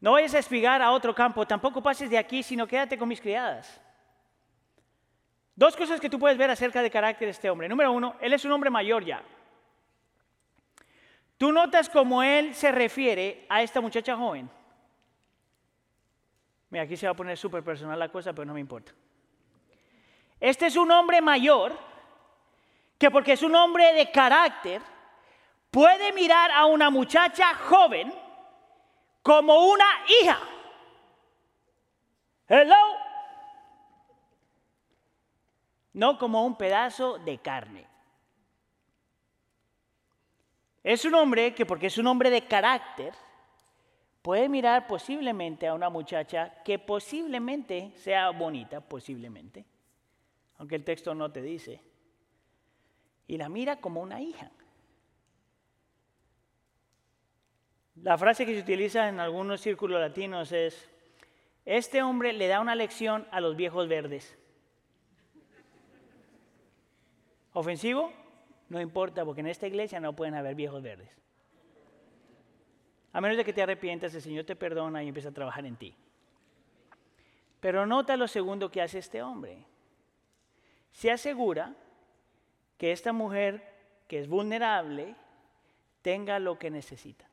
no 0.00 0.12
vayas 0.12 0.34
a 0.34 0.40
espigar 0.40 0.82
a 0.82 0.90
otro 0.90 1.14
campo, 1.14 1.46
tampoco 1.46 1.80
pases 1.80 2.10
de 2.10 2.18
aquí, 2.18 2.42
sino 2.42 2.66
quédate 2.66 2.98
con 2.98 3.08
mis 3.08 3.20
criadas. 3.20 3.80
Dos 5.54 5.76
cosas 5.76 6.00
que 6.00 6.10
tú 6.10 6.18
puedes 6.18 6.36
ver 6.36 6.50
acerca 6.50 6.82
del 6.82 6.90
carácter 6.90 7.26
de 7.26 7.30
este 7.30 7.48
hombre. 7.48 7.68
Número 7.68 7.92
uno, 7.92 8.16
él 8.20 8.32
es 8.32 8.44
un 8.44 8.50
hombre 8.50 8.68
mayor 8.68 9.04
ya. 9.04 9.22
Tú 11.38 11.52
notas 11.52 11.88
cómo 11.88 12.22
él 12.22 12.54
se 12.54 12.72
refiere 12.72 13.46
a 13.48 13.62
esta 13.62 13.80
muchacha 13.80 14.16
joven. 14.16 14.50
Mira, 16.70 16.84
aquí 16.84 16.96
se 16.96 17.06
va 17.06 17.12
a 17.12 17.16
poner 17.16 17.36
súper 17.36 17.62
personal 17.62 17.98
la 17.98 18.08
cosa, 18.08 18.32
pero 18.32 18.46
no 18.46 18.54
me 18.54 18.60
importa. 18.60 18.92
Este 20.40 20.66
es 20.66 20.74
un 20.74 20.90
hombre 20.90 21.20
mayor 21.20 21.78
que 23.02 23.10
porque 23.10 23.32
es 23.32 23.42
un 23.42 23.52
hombre 23.56 23.92
de 23.94 24.12
carácter, 24.12 24.80
puede 25.72 26.12
mirar 26.12 26.52
a 26.52 26.66
una 26.66 26.88
muchacha 26.88 27.52
joven 27.52 28.14
como 29.24 29.72
una 29.72 29.84
hija. 30.06 30.38
Hello. 32.46 32.76
No 35.94 36.16
como 36.16 36.46
un 36.46 36.56
pedazo 36.56 37.18
de 37.18 37.38
carne. 37.38 37.88
Es 40.84 41.04
un 41.04 41.16
hombre 41.16 41.56
que 41.56 41.66
porque 41.66 41.88
es 41.88 41.98
un 41.98 42.06
hombre 42.06 42.30
de 42.30 42.46
carácter, 42.46 43.12
puede 44.22 44.48
mirar 44.48 44.86
posiblemente 44.86 45.66
a 45.66 45.74
una 45.74 45.90
muchacha 45.90 46.62
que 46.62 46.78
posiblemente 46.78 47.90
sea 47.96 48.30
bonita, 48.30 48.80
posiblemente, 48.80 49.64
aunque 50.58 50.76
el 50.76 50.84
texto 50.84 51.16
no 51.16 51.32
te 51.32 51.42
dice 51.42 51.91
y 53.26 53.36
la 53.36 53.48
mira 53.48 53.80
como 53.80 54.00
una 54.00 54.20
hija. 54.20 54.50
La 58.02 58.18
frase 58.18 58.46
que 58.46 58.54
se 58.54 58.60
utiliza 58.60 59.08
en 59.08 59.20
algunos 59.20 59.60
círculos 59.60 60.00
latinos 60.00 60.50
es, 60.52 60.90
este 61.64 62.02
hombre 62.02 62.32
le 62.32 62.48
da 62.48 62.60
una 62.60 62.74
lección 62.74 63.26
a 63.30 63.40
los 63.40 63.56
viejos 63.56 63.88
verdes. 63.88 64.36
¿Ofensivo? 67.52 68.12
No 68.68 68.80
importa, 68.80 69.24
porque 69.24 69.42
en 69.42 69.48
esta 69.48 69.66
iglesia 69.66 70.00
no 70.00 70.16
pueden 70.16 70.34
haber 70.34 70.54
viejos 70.54 70.82
verdes. 70.82 71.10
A 73.12 73.20
menos 73.20 73.36
de 73.36 73.44
que 73.44 73.52
te 73.52 73.62
arrepientas, 73.62 74.14
el 74.14 74.22
Señor 74.22 74.44
te 74.44 74.56
perdona 74.56 75.04
y 75.04 75.08
empieza 75.08 75.28
a 75.28 75.32
trabajar 75.32 75.66
en 75.66 75.76
ti. 75.76 75.94
Pero 77.60 77.86
nota 77.86 78.16
lo 78.16 78.26
segundo 78.26 78.70
que 78.70 78.80
hace 78.80 78.98
este 78.98 79.22
hombre. 79.22 79.66
Se 80.90 81.10
asegura 81.10 81.76
que 82.82 82.90
esta 82.90 83.12
mujer 83.12 83.62
que 84.08 84.18
es 84.18 84.26
vulnerable 84.26 85.14
tenga 86.02 86.40
lo 86.40 86.58
que 86.58 86.68
necesita. 86.68 87.24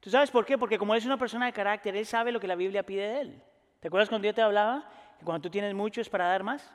¿Tú 0.00 0.10
sabes 0.10 0.32
por 0.32 0.44
qué? 0.44 0.58
Porque 0.58 0.76
como 0.76 0.92
es 0.96 1.06
una 1.06 1.16
persona 1.16 1.46
de 1.46 1.52
carácter, 1.52 1.94
él 1.94 2.04
sabe 2.04 2.32
lo 2.32 2.40
que 2.40 2.48
la 2.48 2.56
Biblia 2.56 2.84
pide 2.84 3.08
de 3.08 3.20
él. 3.20 3.42
¿Te 3.78 3.86
acuerdas 3.86 4.08
cuando 4.08 4.26
yo 4.26 4.34
te 4.34 4.42
hablaba? 4.42 4.90
Que 5.20 5.24
cuando 5.24 5.42
tú 5.42 5.50
tienes 5.50 5.72
mucho 5.72 6.00
es 6.00 6.08
para 6.08 6.26
dar 6.26 6.42
más. 6.42 6.68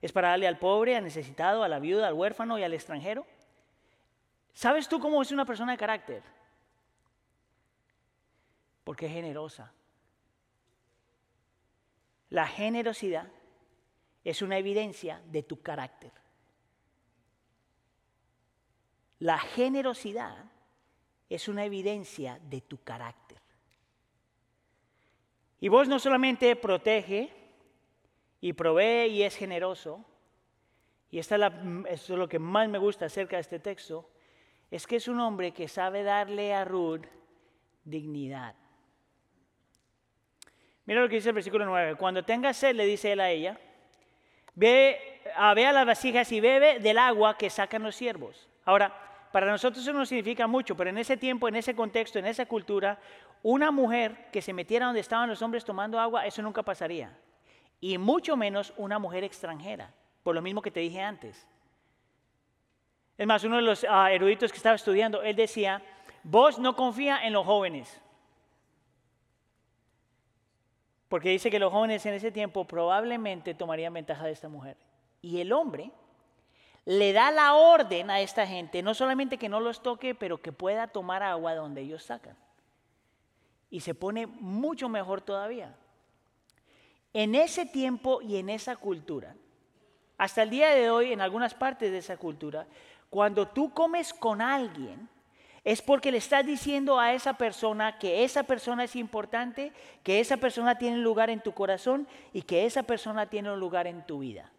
Es 0.00 0.10
para 0.10 0.30
darle 0.30 0.48
al 0.48 0.58
pobre, 0.58 0.96
al 0.96 1.04
necesitado, 1.04 1.62
a 1.62 1.68
la 1.68 1.80
viuda, 1.80 2.08
al 2.08 2.14
huérfano 2.14 2.58
y 2.58 2.62
al 2.62 2.72
extranjero. 2.72 3.26
¿Sabes 4.54 4.88
tú 4.88 4.98
cómo 4.98 5.20
es 5.20 5.30
una 5.32 5.44
persona 5.44 5.72
de 5.72 5.78
carácter? 5.78 6.22
Porque 8.84 9.04
es 9.04 9.12
generosa. 9.12 9.70
La 12.30 12.46
generosidad 12.46 13.28
es 14.24 14.40
una 14.40 14.56
evidencia 14.56 15.20
de 15.26 15.42
tu 15.42 15.60
carácter. 15.60 16.21
La 19.22 19.38
generosidad 19.38 20.36
es 21.28 21.46
una 21.46 21.64
evidencia 21.64 22.40
de 22.42 22.60
tu 22.60 22.82
carácter. 22.82 23.38
Y 25.60 25.68
vos 25.68 25.86
no 25.86 26.00
solamente 26.00 26.56
protege 26.56 27.32
y 28.40 28.52
provee 28.52 29.06
y 29.10 29.22
es 29.22 29.36
generoso, 29.36 30.04
y 31.08 31.20
esta 31.20 31.36
es, 31.88 32.08
lo 32.08 32.28
que 32.28 32.40
más 32.40 32.68
me 32.68 32.78
gusta 32.78 33.06
acerca 33.06 33.36
de 33.36 33.42
este 33.42 33.60
texto, 33.60 34.10
es 34.72 34.88
que 34.88 34.96
es 34.96 35.06
un 35.06 35.20
hombre 35.20 35.52
que 35.52 35.68
sabe 35.68 36.02
darle 36.02 36.52
a 36.52 36.64
Ruth 36.64 37.06
dignidad. 37.84 38.56
Mira 40.84 41.00
lo 41.00 41.08
que 41.08 41.14
dice 41.14 41.28
el 41.28 41.36
versículo 41.36 41.64
9. 41.64 41.94
Cuando 41.94 42.24
tenga 42.24 42.52
sed, 42.52 42.74
le 42.74 42.86
dice 42.86 43.12
él 43.12 43.20
a 43.20 43.30
ella, 43.30 43.60
ve 44.56 45.22
a, 45.36 45.54
ve 45.54 45.64
a 45.64 45.72
las 45.72 45.86
vasijas 45.86 46.32
y 46.32 46.40
bebe 46.40 46.80
del 46.80 46.98
agua 46.98 47.38
que 47.38 47.50
sacan 47.50 47.84
los 47.84 47.94
siervos. 47.94 48.48
Ahora, 48.64 49.10
para 49.32 49.50
nosotros 49.50 49.82
eso 49.82 49.92
no 49.92 50.04
significa 50.04 50.46
mucho, 50.46 50.76
pero 50.76 50.90
en 50.90 50.98
ese 50.98 51.16
tiempo, 51.16 51.48
en 51.48 51.56
ese 51.56 51.74
contexto, 51.74 52.18
en 52.18 52.26
esa 52.26 52.46
cultura, 52.46 52.98
una 53.42 53.70
mujer 53.70 54.28
que 54.30 54.42
se 54.42 54.52
metiera 54.52 54.86
donde 54.86 55.00
estaban 55.00 55.28
los 55.28 55.40
hombres 55.40 55.64
tomando 55.64 55.98
agua, 55.98 56.26
eso 56.26 56.42
nunca 56.42 56.62
pasaría. 56.62 57.16
Y 57.80 57.96
mucho 57.98 58.36
menos 58.36 58.72
una 58.76 58.98
mujer 58.98 59.24
extranjera, 59.24 59.92
por 60.22 60.34
lo 60.34 60.42
mismo 60.42 60.60
que 60.60 60.70
te 60.70 60.80
dije 60.80 61.00
antes. 61.00 61.48
Es 63.16 63.26
más, 63.26 63.42
uno 63.44 63.56
de 63.56 63.62
los 63.62 63.86
ah, 63.88 64.12
eruditos 64.12 64.52
que 64.52 64.58
estaba 64.58 64.76
estudiando, 64.76 65.22
él 65.22 65.34
decía, 65.34 65.82
vos 66.22 66.58
no 66.58 66.76
confía 66.76 67.26
en 67.26 67.32
los 67.32 67.46
jóvenes. 67.46 68.00
Porque 71.08 71.30
dice 71.30 71.50
que 71.50 71.58
los 71.58 71.72
jóvenes 71.72 72.04
en 72.06 72.14
ese 72.14 72.30
tiempo 72.30 72.66
probablemente 72.66 73.54
tomarían 73.54 73.92
ventaja 73.92 74.26
de 74.26 74.32
esta 74.32 74.48
mujer. 74.48 74.76
Y 75.20 75.40
el 75.40 75.52
hombre 75.52 75.90
le 76.84 77.12
da 77.12 77.30
la 77.30 77.54
orden 77.54 78.10
a 78.10 78.20
esta 78.20 78.46
gente, 78.46 78.82
no 78.82 78.94
solamente 78.94 79.38
que 79.38 79.48
no 79.48 79.60
los 79.60 79.82
toque, 79.82 80.14
pero 80.14 80.40
que 80.40 80.52
pueda 80.52 80.88
tomar 80.88 81.22
agua 81.22 81.54
donde 81.54 81.82
ellos 81.82 82.02
sacan. 82.04 82.36
y 83.70 83.80
se 83.80 83.94
pone 83.94 84.26
mucho 84.26 84.90
mejor 84.90 85.22
todavía. 85.22 85.74
En 87.14 87.34
ese 87.34 87.64
tiempo 87.64 88.20
y 88.20 88.36
en 88.36 88.50
esa 88.50 88.76
cultura, 88.76 89.34
hasta 90.18 90.42
el 90.42 90.50
día 90.50 90.74
de 90.74 90.90
hoy, 90.90 91.10
en 91.12 91.22
algunas 91.22 91.54
partes 91.54 91.90
de 91.90 91.96
esa 91.96 92.18
cultura, 92.18 92.66
cuando 93.08 93.48
tú 93.48 93.72
comes 93.72 94.12
con 94.12 94.42
alguien, 94.42 95.08
es 95.64 95.80
porque 95.80 96.10
le 96.10 96.18
estás 96.18 96.44
diciendo 96.44 96.98
a 96.98 97.14
esa 97.14 97.34
persona 97.34 97.98
que 97.98 98.24
esa 98.24 98.42
persona 98.42 98.84
es 98.84 98.94
importante, 98.94 99.72
que 100.02 100.20
esa 100.20 100.36
persona 100.36 100.76
tiene 100.76 100.96
un 100.96 101.04
lugar 101.04 101.30
en 101.30 101.40
tu 101.40 101.52
corazón 101.52 102.06
y 102.32 102.42
que 102.42 102.66
esa 102.66 102.82
persona 102.82 103.30
tiene 103.30 103.52
un 103.52 103.60
lugar 103.60 103.86
en 103.86 104.04
tu 104.06 104.18
vida. 104.18 104.50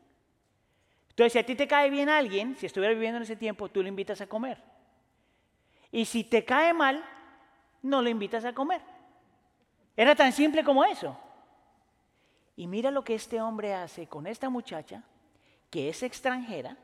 Entonces, 1.13 1.33
si 1.33 1.39
a 1.39 1.45
ti 1.45 1.53
te 1.53 1.67
cae 1.67 1.91
bien 1.91 2.09
alguien, 2.09 2.55
si 2.55 2.65
estuviera 2.65 2.91
viviendo 2.91 3.17
en 3.17 3.23
ese 3.23 3.35
tiempo, 3.35 3.69
tú 3.69 3.83
le 3.83 3.89
invitas 3.89 4.19
a 4.21 4.25
comer. 4.25 4.57
Y 5.91 6.05
si 6.05 6.23
te 6.23 6.43
cae 6.43 6.73
mal, 6.73 7.05
no 7.83 8.01
lo 8.01 8.09
invitas 8.09 8.43
a 8.45 8.53
comer. 8.53 8.81
Era 9.95 10.15
tan 10.15 10.31
simple 10.31 10.63
como 10.63 10.83
eso. 10.83 11.15
Y 12.55 12.65
mira 12.65 12.89
lo 12.89 13.03
que 13.03 13.13
este 13.13 13.39
hombre 13.39 13.75
hace 13.75 14.07
con 14.07 14.25
esta 14.25 14.49
muchacha, 14.49 15.03
que 15.69 15.89
es 15.89 16.01
extranjera, 16.01 16.77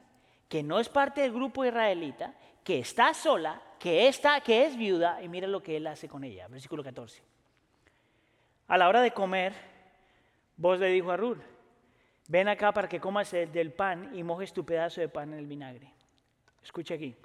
que 0.47 0.61
no 0.61 0.79
es 0.79 0.89
parte 0.89 1.21
del 1.21 1.33
grupo 1.33 1.65
israelita, 1.65 2.35
que 2.63 2.77
está 2.77 3.15
sola, 3.15 3.59
que, 3.79 4.07
está, 4.07 4.41
que 4.41 4.67
es 4.67 4.77
viuda, 4.77 5.23
y 5.23 5.27
mira 5.27 5.47
lo 5.47 5.63
que 5.63 5.77
él 5.77 5.87
hace 5.87 6.07
con 6.07 6.23
ella. 6.23 6.47
Versículo 6.47 6.83
14. 6.83 7.23
A 8.67 8.77
la 8.77 8.87
hora 8.87 9.01
de 9.01 9.09
comer, 9.09 9.53
vos 10.55 10.77
le 10.77 10.89
dijo 10.89 11.09
a 11.09 11.17
Ruth, 11.17 11.39
ven 12.29 12.47
acá 12.47 12.71
para 12.71 12.87
que 12.87 13.01
comas 13.01 13.31
del 13.31 13.73
pan 13.73 14.11
y 14.13 14.23
mojes 14.23 14.53
tu 14.53 14.63
pedazo 14.63 15.01
de 15.01 15.09
pan 15.09 15.33
en 15.33 15.39
el 15.39 15.47
vinagre. 15.47 15.91
Escucha 16.63 16.93
aquí. 16.93 17.15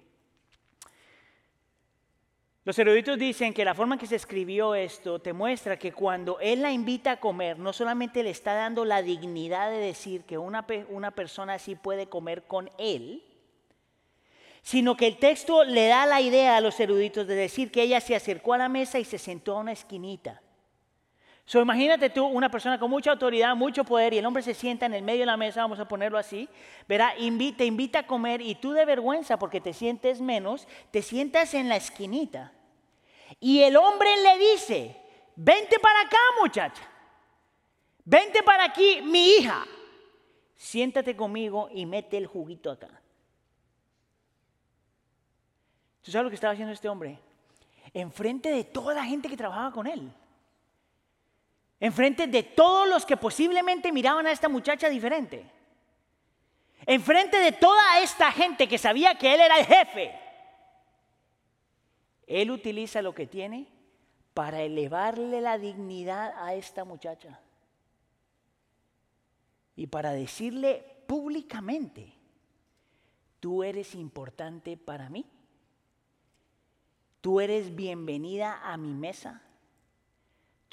Los 2.64 2.78
eruditos 2.78 3.18
dicen 3.18 3.52
que 3.52 3.66
la 3.66 3.74
forma 3.74 3.96
en 3.96 3.98
que 3.98 4.06
se 4.06 4.16
escribió 4.16 4.74
esto 4.74 5.18
te 5.18 5.34
muestra 5.34 5.78
que 5.78 5.92
cuando 5.92 6.40
él 6.40 6.62
la 6.62 6.72
invita 6.72 7.12
a 7.12 7.20
comer, 7.20 7.58
no 7.58 7.74
solamente 7.74 8.22
le 8.22 8.30
está 8.30 8.54
dando 8.54 8.86
la 8.86 9.02
dignidad 9.02 9.70
de 9.70 9.76
decir 9.76 10.24
que 10.24 10.38
una, 10.38 10.64
una 10.88 11.10
persona 11.10 11.54
así 11.54 11.74
puede 11.74 12.06
comer 12.06 12.44
con 12.44 12.70
él, 12.78 13.22
sino 14.62 14.96
que 14.96 15.06
el 15.06 15.18
texto 15.18 15.64
le 15.64 15.88
da 15.88 16.06
la 16.06 16.22
idea 16.22 16.56
a 16.56 16.62
los 16.62 16.80
eruditos 16.80 17.26
de 17.26 17.34
decir 17.34 17.70
que 17.70 17.82
ella 17.82 18.00
se 18.00 18.16
acercó 18.16 18.54
a 18.54 18.58
la 18.58 18.70
mesa 18.70 18.98
y 18.98 19.04
se 19.04 19.18
sentó 19.18 19.58
a 19.58 19.60
una 19.60 19.72
esquinita. 19.72 20.40
So, 21.46 21.60
imagínate 21.60 22.08
tú, 22.08 22.24
una 22.24 22.50
persona 22.50 22.78
con 22.78 22.88
mucha 22.88 23.10
autoridad, 23.10 23.54
mucho 23.54 23.84
poder, 23.84 24.14
y 24.14 24.18
el 24.18 24.24
hombre 24.24 24.42
se 24.42 24.54
sienta 24.54 24.86
en 24.86 24.94
el 24.94 25.02
medio 25.02 25.20
de 25.20 25.26
la 25.26 25.36
mesa, 25.36 25.60
vamos 25.60 25.78
a 25.78 25.86
ponerlo 25.86 26.16
así, 26.16 26.48
verá, 26.88 27.12
te 27.56 27.66
invita 27.66 28.00
a 28.00 28.06
comer 28.06 28.40
y 28.40 28.54
tú 28.54 28.72
de 28.72 28.86
vergüenza 28.86 29.38
porque 29.38 29.60
te 29.60 29.74
sientes 29.74 30.22
menos, 30.22 30.66
te 30.90 31.02
sientas 31.02 31.52
en 31.52 31.68
la 31.68 31.76
esquinita. 31.76 32.52
Y 33.40 33.60
el 33.60 33.76
hombre 33.76 34.08
le 34.22 34.52
dice, 34.52 34.96
vente 35.36 35.78
para 35.78 36.00
acá 36.00 36.16
muchacha, 36.40 36.82
vente 38.06 38.42
para 38.42 38.64
aquí 38.64 39.02
mi 39.02 39.32
hija, 39.34 39.66
siéntate 40.56 41.14
conmigo 41.14 41.68
y 41.70 41.84
mete 41.84 42.16
el 42.16 42.26
juguito 42.26 42.70
acá. 42.70 42.88
¿Tú 46.00 46.10
sabes 46.10 46.24
lo 46.24 46.30
que 46.30 46.36
estaba 46.36 46.54
haciendo 46.54 46.72
este 46.72 46.88
hombre? 46.88 47.18
Enfrente 47.92 48.50
de 48.50 48.64
toda 48.64 48.94
la 48.94 49.04
gente 49.04 49.28
que 49.28 49.36
trabajaba 49.36 49.70
con 49.70 49.86
él 49.86 50.10
enfrente 51.84 52.26
de 52.26 52.42
todos 52.42 52.88
los 52.88 53.04
que 53.04 53.18
posiblemente 53.18 53.92
miraban 53.92 54.26
a 54.26 54.32
esta 54.32 54.48
muchacha 54.48 54.88
diferente, 54.88 55.44
enfrente 56.86 57.36
de 57.36 57.52
toda 57.52 58.00
esta 58.00 58.32
gente 58.32 58.66
que 58.66 58.78
sabía 58.78 59.18
que 59.18 59.34
él 59.34 59.40
era 59.42 59.58
el 59.58 59.66
jefe, 59.66 60.18
él 62.26 62.50
utiliza 62.50 63.02
lo 63.02 63.14
que 63.14 63.26
tiene 63.26 63.68
para 64.32 64.62
elevarle 64.62 65.42
la 65.42 65.58
dignidad 65.58 66.32
a 66.38 66.54
esta 66.54 66.86
muchacha. 66.86 67.38
Y 69.76 69.86
para 69.88 70.12
decirle 70.12 71.02
públicamente, 71.06 72.14
tú 73.40 73.62
eres 73.62 73.94
importante 73.94 74.78
para 74.78 75.10
mí, 75.10 75.26
tú 77.20 77.42
eres 77.42 77.76
bienvenida 77.76 78.62
a 78.64 78.78
mi 78.78 78.94
mesa 78.94 79.43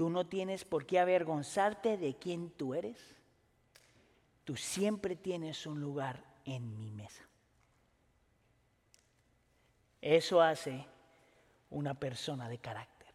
Tú 0.02 0.10
no 0.10 0.26
tienes 0.26 0.66
por 0.66 0.88
qué 0.88 0.97
avergonzarte 0.97 1.95
de 1.95 2.16
quién 2.16 2.49
tú 2.49 2.74
eres. 2.74 2.97
Tú 4.43 4.58
siempre 4.58 5.16
tienes 5.16 5.68
un 5.68 5.80
lugar 5.80 6.24
en 6.43 6.76
mi 6.76 6.89
mesa. 6.89 7.24
Eso 10.02 10.41
hace 10.41 10.88
una 11.70 11.93
persona 11.93 12.49
de 12.49 12.58
carácter. 12.58 13.14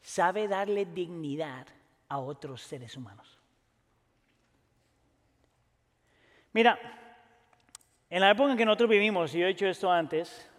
Sabe 0.00 0.48
darle 0.48 0.86
dignidad 0.86 1.66
a 2.08 2.16
otros 2.16 2.62
seres 2.62 2.96
humanos. 2.96 3.38
Mira, 6.54 6.78
en 8.08 8.18
la 8.18 8.30
época 8.30 8.52
en 8.52 8.56
que 8.56 8.64
nosotros 8.64 8.88
vivimos, 8.88 9.34
y 9.34 9.40
yo 9.40 9.44
he 9.44 9.48
dicho 9.48 9.66
esto 9.66 9.92
antes, 9.92 10.50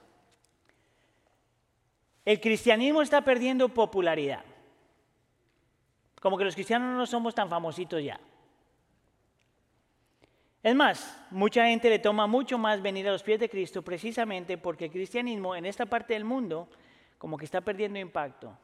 el 2.25 2.41
cristianismo 2.41 3.03
está 3.03 3.21
perdiendo 3.21 3.69
popularidad. 3.69 4.43
Como 6.19 6.37
que 6.37 6.43
los 6.43 6.55
cristianos 6.55 6.97
no 6.97 7.05
somos 7.05 7.35
tan 7.35 7.49
famositos 7.49 8.03
ya. 8.03 8.19
Es 10.63 10.73
más, 10.73 11.15
mucha 11.29 11.67
gente 11.67 11.87
le 11.87 11.99
toma 11.99 12.25
mucho 12.25 12.57
más 12.57 12.81
venir 12.81 13.07
a 13.07 13.11
los 13.11 13.21
pies 13.21 13.39
de 13.39 13.47
Cristo 13.47 13.83
precisamente 13.83 14.57
porque 14.57 14.85
el 14.85 14.91
cristianismo 14.91 15.55
en 15.55 15.67
esta 15.67 15.85
parte 15.85 16.15
del 16.15 16.25
mundo 16.25 16.67
como 17.19 17.37
que 17.37 17.45
está 17.45 17.61
perdiendo 17.61 17.99
impacto. 17.99 18.57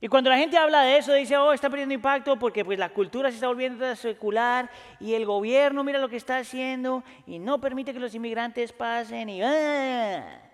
Y 0.00 0.08
cuando 0.08 0.30
la 0.30 0.38
gente 0.38 0.56
habla 0.56 0.80
de 0.80 0.96
eso, 0.96 1.12
dice, 1.12 1.36
oh, 1.36 1.52
está 1.52 1.68
perdiendo 1.68 1.92
impacto 1.92 2.38
porque 2.38 2.64
pues 2.64 2.78
la 2.78 2.88
cultura 2.88 3.28
se 3.28 3.34
está 3.34 3.48
volviendo 3.48 3.94
secular 3.94 4.70
y 4.98 5.12
el 5.12 5.26
gobierno 5.26 5.84
mira 5.84 5.98
lo 5.98 6.08
que 6.08 6.16
está 6.16 6.38
haciendo 6.38 7.04
y 7.26 7.38
no 7.38 7.60
permite 7.60 7.92
que 7.92 8.00
los 8.00 8.14
inmigrantes 8.14 8.72
pasen 8.72 9.28
y... 9.28 9.42
¡ah! 9.42 10.49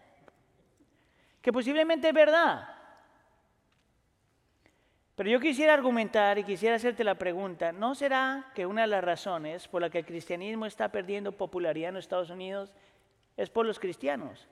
Que 1.47 1.53
posiblemente 1.53 2.09
es 2.09 2.13
verdad. 2.13 2.69
Pero 5.15 5.31
yo 5.31 5.39
quisiera 5.39 5.75
argumentar 5.75 6.39
y 6.39 6.43
quisiera 6.43 6.75
hacerte 6.75 7.05
la 7.05 7.15
pregunta, 7.15 7.71
¿no 7.71 7.95
será 7.95 8.51
que 8.53 8.67
una 8.67 8.81
de 8.81 8.89
las 8.89 9.05
razones 9.05 9.69
por 9.69 9.81
la 9.81 9.89
que 9.89 10.01
el 10.01 10.07
cristianismo 10.07 10.67
está 10.67 10.91
perdiendo 10.91 11.31
popularidad 11.31 11.91
en 11.91 11.95
los 11.95 12.05
Estados 12.05 12.31
Unidos 12.31 12.75
es 13.37 13.49
por 13.49 13.65
los 13.65 13.79
cristianos? 13.79 14.49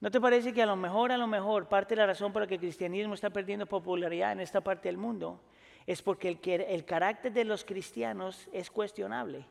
¿No 0.00 0.10
te 0.10 0.20
parece 0.20 0.52
que 0.52 0.62
a 0.62 0.66
lo 0.66 0.74
mejor, 0.74 1.12
a 1.12 1.16
lo 1.16 1.28
mejor, 1.28 1.68
parte 1.68 1.94
de 1.94 2.00
la 2.00 2.08
razón 2.08 2.32
por 2.32 2.42
la 2.42 2.48
que 2.48 2.54
el 2.54 2.60
cristianismo 2.60 3.14
está 3.14 3.30
perdiendo 3.30 3.66
popularidad 3.66 4.32
en 4.32 4.40
esta 4.40 4.62
parte 4.62 4.88
del 4.88 4.98
mundo 4.98 5.40
es 5.86 6.02
porque 6.02 6.28
el, 6.28 6.60
el 6.62 6.84
carácter 6.84 7.32
de 7.32 7.44
los 7.44 7.64
cristianos 7.64 8.48
es 8.50 8.68
cuestionable? 8.68 9.46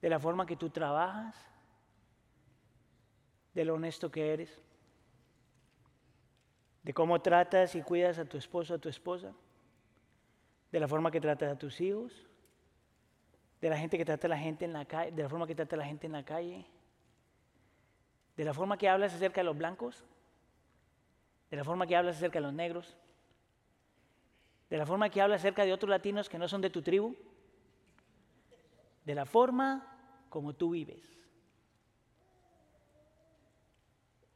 De 0.00 0.08
la 0.08 0.18
forma 0.18 0.46
que 0.46 0.56
tú 0.56 0.70
trabajas, 0.70 1.34
de 3.54 3.64
lo 3.64 3.74
honesto 3.74 4.10
que 4.10 4.32
eres, 4.32 4.60
de 6.82 6.94
cómo 6.94 7.20
tratas 7.20 7.74
y 7.74 7.82
cuidas 7.82 8.18
a 8.18 8.24
tu 8.24 8.38
esposo 8.38 8.74
a 8.74 8.78
tu 8.78 8.88
esposa, 8.88 9.32
de 10.72 10.80
la 10.80 10.88
forma 10.88 11.10
que 11.10 11.20
tratas 11.20 11.52
a 11.52 11.58
tus 11.58 11.80
hijos, 11.80 12.26
de 13.60 13.68
la 13.68 13.76
gente 13.76 13.98
que 13.98 14.04
trata 14.04 14.26
a 14.26 14.30
la 14.30 14.38
gente 14.38 14.64
en 14.64 14.72
la 14.72 14.86
calle, 14.86 15.12
de 15.12 15.22
la 15.22 15.28
forma 15.28 15.46
que 15.46 15.54
trata 15.54 15.76
a 15.76 15.78
la 15.78 15.84
gente 15.84 16.06
en 16.06 16.12
la 16.12 16.24
calle, 16.24 16.64
de 18.36 18.44
la 18.44 18.54
forma 18.54 18.78
que 18.78 18.88
hablas 18.88 19.12
acerca 19.12 19.42
de 19.42 19.44
los 19.44 19.58
blancos, 19.58 20.04
de 21.50 21.56
la 21.56 21.64
forma 21.64 21.86
que 21.86 21.96
hablas 21.96 22.16
acerca 22.16 22.38
de 22.38 22.46
los 22.46 22.54
negros, 22.54 22.96
de 24.70 24.78
la 24.78 24.86
forma 24.86 25.10
que 25.10 25.20
hablas 25.20 25.42
acerca 25.42 25.64
de 25.64 25.74
otros 25.74 25.90
latinos 25.90 26.28
que 26.28 26.38
no 26.38 26.48
son 26.48 26.62
de 26.62 26.70
tu 26.70 26.80
tribu 26.80 27.14
de 29.04 29.14
la 29.14 29.26
forma 29.26 29.89
como 30.30 30.54
tú 30.54 30.70
vives. 30.70 31.04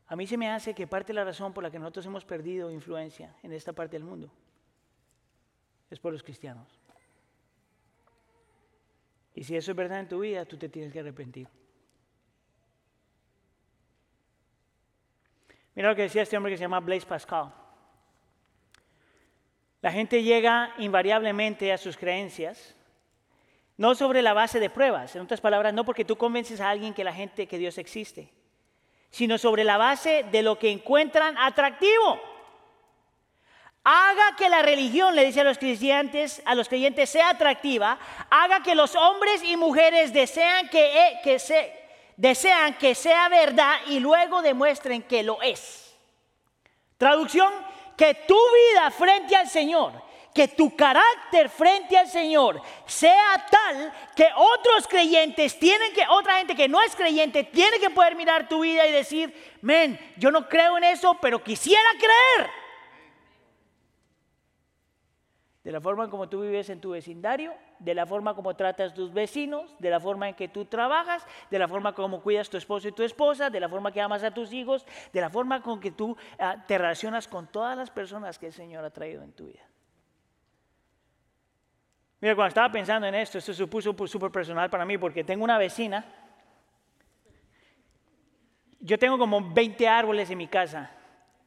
A 0.07 0.17
mí 0.17 0.27
se 0.27 0.37
me 0.37 0.51
hace 0.51 0.75
que 0.75 0.87
parte 0.87 1.09
de 1.09 1.15
la 1.15 1.25
razón 1.25 1.55
por 1.55 1.65
la 1.65 1.71
que 1.71 1.79
nosotros 1.79 2.05
hemos 2.05 2.25
perdido 2.25 2.71
influencia 2.71 3.35
en 3.43 3.53
esta 3.53 3.73
parte 3.73 3.97
del 3.97 4.05
mundo 4.05 4.31
es 5.91 5.99
por 5.99 6.13
los 6.13 6.23
cristianos. 6.23 6.69
Y 9.35 9.43
si 9.45 9.57
eso 9.57 9.71
es 9.71 9.77
verdad 9.77 10.01
en 10.01 10.09
tu 10.09 10.21
vida, 10.21 10.45
tú 10.45 10.57
te 10.57 10.69
tienes 10.69 10.93
que 10.93 11.01
arrepentir. 11.01 11.49
Mira 15.75 15.89
lo 15.89 15.97
que 15.97 16.03
decía 16.03 16.23
este 16.23 16.37
hombre 16.37 16.53
que 16.53 16.59
se 16.59 16.65
llama 16.65 16.81
Blaise 16.81 17.07
Pascal. 17.07 17.53
La 19.83 19.91
gente 19.91 20.23
llega 20.23 20.75
invariablemente 20.79 21.73
a 21.73 21.79
sus 21.79 21.97
creencias 21.97 22.77
no 23.77 23.95
sobre 23.95 24.23
la 24.23 24.33
base 24.33 24.61
de 24.61 24.71
pruebas, 24.71 25.15
en 25.17 25.23
otras 25.23 25.41
palabras, 25.41 25.75
no 25.75 25.85
porque 25.85 26.05
tú 26.05 26.17
convences 26.17 26.61
a 26.61 26.71
alguien 26.71 26.95
que 26.95 27.05
la 27.05 27.13
gente, 27.13 27.47
que 27.47 27.59
Dios 27.59 27.79
existe, 27.79 28.31
sino 29.11 29.39
sobre 29.39 29.65
la 29.65 29.77
base 29.77 30.25
de 30.31 30.43
lo 30.43 30.59
que 30.59 30.71
encuentran 30.71 31.37
atractivo. 31.39 32.21
Haga 33.83 34.37
que 34.39 34.49
la 34.49 34.63
religión, 34.63 35.15
le 35.15 35.27
dice 35.27 35.43
a 35.43 35.45
los 35.45 35.59
creyentes, 35.59 36.41
a 36.47 36.55
los 36.55 36.69
creyentes 36.69 37.11
sea 37.11 37.31
atractiva, 37.31 37.99
haga 38.31 38.63
que 38.63 38.75
los 38.75 38.95
hombres 38.97 39.43
y 39.45 39.57
mujeres 39.57 40.13
desean 40.13 40.69
que, 40.69 41.09
e, 41.09 41.21
que 41.23 41.39
se, 41.39 41.71
desean 42.17 42.75
que 42.75 42.95
sea 42.95 43.29
verdad 43.29 43.77
y 43.89 44.01
luego 44.01 44.41
demuestren 44.41 45.03
que 45.03 45.23
lo 45.23 45.43
es. 45.43 45.95
Traducción, 46.97 47.53
que 47.97 48.15
tu 48.15 48.35
vida 48.35 48.91
frente 48.91 49.37
al 49.37 49.49
Señor, 49.49 50.04
que 50.35 50.49
tu 50.49 50.75
carácter 50.75 51.49
frente 51.49 51.97
al 51.97 52.09
Señor 52.09 52.61
sea 52.87 53.47
tal 53.49 53.93
que 54.17 54.27
otros 54.37 54.89
creyentes 54.89 55.57
tienen 55.59 55.95
que, 55.95 56.03
otra 56.11 56.39
gente 56.39 56.57
que 56.57 56.69
no 56.69 56.83
es 56.83 56.95
creyente, 56.97 57.45
tiene 57.45 57.79
que 57.79 57.89
poder 57.89 58.17
mirar 58.17 58.49
tu 58.49 58.63
vida 58.63 58.85
y 58.85 58.93
decir, 58.93 59.33
men, 59.63 59.99
yo 60.17 60.33
no 60.33 60.49
creo 60.49 60.77
en 60.77 60.85
eso, 60.85 61.17
pero 61.23 61.43
quisiera 61.43 61.89
creer. 61.99 62.51
De 65.63 65.73
la 65.73 65.81
forma 65.81 66.11
como 66.11 66.29
tú 66.29 66.43
vives 66.43 66.69
en 66.69 66.81
tu 66.81 66.91
vecindario, 66.91 67.55
de 67.79 67.95
la 67.95 68.05
forma 68.05 68.35
como 68.35 68.55
tratas 68.55 68.91
a 68.91 68.95
tus 68.95 69.15
vecinos, 69.15 69.75
de 69.79 69.89
la 69.89 70.01
forma 70.01 70.29
en 70.29 70.35
que 70.35 70.49
tú 70.49 70.65
trabajas, 70.65 71.25
de 71.51 71.59
la 71.59 71.69
forma 71.69 71.95
como 71.95 72.21
cuidas 72.21 72.51
tu 72.51 72.57
esposo 72.57 72.89
y 72.89 72.93
tu 72.93 73.03
esposa, 73.03 73.51
de 73.51 73.61
la 73.61 73.69
forma 73.69 73.93
que 73.93 74.01
amas 74.01 74.25
a 74.25 74.35
tus 74.35 74.53
hijos, 74.53 74.85
de 75.13 75.21
la 75.21 75.31
forma 75.31 75.63
con 75.63 75.81
que 75.81 75.93
tú 75.93 76.17
ah, 76.39 76.63
te 76.67 76.77
relacionas 76.77 77.29
con 77.29 77.47
todas 77.47 77.79
las 77.79 77.91
personas 77.91 78.39
que 78.39 78.47
el 78.47 78.53
Señor 78.53 78.85
ha 78.85 78.91
traído 78.91 79.23
en 79.23 79.33
tu 79.33 79.47
vida. 79.47 79.63
Mira, 82.25 82.37
cuando 82.37 82.49
estaba 82.49 82.73
pensando 82.73 83.07
en 83.07 83.15
esto, 83.17 83.37
esto 83.37 83.53
supuso 83.53 83.95
súper 84.07 84.31
personal 84.31 84.71
para 84.71 84.87
mí 84.87 84.97
porque 84.97 85.23
tengo 85.23 85.45
una 85.45 85.59
vecina. 85.59 86.07
Yo 88.81 88.99
tengo 88.99 89.19
como 89.19 89.53
20 89.53 89.87
árboles 89.87 90.31
en 90.31 90.39
mi 90.39 90.47
casa 90.47 90.91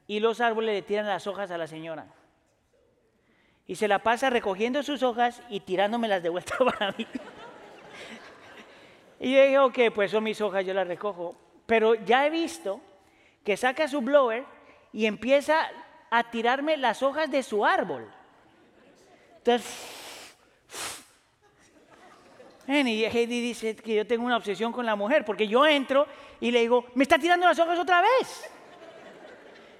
y 0.05 0.19
los 0.19 0.39
árboles 0.39 0.75
le 0.75 0.81
tiran 0.83 1.07
las 1.07 1.25
hojas 1.25 1.49
a 1.49 1.57
la 1.57 1.65
señora 1.65 2.05
y 3.65 3.73
se 3.73 3.87
la 3.87 4.03
pasa 4.03 4.29
recogiendo 4.29 4.83
sus 4.83 5.01
hojas 5.01 5.41
y 5.49 5.61
tirándomelas 5.61 6.21
de 6.21 6.29
vuelta 6.29 6.55
para 6.59 6.91
mí. 6.91 7.07
y 9.19 9.33
yo 9.33 9.41
dije, 9.41 9.57
ok, 9.57 9.79
pues 9.95 10.11
son 10.11 10.25
mis 10.25 10.39
hojas, 10.41 10.63
yo 10.63 10.75
las 10.75 10.87
recojo. 10.87 11.35
Pero 11.65 11.95
ya 11.95 12.27
he 12.27 12.29
visto 12.29 12.79
que 13.43 13.57
saca 13.57 13.87
su 13.87 14.01
blower 14.01 14.45
y 14.93 15.07
empieza 15.07 15.57
a 16.11 16.29
tirarme 16.29 16.77
las 16.77 17.01
hojas 17.01 17.31
de 17.31 17.41
su 17.41 17.65
árbol. 17.65 18.07
Entonces, 19.37 19.96
y 22.67 23.05
Heidi 23.05 23.41
dice 23.41 23.75
que 23.77 23.95
yo 23.95 24.05
tengo 24.05 24.25
una 24.25 24.35
obsesión 24.35 24.73
con 24.73 24.85
la 24.85 24.95
mujer, 24.95 25.23
porque 25.23 25.47
yo 25.47 25.65
entro 25.65 26.05
y 26.41 26.51
le 26.51 26.59
digo, 26.59 26.85
me 26.95 27.03
está 27.03 27.17
tirando 27.17 27.47
las 27.47 27.57
hojas 27.57 27.79
otra 27.79 28.01
vez. 28.01 28.51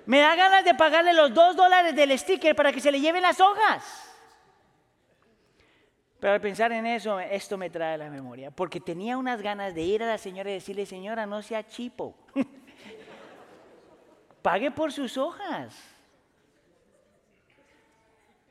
Me 0.05 0.19
da 0.19 0.35
ganas 0.35 0.63
de 0.63 0.73
pagarle 0.73 1.13
los 1.13 1.33
dos 1.33 1.57
dólares 1.57 1.93
del 1.93 2.17
sticker 2.17 2.55
para 2.55 2.71
que 2.71 2.79
se 2.79 2.89
le 2.89 3.01
lleven 3.01 3.21
las 3.21 3.41
hojas. 3.41 4.15
Pero 6.17 6.33
al 6.33 6.41
pensar 6.41 6.71
en 6.71 6.85
eso, 6.85 7.19
esto 7.19 7.57
me 7.57 7.69
trae 7.69 7.95
a 7.95 7.97
la 7.97 8.09
memoria, 8.09 8.51
porque 8.51 8.79
tenía 8.79 9.17
unas 9.17 9.41
ganas 9.41 9.75
de 9.75 9.81
ir 9.81 10.01
a 10.01 10.07
la 10.07 10.17
señora 10.17 10.49
y 10.49 10.53
decirle, 10.53 10.85
señora, 10.85 11.25
no 11.25 11.41
sea 11.41 11.67
chipo, 11.67 12.15
pague 14.41 14.71
por 14.71 14.93
sus 14.93 15.17
hojas. 15.17 15.77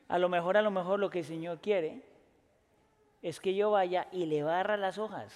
A 0.08 0.18
lo 0.18 0.28
mejor, 0.28 0.58
a 0.58 0.62
lo 0.62 0.70
mejor 0.70 1.00
lo 1.00 1.10
que 1.10 1.20
el 1.20 1.24
Señor 1.24 1.60
quiere 1.60 2.15
es 3.26 3.40
que 3.40 3.56
yo 3.56 3.72
vaya 3.72 4.06
y 4.12 4.24
le 4.26 4.44
barra 4.44 4.76
las 4.76 4.98
hojas 4.98 5.34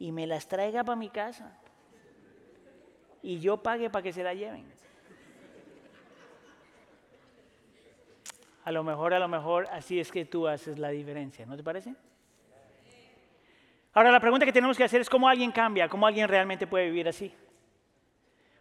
y 0.00 0.10
me 0.10 0.26
las 0.26 0.48
traiga 0.48 0.82
para 0.82 0.96
mi 0.96 1.08
casa 1.08 1.56
y 3.22 3.38
yo 3.38 3.58
pague 3.58 3.88
para 3.88 4.02
que 4.02 4.12
se 4.12 4.24
la 4.24 4.34
lleven. 4.34 4.68
A 8.64 8.72
lo 8.72 8.82
mejor, 8.82 9.14
a 9.14 9.20
lo 9.20 9.28
mejor, 9.28 9.68
así 9.70 10.00
es 10.00 10.10
que 10.10 10.24
tú 10.24 10.48
haces 10.48 10.76
la 10.80 10.88
diferencia, 10.88 11.46
¿no 11.46 11.56
te 11.56 11.62
parece? 11.62 11.94
Ahora 13.92 14.10
la 14.10 14.18
pregunta 14.18 14.44
que 14.44 14.52
tenemos 14.52 14.76
que 14.76 14.82
hacer 14.82 15.00
es 15.02 15.08
cómo 15.08 15.28
alguien 15.28 15.52
cambia, 15.52 15.88
cómo 15.88 16.04
alguien 16.04 16.26
realmente 16.26 16.66
puede 16.66 16.86
vivir 16.86 17.06
así. 17.06 17.32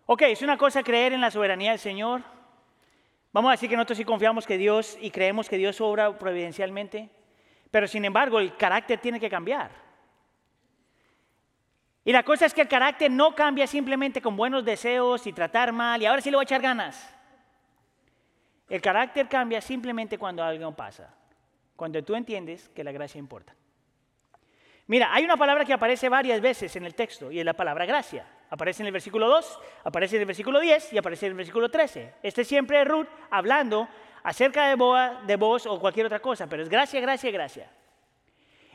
Ok, 0.06 0.22
es 0.22 0.44
una 0.44 0.60
cosa 0.60 0.84
creer 0.84 1.14
en 1.14 1.22
la 1.22 1.32
soberanía 1.32 1.72
del 1.72 1.80
Señor. 1.80 2.22
Vamos 3.34 3.50
a 3.50 3.54
decir 3.54 3.68
que 3.68 3.76
nosotros 3.76 3.98
sí 3.98 4.06
confiamos 4.06 4.46
que 4.46 4.60
Dios 4.60 4.96
y 5.02 5.10
creemos 5.10 5.50
que 5.50 5.58
Dios 5.58 5.82
obra 5.82 6.20
providencialmente, 6.20 7.10
pero 7.72 7.88
sin 7.88 8.06
embargo 8.06 8.40
el 8.40 8.56
carácter 8.56 9.00
tiene 9.00 9.20
que 9.20 9.30
cambiar. 9.30 9.72
Y 12.04 12.12
la 12.12 12.24
cosa 12.24 12.46
es 12.46 12.54
que 12.54 12.62
el 12.62 12.68
carácter 12.68 13.12
no 13.12 13.36
cambia 13.36 13.68
simplemente 13.68 14.22
con 14.22 14.36
buenos 14.36 14.66
deseos 14.66 15.28
y 15.28 15.34
tratar 15.34 15.72
mal 15.72 16.02
y 16.02 16.06
ahora 16.06 16.22
sí 16.22 16.32
le 16.32 16.38
voy 16.38 16.44
a 16.44 16.46
echar 16.46 16.62
ganas. 16.62 17.16
El 18.68 18.82
carácter 18.82 19.28
cambia 19.28 19.62
simplemente 19.62 20.18
cuando 20.18 20.44
algo 20.44 20.72
pasa, 20.76 21.14
cuando 21.76 22.04
tú 22.04 22.16
entiendes 22.16 22.70
que 22.70 22.84
la 22.84 22.92
gracia 22.92 23.20
importa. 23.20 23.56
Mira, 24.88 25.14
hay 25.14 25.24
una 25.24 25.38
palabra 25.38 25.66
que 25.66 25.74
aparece 25.74 26.10
varias 26.10 26.42
veces 26.42 26.76
en 26.76 26.86
el 26.86 26.96
texto 26.96 27.32
y 27.32 27.40
es 27.40 27.46
la 27.46 27.54
palabra 27.54 27.86
gracia. 27.86 28.26
Aparece 28.50 28.82
en 28.82 28.88
el 28.88 28.94
versículo 28.94 29.28
2, 29.28 29.60
aparece 29.84 30.16
en 30.16 30.22
el 30.22 30.26
versículo 30.26 30.60
10 30.60 30.94
y 30.94 30.98
aparece 30.98 31.28
en 31.28 31.34
el 31.34 31.38
versículo 31.38 31.70
13. 31.70 32.16
Este 32.24 32.44
siempre 32.44 32.82
es 32.82 32.88
Ruth 32.88 33.08
hablando 33.30 33.88
acerca 34.24 34.68
de, 34.68 34.76
boa, 34.76 35.22
de 35.26 35.36
vos 35.36 35.66
o 35.66 35.80
cualquier 35.80 36.06
otra 36.06 36.20
cosa, 36.20 36.48
pero 36.48 36.64
es 36.64 36.70
gracia, 36.70 37.00
gracia, 37.00 37.32
gracia. 37.32 37.70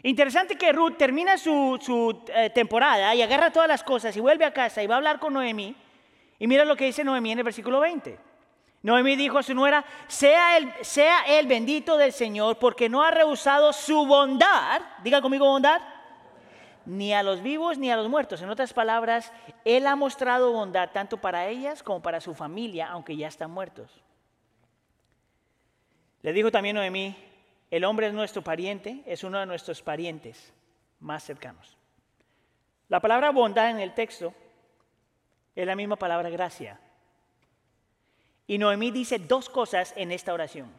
Interesante 0.02 0.56
que 0.56 0.70
Ruth 0.70 0.98
termina 0.98 1.38
su, 1.38 2.22
eh, 2.28 2.50
temporada 2.50 3.14
y 3.14 3.22
agarra 3.22 3.50
todas 3.50 3.68
las 3.68 3.82
cosas 3.82 4.14
y 4.14 4.20
vuelve 4.20 4.44
a 4.44 4.52
casa 4.52 4.82
y 4.82 4.86
va 4.86 4.96
a 4.96 4.98
hablar 4.98 5.18
con 5.18 5.32
Noemí. 5.32 5.74
Y 6.38 6.46
mira 6.46 6.66
lo 6.66 6.76
que 6.76 6.84
dice 6.84 7.02
Noemí 7.02 7.32
en 7.32 7.38
el 7.38 7.44
versículo 7.44 7.80
20. 7.80 8.18
Noemí 8.82 9.16
dijo 9.16 9.38
a 9.38 9.42
su 9.42 9.54
nuera, 9.54 9.82
sea 10.08 10.58
el, 10.58 10.70
sea 10.82 11.22
el 11.26 11.46
bendito 11.46 11.96
del 11.96 12.12
Señor 12.12 12.58
porque 12.58 12.90
no 12.90 13.02
ha 13.02 13.10
rehusado 13.10 13.72
su 13.72 14.04
bondad, 14.04 14.82
diga 15.02 15.22
conmigo 15.22 15.46
bondad, 15.46 15.80
ni 16.84 17.14
a 17.14 17.22
los 17.22 17.42
vivos 17.42 17.78
ni 17.78 17.90
a 17.90 17.96
los 17.96 18.10
muertos. 18.10 18.42
En 18.42 18.50
otras 18.50 18.74
palabras, 18.74 19.32
Él 19.64 19.86
ha 19.86 19.96
mostrado 19.96 20.52
bondad 20.52 20.90
tanto 20.92 21.16
para 21.16 21.46
ellas 21.46 21.82
como 21.82 22.02
para 22.02 22.20
su 22.20 22.34
familia, 22.34 22.88
aunque 22.88 23.16
ya 23.16 23.28
están 23.28 23.50
muertos. 23.50 24.03
Le 26.24 26.32
dijo 26.32 26.50
también 26.50 26.74
Noemí, 26.76 27.14
el 27.70 27.84
hombre 27.84 28.06
es 28.06 28.14
nuestro 28.14 28.40
pariente, 28.40 29.02
es 29.04 29.24
uno 29.24 29.38
de 29.40 29.44
nuestros 29.44 29.82
parientes 29.82 30.54
más 31.00 31.22
cercanos. 31.22 31.76
La 32.88 32.98
palabra 32.98 33.28
bondad 33.28 33.68
en 33.68 33.78
el 33.78 33.92
texto 33.92 34.32
es 35.54 35.66
la 35.66 35.76
misma 35.76 35.96
palabra 35.96 36.30
gracia. 36.30 36.80
Y 38.46 38.56
Noemí 38.56 38.90
dice 38.90 39.18
dos 39.18 39.50
cosas 39.50 39.92
en 39.98 40.12
esta 40.12 40.32
oración. 40.32 40.72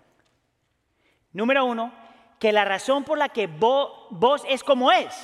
Número 1.31 1.63
uno, 1.63 1.93
que 2.39 2.51
la 2.51 2.65
razón 2.65 3.03
por 3.03 3.19
la 3.19 3.29
que 3.29 3.45
vos, 3.45 4.43
es 4.49 4.63
como 4.63 4.91
es, 4.91 5.15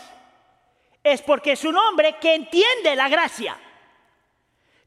es 1.03 1.23
porque 1.23 1.53
es 1.53 1.65
un 1.65 1.75
hombre 1.75 2.17
que 2.21 2.35
entiende 2.35 2.95
la 2.95 3.09
gracia. 3.09 3.57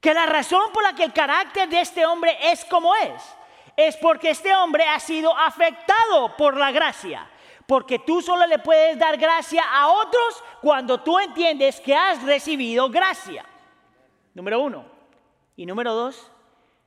Que 0.01 0.15
la 0.15 0.27
razón 0.27 0.73
por 0.73 0.85
la 0.85 0.95
que 0.95 1.03
el 1.03 1.13
carácter 1.13 1.69
de 1.69 1.81
este 1.81 2.07
hombre 2.07 2.39
es 2.41 2.65
como 2.67 2.95
es, 2.95 3.21
es 3.77 3.97
porque 3.97 4.31
este 4.31 4.55
hombre 4.55 4.85
ha 4.85 5.01
sido 5.01 5.37
afectado 5.37 6.37
por 6.37 6.57
la 6.57 6.73
gracia. 6.73 7.29
Porque 7.67 7.99
tú 7.99 8.21
solo 8.21 8.47
le 8.47 8.59
puedes 8.59 8.99
dar 8.99 9.17
gracia 9.17 9.63
a 9.73 9.89
otros 9.89 10.43
cuando 10.61 11.01
tú 11.01 11.19
entiendes 11.19 11.81
que 11.81 11.95
has 11.95 12.23
recibido 12.23 12.91
gracia. 12.91 13.45
Número 14.35 14.61
uno. 14.61 14.85
Y 15.57 15.67
número 15.67 15.95
dos, 15.95 16.31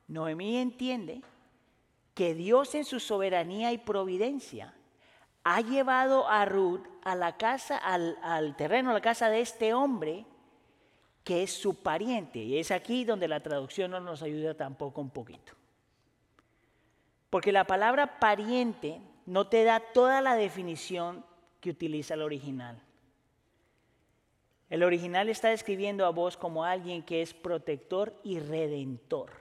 Noemí 0.08 0.58
entiende 0.58 1.22
que 2.14 2.36
Dios 2.36 2.76
en 2.76 2.86
su 2.86 3.00
soberanía 3.00 3.72
y 3.72 3.78
providencia 3.78 4.74
ha 5.44 5.62
llevado 5.62 6.28
a 6.28 6.46
Ruth 6.46 6.86
a 7.04 7.16
la 7.16 7.38
casa, 7.38 7.78
al, 7.78 8.18
al, 8.22 8.56
terreno, 8.56 8.92
a 8.92 8.94
la 8.94 9.02
casa 9.02 9.30
de 9.30 9.40
este 9.40 9.74
hombre 9.74 10.26
que 11.24 11.44
es 11.44 11.54
su 11.54 11.82
pariente. 11.82 12.40
Y 12.40 12.58
es 12.58 12.72
aquí 12.72 13.06
donde 13.06 13.28
la 13.28 13.40
traducción 13.40 13.92
no 13.92 14.00
nos 14.00 14.22
ayuda 14.22 14.54
tampoco 14.54 15.02
un 15.02 15.10
poquito. 15.10 15.57
Porque 17.30 17.52
la 17.52 17.66
palabra 17.66 18.20
pariente 18.20 19.02
no 19.26 19.48
te 19.48 19.64
da 19.64 19.80
toda 19.80 20.22
la 20.22 20.36
definición 20.36 21.26
que 21.60 21.70
utiliza 21.70 22.14
el 22.14 22.22
original. 22.22 22.82
El 24.70 24.84
original 24.84 25.30
está 25.30 25.50
describiendo 25.50 26.06
a 26.06 26.10
vos 26.10 26.36
como 26.36 26.64
alguien 26.64 27.04
que 27.04 27.22
es 27.22 27.34
protector 27.34 28.14
y 28.24 28.40
redentor. 28.40 29.32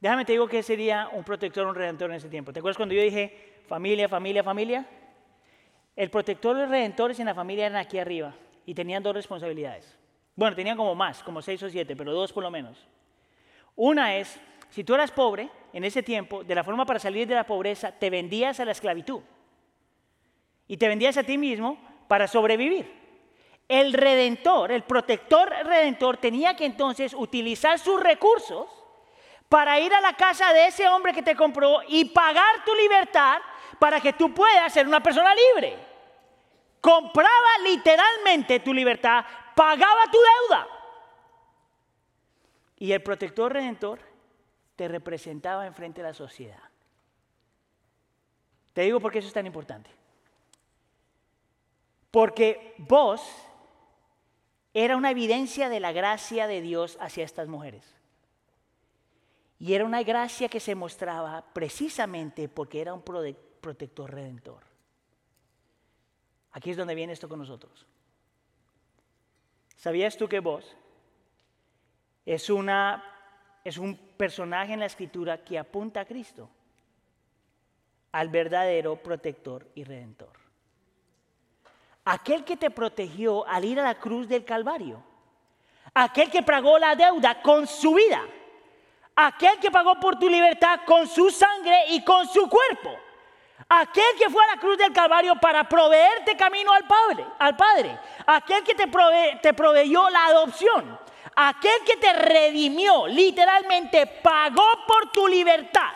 Déjame 0.00 0.24
te 0.24 0.32
digo 0.32 0.46
que 0.46 0.62
sería 0.62 1.08
un 1.12 1.24
protector, 1.24 1.66
un 1.66 1.74
redentor 1.74 2.10
en 2.10 2.16
ese 2.16 2.28
tiempo. 2.28 2.52
¿Te 2.52 2.60
acuerdas 2.60 2.76
cuando 2.76 2.94
yo 2.94 3.02
dije 3.02 3.62
familia, 3.66 4.08
familia, 4.08 4.44
familia? 4.44 4.86
El 5.96 6.10
protector 6.10 6.56
y 6.56 6.60
los 6.60 6.68
redentores 6.68 7.18
en 7.18 7.26
la 7.26 7.34
familia 7.34 7.66
eran 7.66 7.80
aquí 7.80 7.98
arriba 7.98 8.34
y 8.64 8.74
tenían 8.74 9.02
dos 9.02 9.14
responsabilidades. 9.14 9.98
Bueno, 10.36 10.54
tenían 10.54 10.76
como 10.76 10.94
más, 10.94 11.22
como 11.24 11.42
seis 11.42 11.60
o 11.64 11.68
siete, 11.68 11.96
pero 11.96 12.12
dos 12.12 12.32
por 12.32 12.44
lo 12.44 12.50
menos. 12.50 12.86
Una 13.74 14.16
es, 14.16 14.38
si 14.70 14.84
tú 14.84 14.94
eras 14.94 15.10
pobre 15.10 15.50
en 15.72 15.84
ese 15.84 16.02
tiempo, 16.02 16.44
de 16.44 16.54
la 16.54 16.64
forma 16.64 16.84
para 16.84 16.98
salir 16.98 17.26
de 17.26 17.34
la 17.34 17.46
pobreza, 17.46 17.92
te 17.92 18.10
vendías 18.10 18.60
a 18.60 18.64
la 18.64 18.72
esclavitud. 18.72 19.20
Y 20.66 20.76
te 20.76 20.88
vendías 20.88 21.16
a 21.16 21.22
ti 21.22 21.38
mismo 21.38 21.78
para 22.08 22.28
sobrevivir. 22.28 22.98
El 23.68 23.92
redentor, 23.92 24.72
el 24.72 24.82
protector 24.82 25.48
redentor, 25.48 26.16
tenía 26.16 26.56
que 26.56 26.64
entonces 26.64 27.14
utilizar 27.14 27.78
sus 27.78 28.00
recursos 28.00 28.66
para 29.48 29.78
ir 29.80 29.92
a 29.94 30.00
la 30.00 30.14
casa 30.14 30.52
de 30.52 30.66
ese 30.66 30.88
hombre 30.88 31.12
que 31.12 31.22
te 31.22 31.34
compró 31.34 31.80
y 31.88 32.06
pagar 32.06 32.64
tu 32.64 32.74
libertad 32.74 33.38
para 33.78 34.00
que 34.00 34.12
tú 34.12 34.34
puedas 34.34 34.72
ser 34.72 34.86
una 34.86 35.02
persona 35.02 35.34
libre. 35.34 35.86
compraba 36.80 37.58
literalmente 37.64 38.60
tu 38.60 38.72
libertad, 38.72 39.24
pagaba 39.54 40.04
tu 40.10 40.18
deuda. 40.18 40.68
Y 42.78 42.92
el 42.92 43.02
protector 43.02 43.52
redentor 43.52 44.07
te 44.78 44.86
representaba 44.86 45.66
enfrente 45.66 46.02
de 46.02 46.06
la 46.06 46.14
sociedad. 46.14 46.62
Te 48.72 48.82
digo 48.82 49.00
por 49.00 49.10
qué 49.10 49.18
eso 49.18 49.26
es 49.26 49.34
tan 49.34 49.44
importante. 49.44 49.90
Porque 52.12 52.76
vos 52.78 53.20
era 54.72 54.96
una 54.96 55.10
evidencia 55.10 55.68
de 55.68 55.80
la 55.80 55.90
gracia 55.90 56.46
de 56.46 56.60
Dios 56.60 56.96
hacia 57.00 57.24
estas 57.24 57.48
mujeres. 57.48 57.92
Y 59.58 59.74
era 59.74 59.84
una 59.84 60.04
gracia 60.04 60.48
que 60.48 60.60
se 60.60 60.76
mostraba 60.76 61.44
precisamente 61.52 62.48
porque 62.48 62.80
era 62.80 62.94
un 62.94 63.02
protector 63.02 64.14
redentor. 64.14 64.62
Aquí 66.52 66.70
es 66.70 66.76
donde 66.76 66.94
viene 66.94 67.14
esto 67.14 67.28
con 67.28 67.40
nosotros. 67.40 67.84
¿Sabías 69.74 70.16
tú 70.16 70.28
que 70.28 70.38
vos 70.38 70.76
es, 72.24 72.48
una, 72.48 73.17
es 73.64 73.78
un 73.78 73.96
personaje 74.16 74.72
en 74.72 74.80
la 74.80 74.86
escritura 74.86 75.44
que 75.44 75.58
apunta 75.58 76.00
a 76.00 76.04
Cristo, 76.04 76.48
al 78.12 78.28
verdadero 78.28 78.96
protector 78.96 79.66
y 79.74 79.84
redentor? 79.84 80.32
Aquel 82.04 82.44
que 82.44 82.56
te 82.56 82.70
protegió 82.70 83.46
al 83.46 83.64
ir 83.64 83.78
a 83.80 83.84
la 83.84 83.98
cruz 83.98 84.28
del 84.28 84.44
Calvario, 84.44 85.02
aquel 85.94 86.30
que 86.30 86.42
pagó 86.42 86.78
la 86.78 86.94
deuda 86.94 87.42
con 87.42 87.66
su 87.66 87.94
vida 87.94 88.22
aquel 89.18 89.58
que 89.58 89.70
pagó 89.70 89.98
por 89.98 90.16
tu 90.16 90.28
libertad 90.28 90.80
con 90.86 91.08
su 91.08 91.28
sangre 91.30 91.86
y 91.88 92.04
con 92.04 92.26
su 92.28 92.48
cuerpo. 92.48 92.96
Aquel 93.68 94.16
que 94.16 94.30
fue 94.30 94.44
a 94.44 94.54
la 94.54 94.60
cruz 94.60 94.78
del 94.78 94.92
Calvario 94.92 95.34
para 95.36 95.68
proveerte 95.68 96.36
camino 96.36 96.72
al 96.72 96.86
Padre, 96.86 97.26
al 97.38 97.56
Padre. 97.56 97.98
Aquel 98.24 98.62
que 98.62 98.74
te, 98.74 98.86
te 99.42 99.52
proveyó 99.52 100.08
la 100.08 100.26
adopción. 100.26 100.98
Aquel 101.40 101.84
que 101.86 101.96
te 101.98 102.12
redimió, 102.12 103.06
literalmente 103.06 104.06
pagó 104.06 104.64
por 104.88 105.12
tu 105.12 105.28
libertad. 105.28 105.92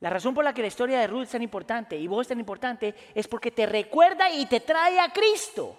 La 0.00 0.10
razón 0.10 0.34
por 0.34 0.44
la 0.44 0.52
que 0.52 0.60
la 0.60 0.68
historia 0.68 1.00
de 1.00 1.06
Ruth 1.06 1.22
es 1.22 1.30
tan 1.30 1.40
importante 1.40 1.96
y 1.96 2.06
vos 2.06 2.20
es 2.20 2.28
tan 2.28 2.38
importante 2.38 2.94
es 3.14 3.26
porque 3.26 3.50
te 3.50 3.64
recuerda 3.64 4.30
y 4.30 4.44
te 4.44 4.60
trae 4.60 5.00
a 5.00 5.10
Cristo. 5.10 5.78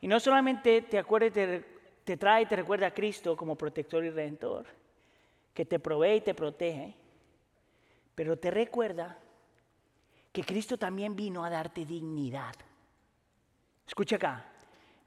Y 0.00 0.08
no 0.08 0.18
solamente 0.18 0.82
te 0.82 0.98
acuerdes 0.98 1.34
de 1.34 1.78
te 2.02 2.16
trae 2.16 2.42
y 2.42 2.46
te 2.46 2.56
recuerda 2.56 2.86
a 2.86 2.94
Cristo 2.94 3.36
como 3.36 3.54
protector 3.54 4.02
y 4.02 4.10
redentor, 4.10 4.66
que 5.54 5.64
te 5.64 5.78
provee 5.78 6.16
y 6.16 6.20
te 6.22 6.34
protege, 6.34 6.94
pero 8.16 8.36
te 8.36 8.50
recuerda 8.50 9.16
que 10.32 10.42
Cristo 10.42 10.76
también 10.76 11.14
vino 11.14 11.44
a 11.44 11.50
darte 11.50 11.84
dignidad. 11.84 12.54
Escucha 13.86 14.16
acá, 14.16 14.44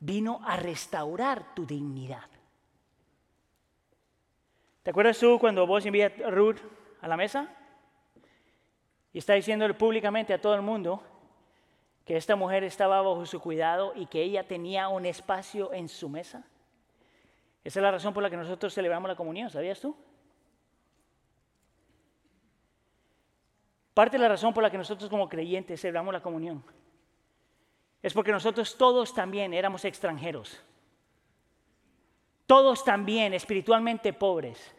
vino 0.02 0.42
a 0.44 0.58
restaurar 0.58 1.54
tu 1.56 1.66
dignidad. 1.66 2.26
¿Te 4.84 4.90
acuerdas 4.90 5.20
tú 5.20 5.38
cuando 5.40 5.68
vos 5.68 5.86
envías 5.86 6.12
a 6.26 6.32
Ruth 6.32 6.58
a 7.02 7.08
la 7.08 7.16
mesa? 7.16 7.48
Y 9.14 9.20
está 9.20 9.34
diciéndole 9.34 9.76
públicamente 9.76 10.34
a 10.34 10.42
todo 10.42 10.56
el 10.56 10.64
mundo 10.64 11.04
que 12.04 12.18
esta 12.18 12.36
mujer 12.36 12.64
estaba 12.64 13.00
bajo 13.02 13.26
su 13.28 13.40
cuidado 13.40 13.94
y 13.96 14.08
que 14.08 14.24
ella 14.24 14.48
tenía 14.48 14.88
un 14.88 15.06
espacio 15.06 15.72
en 15.72 15.88
su 15.88 16.10
mesa. 16.10 16.44
Esa 17.64 17.80
es 17.80 17.84
la 17.84 17.92
razón 17.92 18.12
por 18.12 18.24
la 18.24 18.30
que 18.30 18.38
nosotros 18.38 18.74
celebramos 18.74 19.08
la 19.08 19.16
comunión, 19.16 19.52
¿sabías 19.52 19.80
tú? 19.80 19.96
Parte 23.94 24.18
de 24.18 24.24
la 24.24 24.30
razón 24.30 24.52
por 24.52 24.64
la 24.64 24.72
que 24.72 24.80
nosotros 24.80 25.12
como 25.12 25.30
creyentes 25.30 25.80
celebramos 25.80 26.12
la 26.12 26.22
comunión 26.22 26.64
es 28.02 28.14
porque 28.14 28.32
nosotros 28.32 28.78
todos 28.78 29.14
también 29.14 29.54
éramos 29.54 29.86
extranjeros. 29.86 30.60
Todos 32.48 32.84
también 32.84 33.34
espiritualmente 33.34 34.12
pobres. 34.12 34.74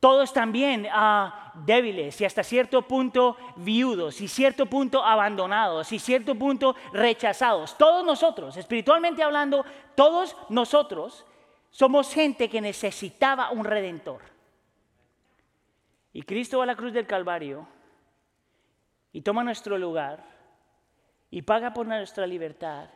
Todos 0.00 0.32
también 0.32 0.88
ah, 0.90 1.52
débiles 1.66 2.18
y 2.20 2.24
hasta 2.24 2.42
cierto 2.42 2.80
punto 2.82 3.36
viudos 3.56 4.22
y 4.22 4.28
cierto 4.28 4.64
punto 4.64 5.04
abandonados 5.04 5.92
y 5.92 5.98
cierto 5.98 6.34
punto 6.34 6.74
rechazados. 6.94 7.76
Todos 7.76 8.04
nosotros, 8.04 8.56
espiritualmente 8.56 9.22
hablando, 9.22 9.64
todos 9.94 10.34
nosotros 10.48 11.26
somos 11.70 12.12
gente 12.14 12.48
que 12.48 12.62
necesitaba 12.62 13.50
un 13.50 13.66
redentor. 13.66 14.22
Y 16.14 16.22
Cristo 16.22 16.58
va 16.58 16.64
a 16.64 16.68
la 16.68 16.76
cruz 16.76 16.94
del 16.94 17.06
Calvario 17.06 17.68
y 19.12 19.20
toma 19.20 19.44
nuestro 19.44 19.76
lugar 19.76 20.39
y 21.30 21.42
paga 21.42 21.72
por 21.72 21.86
nuestra 21.86 22.26
libertad 22.26 22.90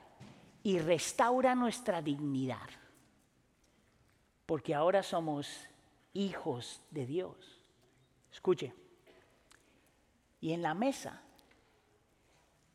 y 0.62 0.78
restaura 0.78 1.55
nuestra 1.55 2.03
dignidad. 2.03 2.68
Porque 4.47 4.74
ahora 4.74 5.03
somos 5.03 5.68
hijos 6.12 6.80
de 6.91 7.07
Dios. 7.07 7.37
Escuche. 8.32 8.74
Y 10.41 10.53
en 10.53 10.62
la 10.62 10.74
mesa, 10.74 11.22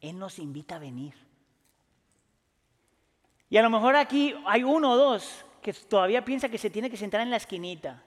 Él 0.01 0.18
nos 0.18 0.39
invita 0.39 0.78
a 0.78 0.80
venir. 0.80 1.14
Y 3.49 3.57
a 3.57 3.62
lo 3.62 3.70
mejor 3.70 3.95
aquí 3.95 4.36
hay 4.45 4.64
uno 4.64 4.91
o 4.91 4.97
dos 4.97 5.45
que 5.62 5.74
todavía 5.74 6.24
piensa 6.24 6.49
que 6.49 6.57
se 6.57 6.70
tiene 6.70 6.89
que 6.89 6.97
sentar 6.97 7.22
en 7.22 7.30
la 7.30 7.38
esquinita. 7.38 8.01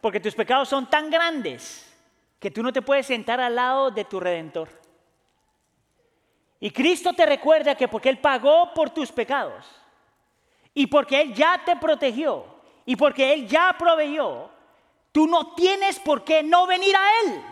Porque 0.00 0.20
tus 0.20 0.34
pecados 0.34 0.68
son 0.68 0.88
tan 0.88 1.10
grandes 1.10 1.92
que 2.38 2.50
tú 2.50 2.62
no 2.62 2.72
te 2.72 2.82
puedes 2.82 3.06
sentar 3.06 3.40
al 3.40 3.56
lado 3.56 3.90
de 3.90 4.04
tu 4.04 4.20
redentor. 4.20 4.85
Y 6.60 6.70
Cristo 6.70 7.12
te 7.12 7.26
recuerda 7.26 7.74
que 7.74 7.88
porque 7.88 8.08
Él 8.08 8.18
pagó 8.18 8.72
por 8.72 8.90
tus 8.90 9.12
pecados 9.12 9.66
y 10.72 10.86
porque 10.86 11.20
Él 11.20 11.34
ya 11.34 11.62
te 11.64 11.76
protegió 11.76 12.46
y 12.84 12.96
porque 12.96 13.32
Él 13.34 13.46
ya 13.46 13.74
proveyó, 13.78 14.50
tú 15.12 15.26
no 15.26 15.54
tienes 15.54 15.98
por 15.98 16.24
qué 16.24 16.42
no 16.42 16.66
venir 16.66 16.94
a 16.96 17.08
Él. 17.24 17.42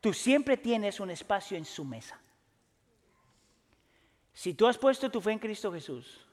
Tú 0.00 0.12
siempre 0.12 0.56
tienes 0.56 1.00
un 1.00 1.10
espacio 1.10 1.56
en 1.56 1.64
su 1.64 1.84
mesa. 1.84 2.18
Si 4.32 4.54
tú 4.54 4.66
has 4.66 4.78
puesto 4.78 5.10
tu 5.10 5.20
fe 5.20 5.32
en 5.32 5.38
Cristo 5.38 5.70
Jesús, 5.72 6.26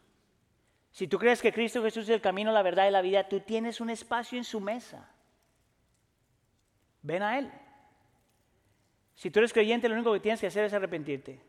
si 0.92 1.08
tú 1.08 1.20
crees 1.20 1.42
que 1.42 1.54
Cristo 1.54 1.84
Jesús 1.84 2.04
es 2.04 2.10
el 2.10 2.22
camino, 2.22 2.52
la 2.52 2.64
verdad 2.64 2.88
y 2.88 2.92
la 2.92 3.02
vida, 3.02 3.28
tú 3.28 3.42
tienes 3.42 3.80
un 3.80 3.90
espacio 3.90 4.38
en 4.38 4.44
su 4.44 4.60
mesa. 4.60 5.10
Ven 7.02 7.22
a 7.22 7.38
Él. 7.38 7.52
Si 9.16 9.30
tú 9.30 9.40
eres 9.40 9.54
creyente, 9.54 9.90
lo 9.90 9.96
único 9.96 10.14
que 10.14 10.20
tienes 10.20 10.40
que 10.40 10.48
hacer 10.48 10.66
es 10.66 10.74
arrepentirte. 10.74 11.49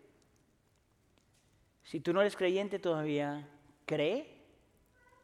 Si 1.83 2.01
tú 2.01 2.13
no 2.13 2.21
eres 2.21 2.37
creyente 2.37 2.79
todavía, 2.79 3.49
cree 3.87 4.27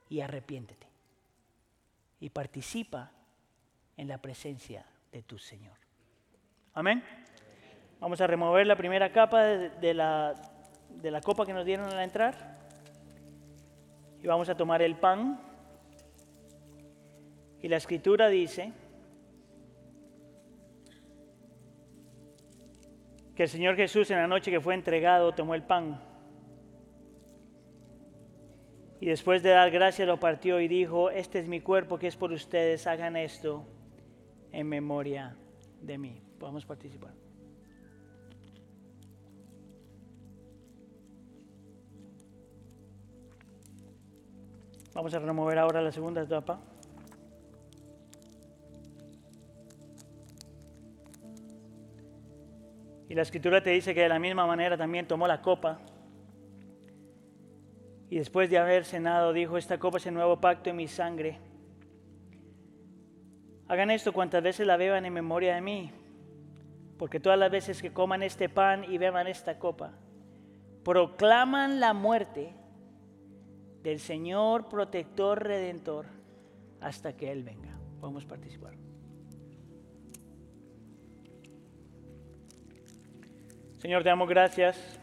y 0.08 0.20
arrepiéntete 0.20 0.86
y 2.20 2.30
participa 2.30 3.10
en 3.96 4.08
la 4.08 4.18
presencia 4.18 4.84
de 5.12 5.22
tu 5.22 5.38
Señor. 5.38 5.76
Amén. 6.74 7.02
Vamos 8.00 8.20
a 8.20 8.26
remover 8.26 8.66
la 8.66 8.76
primera 8.76 9.10
capa 9.10 9.42
de, 9.42 9.94
la, 9.94 10.34
de 10.90 11.10
la 11.10 11.20
copa 11.20 11.46
que 11.46 11.52
nos 11.52 11.64
dieron 11.64 11.86
al 11.92 12.00
entrar 12.00 12.58
y 14.22 14.26
vamos 14.26 14.48
a 14.48 14.56
tomar 14.56 14.82
el 14.82 14.96
pan. 14.96 15.40
Y 17.62 17.68
la 17.68 17.76
escritura 17.76 18.28
dice 18.28 18.72
que 23.34 23.44
el 23.44 23.48
Señor 23.48 23.76
Jesús 23.76 24.10
en 24.10 24.18
la 24.18 24.26
noche 24.26 24.50
que 24.50 24.60
fue 24.60 24.74
entregado 24.74 25.32
tomó 25.32 25.54
el 25.54 25.62
pan 25.62 26.00
y 29.00 29.06
después 29.06 29.42
de 29.42 29.50
dar 29.50 29.70
gracias 29.70 30.08
lo 30.08 30.18
partió 30.18 30.60
y 30.60 30.68
dijo, 30.68 31.10
este 31.10 31.38
es 31.38 31.48
mi 31.48 31.60
cuerpo 31.60 31.98
que 31.98 32.06
es 32.06 32.16
por 32.16 32.32
ustedes, 32.32 32.86
hagan 32.86 33.16
esto 33.16 33.64
en 34.52 34.68
memoria 34.68 35.36
de 35.82 35.98
mí. 35.98 36.22
Podemos 36.38 36.64
participar. 36.64 37.12
Vamos 44.94 45.12
a 45.12 45.18
remover 45.18 45.58
ahora 45.58 45.82
la 45.82 45.92
segunda 45.92 46.22
etapa. 46.22 46.58
Y 53.08 53.14
la 53.14 53.22
escritura 53.22 53.62
te 53.62 53.70
dice 53.70 53.94
que 53.94 54.00
de 54.00 54.08
la 54.08 54.18
misma 54.18 54.46
manera 54.46 54.78
también 54.78 55.06
tomó 55.06 55.28
la 55.28 55.42
copa 55.42 55.80
y 58.08 58.18
después 58.18 58.50
de 58.50 58.58
haber 58.58 58.84
cenado, 58.84 59.32
dijo, 59.32 59.58
esta 59.58 59.78
copa 59.78 59.98
es 59.98 60.06
el 60.06 60.14
nuevo 60.14 60.40
pacto 60.40 60.70
en 60.70 60.76
mi 60.76 60.86
sangre. 60.86 61.38
Hagan 63.68 63.90
esto 63.90 64.12
cuantas 64.12 64.42
veces 64.42 64.66
la 64.66 64.76
beban 64.76 65.04
en 65.06 65.12
memoria 65.12 65.56
de 65.56 65.60
mí, 65.60 65.90
porque 66.98 67.18
todas 67.18 67.38
las 67.38 67.50
veces 67.50 67.82
que 67.82 67.92
coman 67.92 68.22
este 68.22 68.48
pan 68.48 68.84
y 68.84 68.96
beban 68.98 69.26
esta 69.26 69.58
copa, 69.58 69.92
proclaman 70.84 71.80
la 71.80 71.92
muerte 71.94 72.54
del 73.82 73.98
Señor 73.98 74.68
protector 74.68 75.42
redentor 75.42 76.06
hasta 76.80 77.16
que 77.16 77.32
Él 77.32 77.42
venga. 77.42 77.76
Podemos 78.00 78.24
participar. 78.24 78.74
Señor, 83.78 84.02
te 84.02 84.08
damos 84.08 84.28
gracias. 84.28 85.00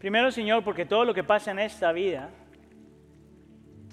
Primero, 0.00 0.32
Señor, 0.32 0.64
porque 0.64 0.86
todo 0.86 1.04
lo 1.04 1.12
que 1.12 1.22
pasa 1.22 1.50
en 1.50 1.58
esta 1.58 1.92
vida, 1.92 2.30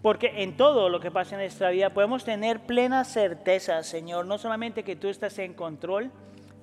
porque 0.02 0.42
en 0.42 0.56
todo 0.56 0.88
lo 0.88 1.02
que 1.02 1.12
pasa 1.12 1.36
en 1.36 1.42
esta 1.42 1.70
vida 1.70 1.90
podemos 1.90 2.24
tener 2.24 2.62
plena 2.62 3.04
certeza, 3.04 3.84
Señor, 3.84 4.26
no 4.26 4.38
solamente 4.38 4.84
que 4.84 4.96
tú 4.96 5.10
estás 5.10 5.38
en 5.38 5.54
control, 5.54 6.10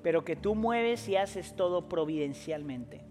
pero 0.02 0.24
que 0.24 0.34
tú 0.34 0.54
mueves 0.54 1.06
y 1.10 1.16
haces 1.16 1.54
todo 1.56 1.90
providencialmente. 1.90 3.02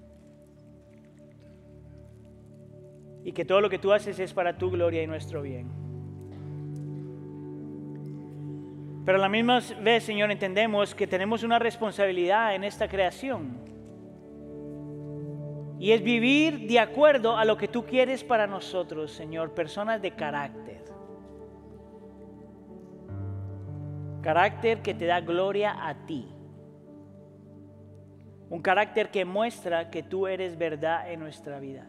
Y 3.24 3.32
que 3.32 3.46
todo 3.46 3.62
lo 3.62 3.70
que 3.70 3.78
tú 3.78 3.94
haces 3.94 4.18
es 4.18 4.34
para 4.34 4.58
tu 4.58 4.72
gloria 4.72 5.04
y 5.04 5.08
nuestro 5.08 5.44
bien. 5.44 5.72
Pero 9.06 9.20
a 9.20 9.22
la 9.22 9.30
misma 9.30 9.60
vez, 9.82 10.04
Señor, 10.04 10.32
entendemos 10.32 10.96
que 10.96 11.06
tenemos 11.06 11.44
una 11.44 11.60
responsabilidad 11.60 12.56
en 12.56 12.64
esta 12.64 12.88
creación. 12.88 13.73
Y 15.84 15.92
es 15.92 16.02
vivir 16.02 16.66
de 16.66 16.80
acuerdo 16.80 17.36
a 17.36 17.44
lo 17.44 17.58
que 17.58 17.68
tú 17.68 17.86
quieres 17.86 18.24
para 18.24 18.48
nosotros, 18.48 19.12
Señor, 19.12 19.54
personas 19.54 20.02
de 20.02 20.12
carácter. 20.12 20.82
Carácter 24.22 24.82
que 24.82 24.94
te 24.94 25.06
da 25.06 25.20
gloria 25.20 25.76
a 25.86 26.06
ti. 26.06 26.26
Un 28.50 28.62
carácter 28.62 29.12
que 29.12 29.26
muestra 29.26 29.90
que 29.90 30.04
tú 30.04 30.26
eres 30.26 30.58
verdad 30.58 31.12
en 31.12 31.20
nuestra 31.20 31.60
vida. 31.60 31.86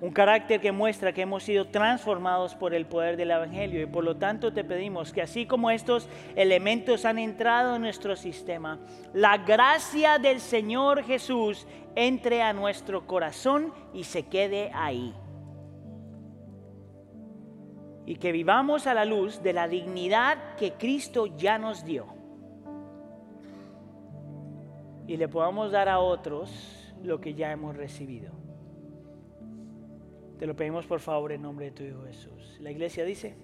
Un 0.00 0.10
carácter 0.10 0.60
que 0.60 0.72
muestra 0.72 1.12
que 1.12 1.22
hemos 1.22 1.44
sido 1.44 1.68
transformados 1.68 2.54
por 2.54 2.74
el 2.74 2.84
poder 2.84 3.16
del 3.16 3.30
Evangelio 3.30 3.80
y 3.80 3.86
por 3.86 4.04
lo 4.04 4.16
tanto 4.16 4.52
te 4.52 4.64
pedimos 4.64 5.12
que 5.12 5.22
así 5.22 5.46
como 5.46 5.70
estos 5.70 6.08
elementos 6.34 7.04
han 7.04 7.18
entrado 7.18 7.76
en 7.76 7.82
nuestro 7.82 8.16
sistema, 8.16 8.80
la 9.12 9.38
gracia 9.38 10.18
del 10.18 10.40
Señor 10.40 11.04
Jesús 11.04 11.66
entre 11.94 12.42
a 12.42 12.52
nuestro 12.52 13.06
corazón 13.06 13.72
y 13.92 14.04
se 14.04 14.24
quede 14.24 14.70
ahí. 14.74 15.14
Y 18.06 18.16
que 18.16 18.32
vivamos 18.32 18.86
a 18.86 18.94
la 18.94 19.04
luz 19.04 19.42
de 19.42 19.52
la 19.52 19.68
dignidad 19.68 20.56
que 20.56 20.72
Cristo 20.72 21.26
ya 21.38 21.56
nos 21.56 21.84
dio. 21.84 22.06
Y 25.06 25.16
le 25.16 25.28
podamos 25.28 25.70
dar 25.70 25.88
a 25.88 26.00
otros 26.00 26.92
lo 27.02 27.20
que 27.20 27.34
ya 27.34 27.52
hemos 27.52 27.76
recibido. 27.76 28.43
Te 30.38 30.46
lo 30.46 30.56
pedimos 30.56 30.86
por 30.86 31.00
favor 31.00 31.32
en 31.32 31.42
nombre 31.42 31.66
de 31.66 31.70
tu 31.72 31.84
Hijo 31.84 32.02
Jesús. 32.04 32.58
La 32.60 32.70
iglesia 32.70 33.04
dice... 33.04 33.34